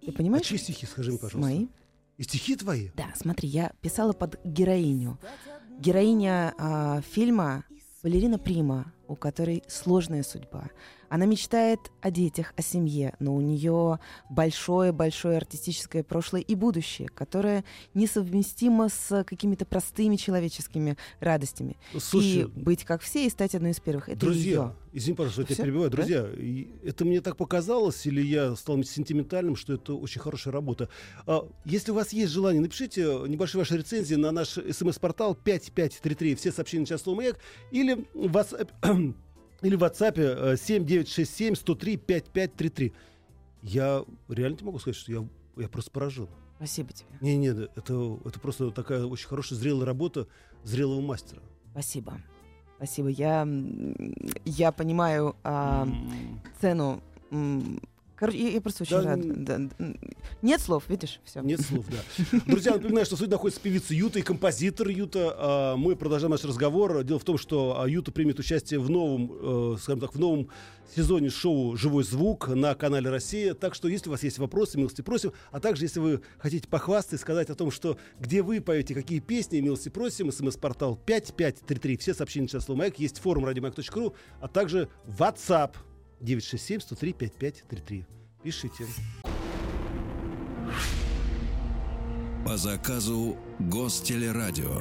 Ты 0.02 0.10
А 0.10 0.12
понимаешь? 0.12 0.44
чьи 0.44 0.58
стихи, 0.58 0.84
скажи 0.84 1.12
мне, 1.12 1.18
пожалуйста? 1.18 1.50
Мои? 1.50 1.68
И 2.18 2.22
стихи 2.24 2.56
твои? 2.56 2.90
Да, 2.94 3.06
смотри, 3.16 3.48
я 3.48 3.72
писала 3.80 4.12
под 4.12 4.38
героиню. 4.44 5.18
Героиня 5.78 6.52
а, 6.58 7.00
фильма 7.00 7.64
балерина 8.02 8.38
Прима, 8.38 8.92
у 9.08 9.16
которой 9.16 9.62
сложная 9.66 10.22
судьба. 10.24 10.64
Она 11.14 11.27
мечтает 11.27 11.92
о 12.00 12.11
детях, 12.11 12.53
о 12.57 12.62
семье, 12.62 13.14
но 13.20 13.37
у 13.37 13.40
нее 13.40 14.00
большое-большое 14.31 15.37
артистическое 15.37 16.03
прошлое 16.03 16.40
и 16.40 16.57
будущее, 16.57 17.09
которое 17.09 17.64
несовместимо 17.94 18.88
с 18.88 19.22
какими-то 19.22 19.64
простыми 19.64 20.16
человеческими 20.16 20.96
радостями. 21.20 21.77
Слушай, 21.96 22.40
и 22.40 22.44
быть 22.46 22.83
как 22.83 23.00
все, 23.00 23.27
и 23.27 23.31
стать 23.31 23.55
одной 23.55 23.70
из 23.70 23.79
первых. 23.79 24.09
Это 24.09 24.22
Друзья, 24.22 24.50
её. 24.50 24.74
извини, 24.92 25.14
пожалуйста, 25.14 25.42
я 25.42 25.46
тебя 25.46 25.64
перебиваю. 25.66 25.90
Да? 25.90 25.98
Друзья, 25.98 26.29
и 26.37 26.72
это 26.83 27.05
мне 27.05 27.20
так 27.20 27.37
показалось, 27.37 28.05
или 28.07 28.20
я 28.20 28.57
стал 28.57 28.83
сентиментальным, 28.83 29.55
что 29.55 29.74
это 29.74 29.94
очень 29.94 30.20
хорошая 30.20 30.53
работа. 30.53 30.88
А, 31.29 31.48
если 31.64 31.92
у 31.92 31.94
вас 31.94 32.12
есть 32.12 32.33
желание, 32.33 32.61
напишите 32.61 33.05
небольшие 33.29 33.61
ваши 33.61 33.79
рецензии 33.79 34.16
на 34.16 34.33
наш 34.33 34.48
смс-портал 34.48 35.37
5533, 35.37 36.35
все 36.35 36.50
сообщения 36.50 36.81
на 36.81 36.87
час 36.88 37.07
«Маяк», 37.07 37.38
или 37.70 38.05
в 38.14 38.37
WhatsApp, 38.37 39.14
или 39.64 39.77
в 39.77 39.83
WhatsApp 39.83 40.14
э, 40.16 40.57
7967 40.57 41.55
103 41.57 41.96
5533. 41.96 42.92
Я 43.62 44.05
реально 44.29 44.59
тебе 44.59 44.66
могу 44.66 44.79
сказать, 44.79 44.96
что 44.96 45.11
я, 45.11 45.27
я 45.57 45.68
просто 45.68 45.90
поражен. 45.90 46.29
Спасибо 46.57 46.92
тебе. 46.92 47.09
Не-не, 47.22 47.48
это, 47.48 47.70
это 48.24 48.40
просто 48.40 48.70
такая 48.70 49.07
очень 49.07 49.27
хорошая 49.27 49.59
зрелая 49.59 49.87
работа 49.87 50.29
зрелого 50.64 51.00
мастера. 51.00 51.40
Спасибо. 51.72 52.20
Спасибо. 52.77 53.09
Я, 53.09 53.48
я 54.44 54.70
понимаю 54.70 55.35
а, 55.42 55.88
цену. 56.61 57.03
Короче, 58.16 58.38
я, 58.38 58.50
я 58.50 58.61
просто 58.61 58.85
очень 58.85 58.96
Да, 58.96 59.03
рада. 59.03 59.68
Да, 59.79 59.87
нет 60.40 60.61
слов, 60.61 60.85
видишь, 60.88 61.20
все. 61.24 61.40
Нет 61.40 61.61
слов, 61.61 61.87
да. 61.88 62.40
Друзья, 62.46 62.74
напоминаю, 62.74 63.05
что 63.07 63.16
сегодня 63.16 63.33
находится 63.33 63.61
певица 63.61 63.92
Юта 63.92 64.20
и 64.20 64.22
композитор 64.22 64.88
Юта. 64.88 65.35
А, 65.37 65.77
Мы 65.77 65.96
продолжаем 65.96 66.31
наш 66.31 66.44
разговор. 66.44 67.03
Дело 67.03 67.18
в 67.18 67.24
том, 67.24 67.38
что 67.38 67.81
а, 67.81 67.88
Юта 67.88 68.12
примет 68.12 68.38
участие 68.38 68.79
в 68.79 68.88
новом, 68.88 69.74
э, 69.74 69.77
скажем 69.81 70.00
так, 70.00 70.14
в 70.14 70.18
новом 70.18 70.48
сезоне 70.94 71.29
шоу 71.29 71.77
«Живой 71.77 72.05
звук» 72.05 72.48
на 72.48 72.74
канале 72.74 73.11
«Россия». 73.11 73.55
Так 73.55 73.74
что, 73.74 73.88
если 73.88 74.09
у 74.09 74.12
вас 74.12 74.22
есть 74.22 74.38
вопросы, 74.38 74.79
милости 74.79 75.03
просим. 75.03 75.33
А 75.50 75.59
также, 75.59 75.85
если 75.85 75.98
вы 75.98 76.20
хотите 76.38 76.68
похвастать, 76.68 77.20
сказать 77.20 77.50
о 77.50 77.57
том, 77.57 77.72
что 77.72 77.98
где 78.20 78.42
вы 78.42 78.61
поете, 78.61 78.94
какие 78.94 79.18
песни, 79.18 79.61
милости 79.61 79.88
просим, 79.88 80.31
смс-портал 80.31 80.96
5533. 81.05 81.96
Все 81.96 82.14
сообщения 82.14 82.48
на 82.53 82.61
слово 82.61 82.79
«Маяк». 82.79 82.98
Есть 82.98 83.18
форум 83.18 83.44
радиомаяк.ру, 83.44 84.14
а 84.40 84.46
также 84.46 84.88
WhatsApp 85.07 85.72
967 86.24 86.80
103 86.80 87.12
5533. 87.12 88.04
Пишите. 88.42 88.87
По 92.44 92.56
заказу 92.56 93.37
Гостелерадио. 93.58 94.80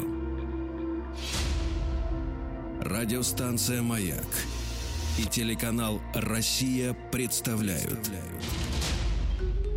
Радиостанция 2.82 3.82
«Маяк» 3.82 4.28
и 5.18 5.24
телеканал 5.24 6.02
«Россия» 6.14 6.94
представляют. 7.12 8.12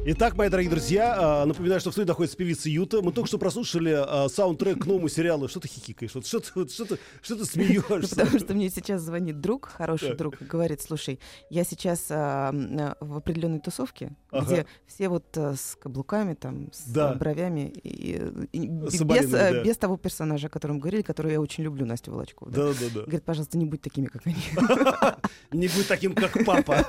Итак, 0.09 0.37
мои 0.37 0.49
дорогие 0.49 0.71
друзья, 0.71 1.16
а, 1.19 1.47
напоминаю, 1.47 1.81
что 1.81 1.90
в 1.90 1.92
студии 1.92 2.07
находится 2.07 2.37
певица 2.37 2.71
Юта. 2.71 3.03
Мы 3.03 3.11
только 3.11 3.27
что 3.27 3.38
прослушали 3.38 3.90
а, 3.90 4.29
саундтрек 4.29 4.85
к 4.85 4.87
новому 4.87 5.09
сериалу. 5.09 5.49
Что 5.49 5.59
ты 5.59 5.66
хихикаешь? 5.66 6.14
Вот 6.14 6.25
что 6.25 6.38
ты, 6.38 6.47
что 6.69 6.85
ты, 6.85 6.99
что 7.21 7.35
ты 7.35 7.45
смеешься? 7.45 8.14
Потому 8.14 8.38
что 8.38 8.55
мне 8.55 8.71
сейчас 8.71 9.03
звонит 9.03 9.40
друг, 9.40 9.66
хороший 9.66 10.14
друг, 10.14 10.40
и 10.40 10.45
говорит, 10.45 10.81
слушай, 10.81 11.19
я 11.51 11.64
сейчас 11.64 12.07
а, 12.11 12.53
в 13.01 13.16
определенной 13.16 13.59
тусовке, 13.59 14.12
где 14.31 14.66
все 14.87 15.09
вот 15.09 15.25
а, 15.37 15.57
с 15.57 15.75
каблуками, 15.75 16.35
там, 16.35 16.71
с 16.73 16.97
а, 16.97 17.14
бровями, 17.14 17.73
и, 17.83 18.23
и 18.53 18.69
без, 18.69 19.77
того 19.77 19.97
персонажа, 19.97 20.47
о 20.47 20.51
котором 20.51 20.79
говорили, 20.79 21.02
которого 21.02 21.33
я 21.33 21.40
очень 21.40 21.65
люблю, 21.65 21.85
Настю 21.85 22.13
Волочкову. 22.13 22.52
да. 22.52 22.69
Да, 22.69 22.75
да. 22.94 23.00
Говорит, 23.00 23.25
пожалуйста, 23.25 23.59
не 23.59 23.65
будь 23.67 23.83
такими, 23.83 24.07
как 24.07 24.25
они. 24.25 24.37
Не 25.50 25.67
будь 25.67 25.88
таким, 25.88 26.15
как 26.15 26.44
папа. 26.44 26.87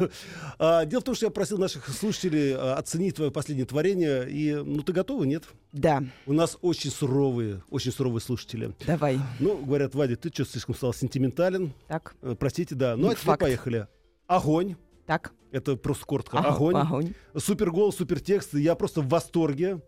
Дело 0.85 1.01
в 1.01 1.03
том, 1.03 1.15
что 1.15 1.25
я 1.25 1.29
просил 1.31 1.57
наших 1.57 1.87
слушателей 1.87 2.53
а, 2.53 2.75
оценить 3.07 3.15
твое 3.15 3.31
последнее 3.31 3.65
творение. 3.65 4.29
И, 4.29 4.53
ну, 4.53 4.81
ты 4.81 4.93
готова, 4.93 5.23
нет? 5.23 5.43
Да, 5.71 6.03
У 6.25 6.33
нас 6.33 6.57
очень 6.61 6.91
суровые, 6.91 7.61
очень 7.69 7.91
суровые 7.91 8.21
слушатели. 8.21 8.73
давай. 8.85 9.19
Ну, 9.39 9.57
говорят, 9.63 9.95
Вадя, 9.95 10.15
ты 10.15 10.29
что, 10.29 10.45
слишком 10.45 10.75
стал 10.75 10.93
сентиментален? 10.93 11.73
Так, 11.87 12.15
Э, 12.21 12.35
Простите, 12.37 12.75
да. 12.75 12.95
Ну, 12.97 13.09
а 13.09 13.15
теперь 13.15 13.37
поехали. 13.37 13.87
Огонь. 14.27 14.75
так. 15.05 15.31
Это 15.51 15.77
просто 15.77 16.05
коротко. 16.05 16.39
Ага, 16.39 16.49
Огонь. 16.49 16.75
Огонь. 16.75 17.13
Супер 17.37 17.71
голос, 17.71 17.95
супер 17.95 18.19
текст. 18.19 18.53
Я 18.53 18.75
просто 18.75 18.99
в 19.01 19.07
восторге. 19.07 19.81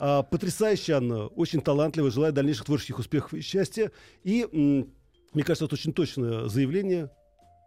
А, 0.00 0.24
потрясающая 0.24 0.96
Анна, 0.96 1.26
очень 1.28 1.60
талантливая. 1.60 2.10
Желаю 2.10 2.32
дальнейших 2.32 2.64
творческих 2.64 2.98
успехов 2.98 3.32
и 3.34 3.40
счастья. 3.40 3.92
И, 4.24 4.44
м, 4.52 4.92
мне 5.34 5.44
кажется, 5.44 5.66
это 5.66 5.74
очень 5.76 5.92
точное 5.92 6.48
заявление. 6.48 7.10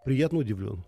Приятно 0.04 0.40
удивлен. 0.40 0.84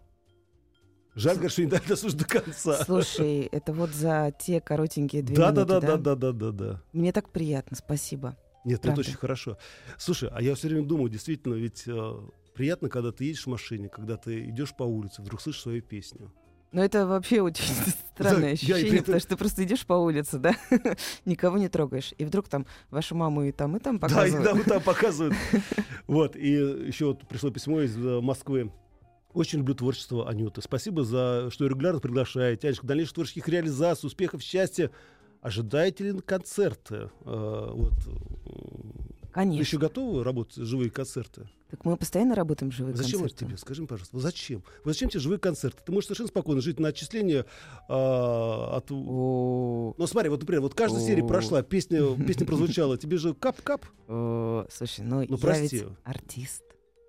Жаль, 1.16 1.38
конечно, 1.38 1.61
не 1.61 1.68
дали 1.68 1.84
дослушать 1.88 2.18
до 2.20 2.26
конца. 2.26 2.84
Слушай, 2.86 3.41
это 3.51 3.72
вот 3.74 3.91
за 3.91 4.34
те 4.39 4.59
коротенькие 4.59 5.22
две 5.22 5.36
Да, 5.36 5.51
да, 5.51 5.64
минуты, 5.66 5.88
да, 5.88 5.97
да, 5.97 6.16
да, 6.16 6.16
да, 6.16 6.32
да, 6.32 6.51
да. 6.51 6.82
Мне 6.91 7.11
так 7.11 7.30
приятно, 7.30 7.78
спасибо. 7.78 8.36
Нет, 8.66 8.82
Правда. 8.82 9.01
это 9.01 9.09
очень 9.09 9.20
хорошо. 9.20 9.57
Слушай, 9.97 10.30
а 10.32 10.41
я 10.41 10.55
все 10.55 10.70
время 10.70 10.86
думаю, 10.88 11.09
действительно, 11.09 11.53
ведь 11.55 11.84
э, 11.86 12.14
приятно, 12.55 12.89
когда 12.89 13.11
ты 13.11 13.26
едешь 13.26 13.43
в 13.43 13.49
машине, 13.49 13.89
когда 13.89 14.18
ты 14.18 14.49
идешь 14.49 14.74
по 14.76 14.84
улице, 14.84 15.22
вдруг 15.22 15.41
слышишь 15.41 15.61
свою 15.61 15.82
песню. 15.82 16.32
Но 16.72 16.84
это 16.84 17.05
вообще 17.05 17.41
очень 17.41 17.64
странное 18.16 18.39
я 18.39 18.51
и 18.53 18.55
при 18.55 18.64
ощущение, 18.74 18.89
этом- 18.93 19.05
потому 19.05 19.20
что 19.20 19.30
ты 19.30 19.38
просто 19.38 19.64
идешь 19.66 19.86
по 19.86 19.93
улице, 19.93 20.39
да, 20.39 20.55
никого 21.26 21.57
не 21.59 21.70
трогаешь, 21.70 22.14
и 22.18 22.26
вдруг 22.26 22.47
там 22.49 22.66
вашу 22.89 23.14
маму 23.16 23.43
и 23.43 23.51
там, 23.51 23.78
и 23.78 23.80
там 23.80 23.99
Да, 23.99 24.07
показывают. 24.07 24.34
иногда 24.34 24.53
вот 24.55 24.66
там 24.66 24.82
показывают. 24.93 25.36
Вот, 26.07 26.36
и 26.36 26.49
еще 26.49 27.05
вот 27.07 27.28
пришло 27.28 27.51
письмо 27.51 27.82
из 27.82 27.95
э, 27.97 28.22
Москвы. 28.22 28.72
Очень 29.34 29.59
люблю 29.59 29.73
творчество 29.75 30.29
Анюты. 30.29 30.61
Спасибо 30.61 31.03
за, 31.03 31.49
что 31.51 31.65
регулярно 31.67 31.99
приглашаете. 31.99 32.67
Анечка, 32.67 32.86
дальнейших 32.86 33.15
творческих 33.15 33.47
реализаций, 33.47 34.07
успехов, 34.07 34.41
счастья. 34.43 34.91
Ожидаете 35.41 36.11
ли 36.11 36.19
концерты? 36.21 37.09
Э, 37.25 37.69
вот. 37.73 37.93
Вы 38.05 39.29
Конечно. 39.34 39.61
еще 39.61 39.77
готовы 39.79 40.23
работать 40.23 40.57
живые 40.57 40.91
концерты? 40.91 41.49
Так 41.71 41.84
мы 41.86 41.97
постоянно 41.97 42.36
работаем 42.36 42.71
в 42.71 42.75
живые 42.75 42.95
Зачем 42.95 43.21
концерты. 43.21 43.45
тебе? 43.45 43.57
Скажи 43.57 43.81
мне, 43.81 43.88
пожалуйста, 43.88 44.19
зачем? 44.19 44.63
Вот 44.86 44.93
зачем 44.93 45.09
тебе 45.09 45.19
живые 45.21 45.39
концерты? 45.39 45.81
Ты 45.84 45.91
можешь 45.91 46.05
совершенно 46.05 46.27
спокойно 46.29 46.61
жить 46.61 46.79
на 46.79 46.89
отчисление 46.89 47.45
а, 47.89 48.77
от... 48.77 48.91
О, 48.91 49.95
Ну 49.97 50.07
смотри, 50.07 50.29
вот, 50.29 50.41
например, 50.41 50.61
вот 50.61 50.75
каждая 50.75 51.03
серия 51.03 51.25
прошла, 51.25 51.63
песня, 51.63 52.15
песня 52.27 52.45
прозвучала, 52.45 52.95
тебе 52.99 53.17
же 53.17 53.34
кап-кап. 53.34 53.88
Слушай, 54.05 55.01
ну 55.03 55.15
Ну, 55.15 55.23
я 55.23 55.38
прости. 55.38 55.77
ведь 55.79 55.88
артист. 56.03 56.63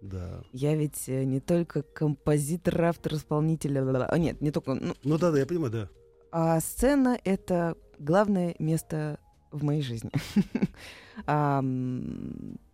Да. 0.04 0.42
Я 0.52 0.74
ведь 0.76 1.08
э, 1.08 1.24
не 1.24 1.40
только 1.40 1.82
композитор, 1.82 2.82
автор, 2.82 3.14
исполнитель. 3.14 3.78
А, 3.78 4.18
Нет, 4.18 4.40
не 4.42 4.50
только. 4.50 4.74
ну, 4.74 4.94
Ну 5.02 5.18
да, 5.18 5.30
да, 5.30 5.38
я 5.38 5.46
понимаю, 5.46 5.72
да. 5.72 5.88
А 6.30 6.60
сцена— 6.60 7.18
это 7.24 7.76
главное 7.98 8.54
место 8.58 9.18
в 9.50 9.64
моей 9.64 9.82
жизни. 9.82 10.10
А, 11.26 11.62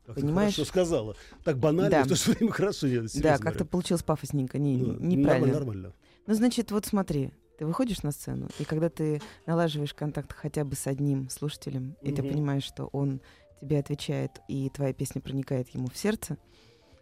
Как 0.06 0.14
ты 0.16 0.22
Понимаешь? 0.22 0.54
хорошо 0.54 0.68
сказала. 0.68 1.14
Так 1.44 1.58
банально, 1.58 1.90
Да. 1.90 2.04
в 2.04 2.08
то 2.08 2.16
же 2.16 2.32
время 2.32 2.50
хорошо. 2.52 2.86
Нет, 2.88 3.10
Да, 3.22 3.36
как-то 3.38 3.64
получилось 3.66 4.02
пафосненько, 4.02 4.58
не, 4.58 4.78
Ну, 4.78 4.94
неправильно. 4.98 5.52
Нормально, 5.52 5.52
нормально. 5.52 5.92
Ну, 6.26 6.34
значит, 6.34 6.70
вот 6.72 6.86
смотри, 6.86 7.32
ты 7.58 7.66
выходишь 7.66 8.02
на 8.02 8.10
сцену, 8.12 8.48
и 8.58 8.64
когда 8.64 8.88
ты 8.88 9.20
налаживаешь 9.46 9.92
контакт 9.92 10.32
хотя 10.32 10.64
бы 10.64 10.74
с 10.74 10.86
одним 10.86 11.28
слушателем, 11.28 11.96
и 12.00 12.12
ты 12.12 12.22
понимаешь, 12.22 12.64
что 12.64 12.86
он 12.86 13.20
тебе 13.60 13.78
отвечает, 13.78 14.40
и 14.48 14.70
твоя 14.70 14.94
песня 14.94 15.20
проникает 15.20 15.68
ему 15.68 15.88
в 15.88 15.96
сердце, 15.98 16.38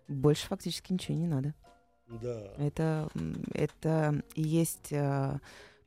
больше 0.09 0.47
фактически 0.47 0.93
ничего 0.93 1.17
не 1.17 1.27
надо. 1.27 1.55
Да. 2.09 2.53
Это, 2.57 3.09
это 3.53 4.23
и 4.35 4.43
есть 4.43 4.93
а, 4.93 5.41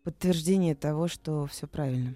подтверждение 0.03 0.75
того, 0.75 1.07
что 1.07 1.47
все 1.47 1.67
правильно. 1.67 2.15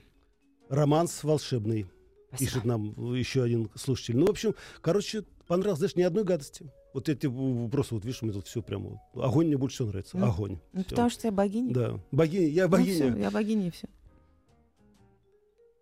Романс 0.70 1.24
волшебный, 1.24 1.88
Спасибо. 2.30 2.38
пишет 2.52 2.66
нам 2.66 3.14
еще 3.16 3.44
один 3.44 3.70
слушатель. 3.76 4.18
Ну, 4.18 4.28
в 4.28 4.30
общем, 4.30 4.56
короче, 4.82 5.24
понравилось, 5.48 5.80
знаешь, 5.80 5.96
ни 5.96 6.04
одной 6.04 6.24
гадости. 6.24 6.72
Вот 6.94 7.06
тебе 7.06 7.70
просто, 7.70 7.96
вот 7.96 8.06
видишь, 8.06 8.22
мне 8.22 8.32
тут 8.32 8.48
все 8.48 8.62
прямо... 8.62 9.02
Огонь 9.16 9.48
мне 9.48 9.58
больше 9.58 9.76
всего 9.78 9.90
нравится. 9.90 10.18
Ну, 10.18 10.28
Огонь. 10.28 10.60
Ну, 10.72 10.82
Всё. 10.82 10.90
потому 10.92 11.10
что 11.10 11.28
я 11.28 11.32
богиня. 11.32 11.74
Да. 11.74 12.00
Богиня, 12.12 12.48
я 12.48 12.64
Ну, 12.66 12.70
богиня. 12.70 12.94
всё, 13.12 13.18
я 13.18 13.32
богиня, 13.32 13.68
и 13.68 13.72
все. 13.72 13.88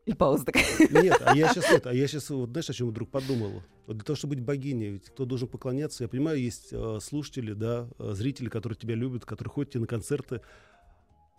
И 0.06 0.14
пауза 0.14 0.46
такая. 0.46 0.66
Нет, 0.90 1.22
а 1.26 1.36
я 1.36 1.48
сейчас 1.54 1.72
это, 1.72 1.90
а 1.90 1.94
я 1.94 2.08
сейчас 2.08 2.30
вот 2.30 2.50
знаешь, 2.50 2.70
о 2.70 2.74
чем 2.74 2.90
вдруг 2.90 3.10
подумал? 3.10 3.64
Вот 3.88 3.98
для 3.98 4.04
того, 4.04 4.18
чтобы 4.18 4.36
быть 4.36 4.44
богиней, 4.44 4.90
ведь 4.90 5.06
кто 5.06 5.26
должен 5.26 5.48
поклоняться? 5.48 6.04
Я 6.04 6.10
понимаю, 6.10 6.42
есть 6.42 6.70
э, 6.72 7.00
слушатели, 7.02 7.54
да, 7.54 7.88
э, 8.00 8.14
зрители, 8.14 8.50
которые 8.50 8.78
тебя 8.78 8.96
любят, 8.96 9.24
которые 9.26 9.52
ходят 9.52 9.72
тебе 9.72 9.82
на 9.82 9.88
концерты. 9.88 10.42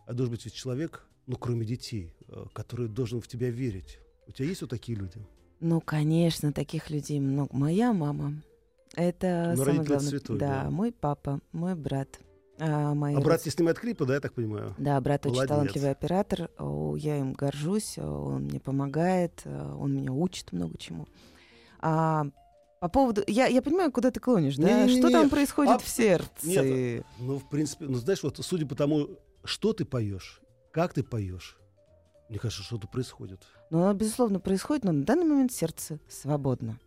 А 0.06 0.14
должен 0.14 0.34
быть 0.34 0.44
ведь 0.44 0.54
человек, 0.54 1.04
ну, 1.26 1.36
кроме 1.36 1.66
детей, 1.66 2.14
э, 2.28 2.44
который 2.54 2.88
должен 2.88 3.20
в 3.20 3.28
тебя 3.28 3.50
верить. 3.50 3.98
У 4.26 4.32
тебя 4.32 4.48
есть 4.48 4.62
вот 4.62 4.70
такие 4.70 4.96
люди? 4.96 5.18
Ну, 5.60 5.80
конечно, 5.80 6.52
таких 6.52 6.90
людей 6.90 7.20
много. 7.20 7.50
Моя 7.54 7.92
мама. 7.92 8.34
Это 8.94 9.54
Ну, 9.56 9.64
самое 9.64 9.84
главное. 9.84 10.08
святой, 10.08 10.38
да, 10.38 10.64
да. 10.64 10.70
мой 10.70 10.92
папа, 10.92 11.40
мой 11.52 11.74
брат. 11.74 12.20
А, 12.58 12.94
мои 12.94 13.14
А 13.16 13.20
брат 13.20 13.44
не 13.44 13.50
снимает 13.50 13.78
клипы, 13.78 14.04
да, 14.06 14.14
я 14.14 14.20
так 14.20 14.32
понимаю? 14.34 14.74
Да, 14.78 15.00
брат 15.00 15.26
очень 15.26 15.34
Молодец. 15.34 15.48
талантливый 15.48 15.90
оператор. 15.90 16.50
Я 16.96 17.18
им 17.18 17.32
горжусь, 17.32 17.98
он 17.98 18.44
мне 18.44 18.60
помогает, 18.60 19.42
он 19.44 19.94
меня 19.94 20.12
учит 20.12 20.52
много 20.52 20.78
чему. 20.78 21.08
А, 21.80 22.26
по 22.80 22.88
поводу... 22.88 23.22
Я, 23.26 23.46
я 23.46 23.60
понимаю, 23.62 23.90
куда 23.90 24.10
ты 24.10 24.20
клонишь, 24.20 24.56
да? 24.56 24.68
Не-не-не-не. 24.82 25.00
Что 25.00 25.10
там 25.10 25.30
происходит 25.30 25.72
А, 25.74 25.78
в 25.78 25.88
сердце? 25.88 26.46
нет. 26.46 27.06
Ну, 27.18 27.38
в 27.38 27.48
принципе, 27.48 27.86
ну, 27.86 27.94
знаешь, 27.94 28.22
вот 28.22 28.38
судя 28.40 28.66
по 28.66 28.74
тому, 28.74 29.08
что 29.44 29.72
ты 29.72 29.84
поешь, 29.84 30.40
как 30.70 30.92
ты 30.94 31.02
поешь, 31.02 31.58
мне 32.28 32.38
кажется, 32.38 32.62
что-то 32.62 32.86
происходит. 32.88 33.40
Ну, 33.70 33.82
оно, 33.82 33.94
безусловно, 33.94 34.38
происходит, 34.40 34.84
но 34.84 34.92
на 34.92 35.04
данный 35.04 35.24
момент 35.26 35.52
сердце 35.52 35.98
свободно. 36.08 36.78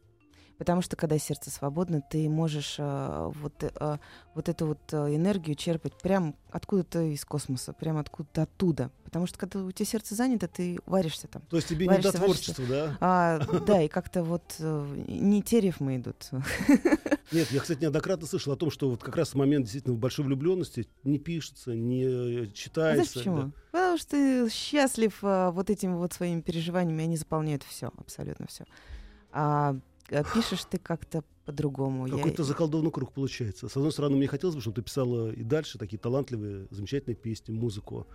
Потому 0.58 0.82
что, 0.82 0.96
когда 0.96 1.20
сердце 1.20 1.52
свободно, 1.52 2.02
ты 2.02 2.28
можешь 2.30 2.76
э, 2.80 3.32
вот, 3.36 3.54
э, 3.62 3.98
вот 4.34 4.50
эту 4.50 4.68
вот 4.68 4.80
э, 4.92 5.16
энергию 5.16 5.56
черпать 5.56 5.94
прям 6.02 6.36
откуда-то 6.50 7.02
из 7.02 7.24
космоса, 7.26 7.74
прям 7.74 7.98
откуда-то 7.98 8.44
оттуда. 8.44 8.92
Потому 9.04 9.28
что, 9.28 9.38
когда 9.38 9.60
у 9.60 9.72
тебя 9.72 9.86
сердце 9.86 10.16
занято, 10.16 10.48
ты 10.48 10.80
варишься 10.86 11.28
там. 11.28 11.44
То 11.50 11.58
есть 11.58 11.70
тебе 11.70 11.86
не 11.88 11.98
до 11.98 12.10
Варишься, 12.12 12.20
варишься. 12.20 12.54
творчества, 12.56 12.66
да? 12.68 12.98
А, 13.00 13.40
да, 13.68 13.82
и 13.84 13.88
как-то 13.88 14.24
вот 14.24 14.56
э, 14.60 15.04
не 15.08 15.44
те 15.44 15.60
рифмы 15.62 15.98
идут. 15.98 16.30
Нет, 17.32 17.52
я, 17.52 17.60
кстати, 17.60 17.82
неоднократно 17.82 18.26
слышал 18.26 18.54
о 18.54 18.58
том, 18.58 18.72
что 18.72 18.90
вот 18.90 19.04
как 19.04 19.16
раз 19.16 19.30
в 19.30 19.36
момент 19.36 19.66
действительно 19.66 19.96
большой 19.96 20.26
влюбленности 20.26 20.88
не 21.04 21.20
пишется, 21.20 21.76
не 21.76 22.04
э, 22.04 22.44
А 22.44 22.48
читается. 22.54 23.04
знаешь 23.04 23.14
почему? 23.14 23.38
да. 23.44 23.52
Потому 23.72 23.98
что 23.98 24.10
ты 24.12 24.50
счастлив 24.50 25.20
а, 25.22 25.52
вот 25.52 25.70
этими 25.70 25.94
вот 25.94 26.14
своими 26.14 26.42
переживаниями, 26.42 27.04
они 27.04 27.18
заполняют 27.18 27.64
все, 27.64 27.92
абсолютно 27.98 28.48
все. 28.48 28.66
А, 29.32 29.70
а 29.72 29.80
пишешь 30.34 30.66
ты 30.66 30.78
как-то 30.78 31.24
по-другому. 31.46 32.08
Я- 32.08 32.16
Какой-то 32.18 32.44
заколдованный 32.44 32.92
круг 32.92 33.14
получается. 33.14 33.70
С 33.70 33.76
одной 33.78 33.92
стороны, 33.92 34.18
мне 34.18 34.28
хотелось 34.28 34.56
бы, 34.56 34.62
чтобы 34.62 34.76
ты 34.76 34.82
писала 34.82 35.32
и 35.32 35.44
дальше 35.44 35.78
такие 35.78 35.98
талантливые, 36.00 36.68
замечательные 36.72 37.16
песни, 37.16 37.54
музыку. 37.54 38.08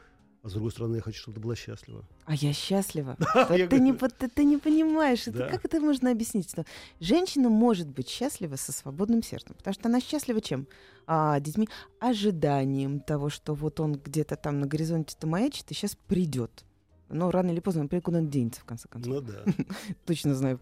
А 0.43 0.49
с 0.49 0.55
другой 0.55 0.72
стороны, 0.72 0.97
я 0.97 1.03
хочу, 1.03 1.20
чтобы 1.20 1.36
ты 1.36 1.40
была 1.40 1.55
счастлива. 1.55 2.05
А 2.24 2.34
я 2.34 2.53
счастлива. 2.53 3.16
Я 3.57 3.68
ты, 3.68 3.78
не, 3.78 3.93
ты, 3.93 4.28
ты 4.28 4.43
не 4.45 4.57
понимаешь, 4.59 5.28
это, 5.28 5.38
Да. 5.38 5.49
как 5.49 5.64
это 5.64 5.78
можно 5.80 6.11
объяснить? 6.11 6.51
Что 6.51 6.64
женщина 6.99 7.49
может 7.49 7.86
быть 7.88 8.09
счастлива 8.09 8.57
со 8.57 8.72
свободным 8.72 9.22
сердцем, 9.22 9.55
потому 9.57 9.72
что 9.74 9.88
она 9.88 10.01
счастлива 10.01 10.40
чем? 10.40 10.66
А, 11.07 11.38
детьми, 11.38 11.68
ожиданием 12.01 12.99
того, 13.01 13.28
что 13.30 13.55
вот 13.55 13.78
он 13.80 13.95
где-то 13.95 14.34
там 14.36 14.59
на 14.61 14.66
горизонте-то 14.66 15.26
маячит 15.26 15.70
и 15.70 15.74
сейчас 15.74 15.97
придет. 16.09 16.64
Но 17.12 17.30
рано 17.30 17.50
или 17.50 17.60
поздно 17.60 17.82
он 17.82 17.88
придет, 17.88 18.04
куда 18.04 18.18
он 18.18 18.28
денется, 18.28 18.60
в 18.60 18.64
конце 18.64 18.88
концов. 18.88 19.12
Ну 19.12 19.20
да. 19.20 19.44
Точно 20.06 20.34
знаю, 20.34 20.58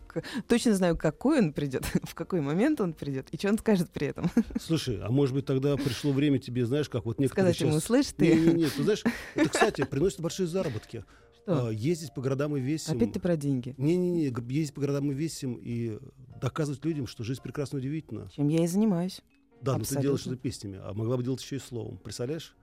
точно 0.46 0.74
знаю, 0.74 0.96
какой 0.96 1.38
он 1.38 1.52
придет, 1.52 1.84
в 2.04 2.14
какой 2.14 2.40
момент 2.40 2.80
он 2.80 2.92
придет 2.92 3.28
и 3.30 3.36
что 3.36 3.48
он 3.48 3.58
скажет 3.58 3.90
при 3.90 4.08
этом. 4.08 4.30
Слушай, 4.60 5.00
а 5.00 5.10
может 5.10 5.34
быть 5.34 5.46
тогда 5.46 5.76
пришло 5.76 6.12
время 6.12 6.38
тебе, 6.38 6.66
знаешь, 6.66 6.88
как 6.88 7.04
вот 7.04 7.18
некоторые 7.18 7.54
Сказать 7.54 7.60
ему, 7.60 7.80
сейчас... 7.80 7.84
слышь 7.84 8.06
ты, 8.16 8.34
Не-не-не, 8.34 8.66
ты 8.66 8.82
знаешь, 8.82 9.04
это, 9.34 9.48
кстати, 9.48 9.84
приносит 9.84 10.20
большие 10.20 10.46
заработки. 10.46 11.04
что? 11.42 11.68
А, 11.68 11.70
Ездить 11.70 12.14
по 12.14 12.20
городам 12.20 12.56
и 12.56 12.60
весим. 12.60 12.96
Опять 12.96 13.12
ты 13.12 13.20
про 13.20 13.36
деньги. 13.36 13.74
Не-не-не, 13.78 14.24
ездить 14.48 14.74
по 14.74 14.80
городам 14.80 15.10
и 15.12 15.14
весим 15.14 15.54
и 15.60 15.98
доказывать 16.40 16.84
людям, 16.84 17.06
что 17.06 17.22
жизнь 17.24 17.42
прекрасно 17.42 17.78
удивительна. 17.78 18.28
Чем 18.34 18.48
я 18.48 18.64
и 18.64 18.66
занимаюсь. 18.66 19.20
Да, 19.60 19.76
но 19.76 19.84
ты 19.84 20.00
делаешь 20.00 20.20
Абсолютно. 20.20 20.32
это 20.32 20.42
песнями, 20.42 20.80
а 20.82 20.94
могла 20.94 21.16
бы 21.16 21.22
делать 21.22 21.42
еще 21.42 21.56
и 21.56 21.58
словом. 21.58 21.98
Представляешь? 21.98 22.56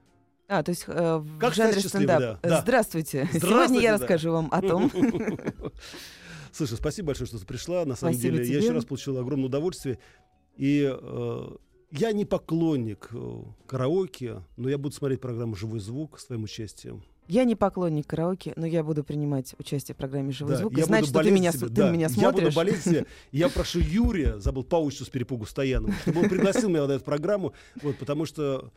А, 0.49 0.63
то 0.63 0.71
есть 0.71 0.85
э, 0.87 1.17
в 1.17 1.39
Как 1.39 1.53
жанре 1.53 1.79
стендап. 1.81 2.19
да, 2.19 2.39
да. 2.41 2.61
Здравствуйте. 2.61 3.27
Сегодня 3.33 3.47
Здравствуйте, 3.47 3.83
я 3.83 3.91
да. 3.91 3.97
расскажу 3.97 4.31
вам 4.31 4.47
о 4.51 4.61
том, 4.61 4.91
Слушай, 6.51 6.77
спасибо 6.77 7.07
большое, 7.07 7.27
что 7.27 7.37
ты 7.39 7.45
пришла. 7.45 7.85
На 7.85 7.95
самом 7.95 8.13
Спасибо 8.13 8.37
деле, 8.37 8.47
я 8.47 8.53
тебе. 8.55 8.63
еще 8.65 8.73
раз 8.73 8.85
получил 8.85 9.17
огромное 9.17 9.45
удовольствие. 9.47 9.99
И 10.55 10.89
э, 10.91 11.49
я 11.91 12.11
не 12.13 12.25
поклонник 12.25 13.09
э, 13.11 13.41
караоке, 13.67 14.41
но 14.55 14.69
я 14.69 14.77
буду 14.77 14.95
смотреть 14.95 15.21
программу 15.21 15.55
«Живой 15.55 15.79
звук» 15.79 16.19
с 16.19 16.25
твоим 16.25 16.43
участием. 16.45 17.03
я 17.27 17.43
не 17.43 17.55
поклонник 17.55 18.07
караоке, 18.07 18.53
но 18.55 18.65
я 18.65 18.83
буду 18.83 19.03
принимать 19.03 19.53
участие 19.59 19.93
в 19.93 19.97
программе 19.99 20.31
«Живой 20.31 20.53
Да, 20.53 20.59
звук». 20.61 20.75
я 20.77 20.87
буду 20.87 21.05
что 21.05 21.21
ты 21.21 21.29
меня, 21.29 21.51
себе, 21.51 21.67
ты 21.67 21.73
да. 21.73 21.91
меня 21.91 22.07
Я 22.09 22.31
буду 22.31 22.51
смотришь. 22.51 22.55
болеть 22.55 22.81
себе. 22.83 23.05
Я 23.31 23.49
прошу 23.49 23.79
Юрия, 23.79 24.39
забыл 24.39 24.63
по 24.63 24.89
с 24.89 25.09
перепугу 25.09 25.45
Стоянова, 25.45 25.93
чтобы 26.01 26.21
он 26.21 26.29
пригласил 26.29 26.69
меня 26.69 26.87
на 26.87 26.93
эту 26.93 27.03
программу, 27.03 27.53
вот, 27.83 27.97
потому 27.99 28.25
что 28.25 28.71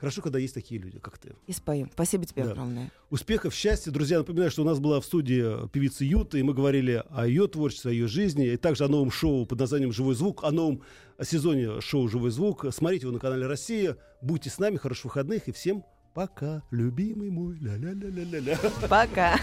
хорошо, 0.00 0.22
когда 0.22 0.38
есть 0.38 0.54
такие 0.54 0.80
люди, 0.80 0.98
как 0.98 1.18
ты. 1.18 1.34
И 1.46 1.52
споем. 1.52 1.90
Спасибо 1.92 2.24
тебе 2.24 2.44
Да. 2.44 2.52
огромное. 2.52 2.90
Успехов, 3.10 3.54
счастья. 3.54 3.90
Друзья, 3.90 4.18
напоминаю, 4.18 4.50
что 4.50 4.62
у 4.62 4.64
нас 4.64 4.78
была 4.80 5.00
в 5.00 5.04
студии 5.04 5.68
певица 5.68 6.04
Юта, 6.04 6.38
и 6.38 6.42
мы 6.42 6.54
говорили 6.54 7.04
о 7.10 7.26
ее 7.26 7.46
творчестве, 7.46 7.90
о 7.90 7.94
ее 7.94 8.08
жизни, 8.08 8.46
и 8.46 8.56
также 8.56 8.84
о 8.84 8.88
новом 8.88 9.10
шоу 9.10 9.44
под 9.44 9.60
названием 9.60 9.92
«Живой 9.92 10.14
звук», 10.14 10.42
о 10.42 10.50
новом 10.50 10.82
сезоне 11.22 11.80
шоу 11.82 12.08
«Живой 12.08 12.30
звук». 12.30 12.64
Смотрите 12.72 13.02
его 13.06 13.12
на 13.12 13.20
канале 13.20 13.46
«Россия». 13.46 13.96
Будьте 14.22 14.48
с 14.50 14.58
нами, 14.58 14.76
хороших 14.76 15.04
выходных, 15.06 15.48
и 15.48 15.52
всем 15.52 15.84
пока, 16.14 16.62
любимый 16.70 17.30
мой. 17.30 17.56
Ля-ля-ля-ля-ля. 17.58 18.58
Пока. 18.88 19.38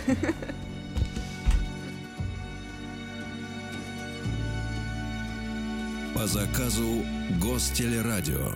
По 6.15 6.25
заказу 6.25 7.03
Гостелерадио. 7.39 8.55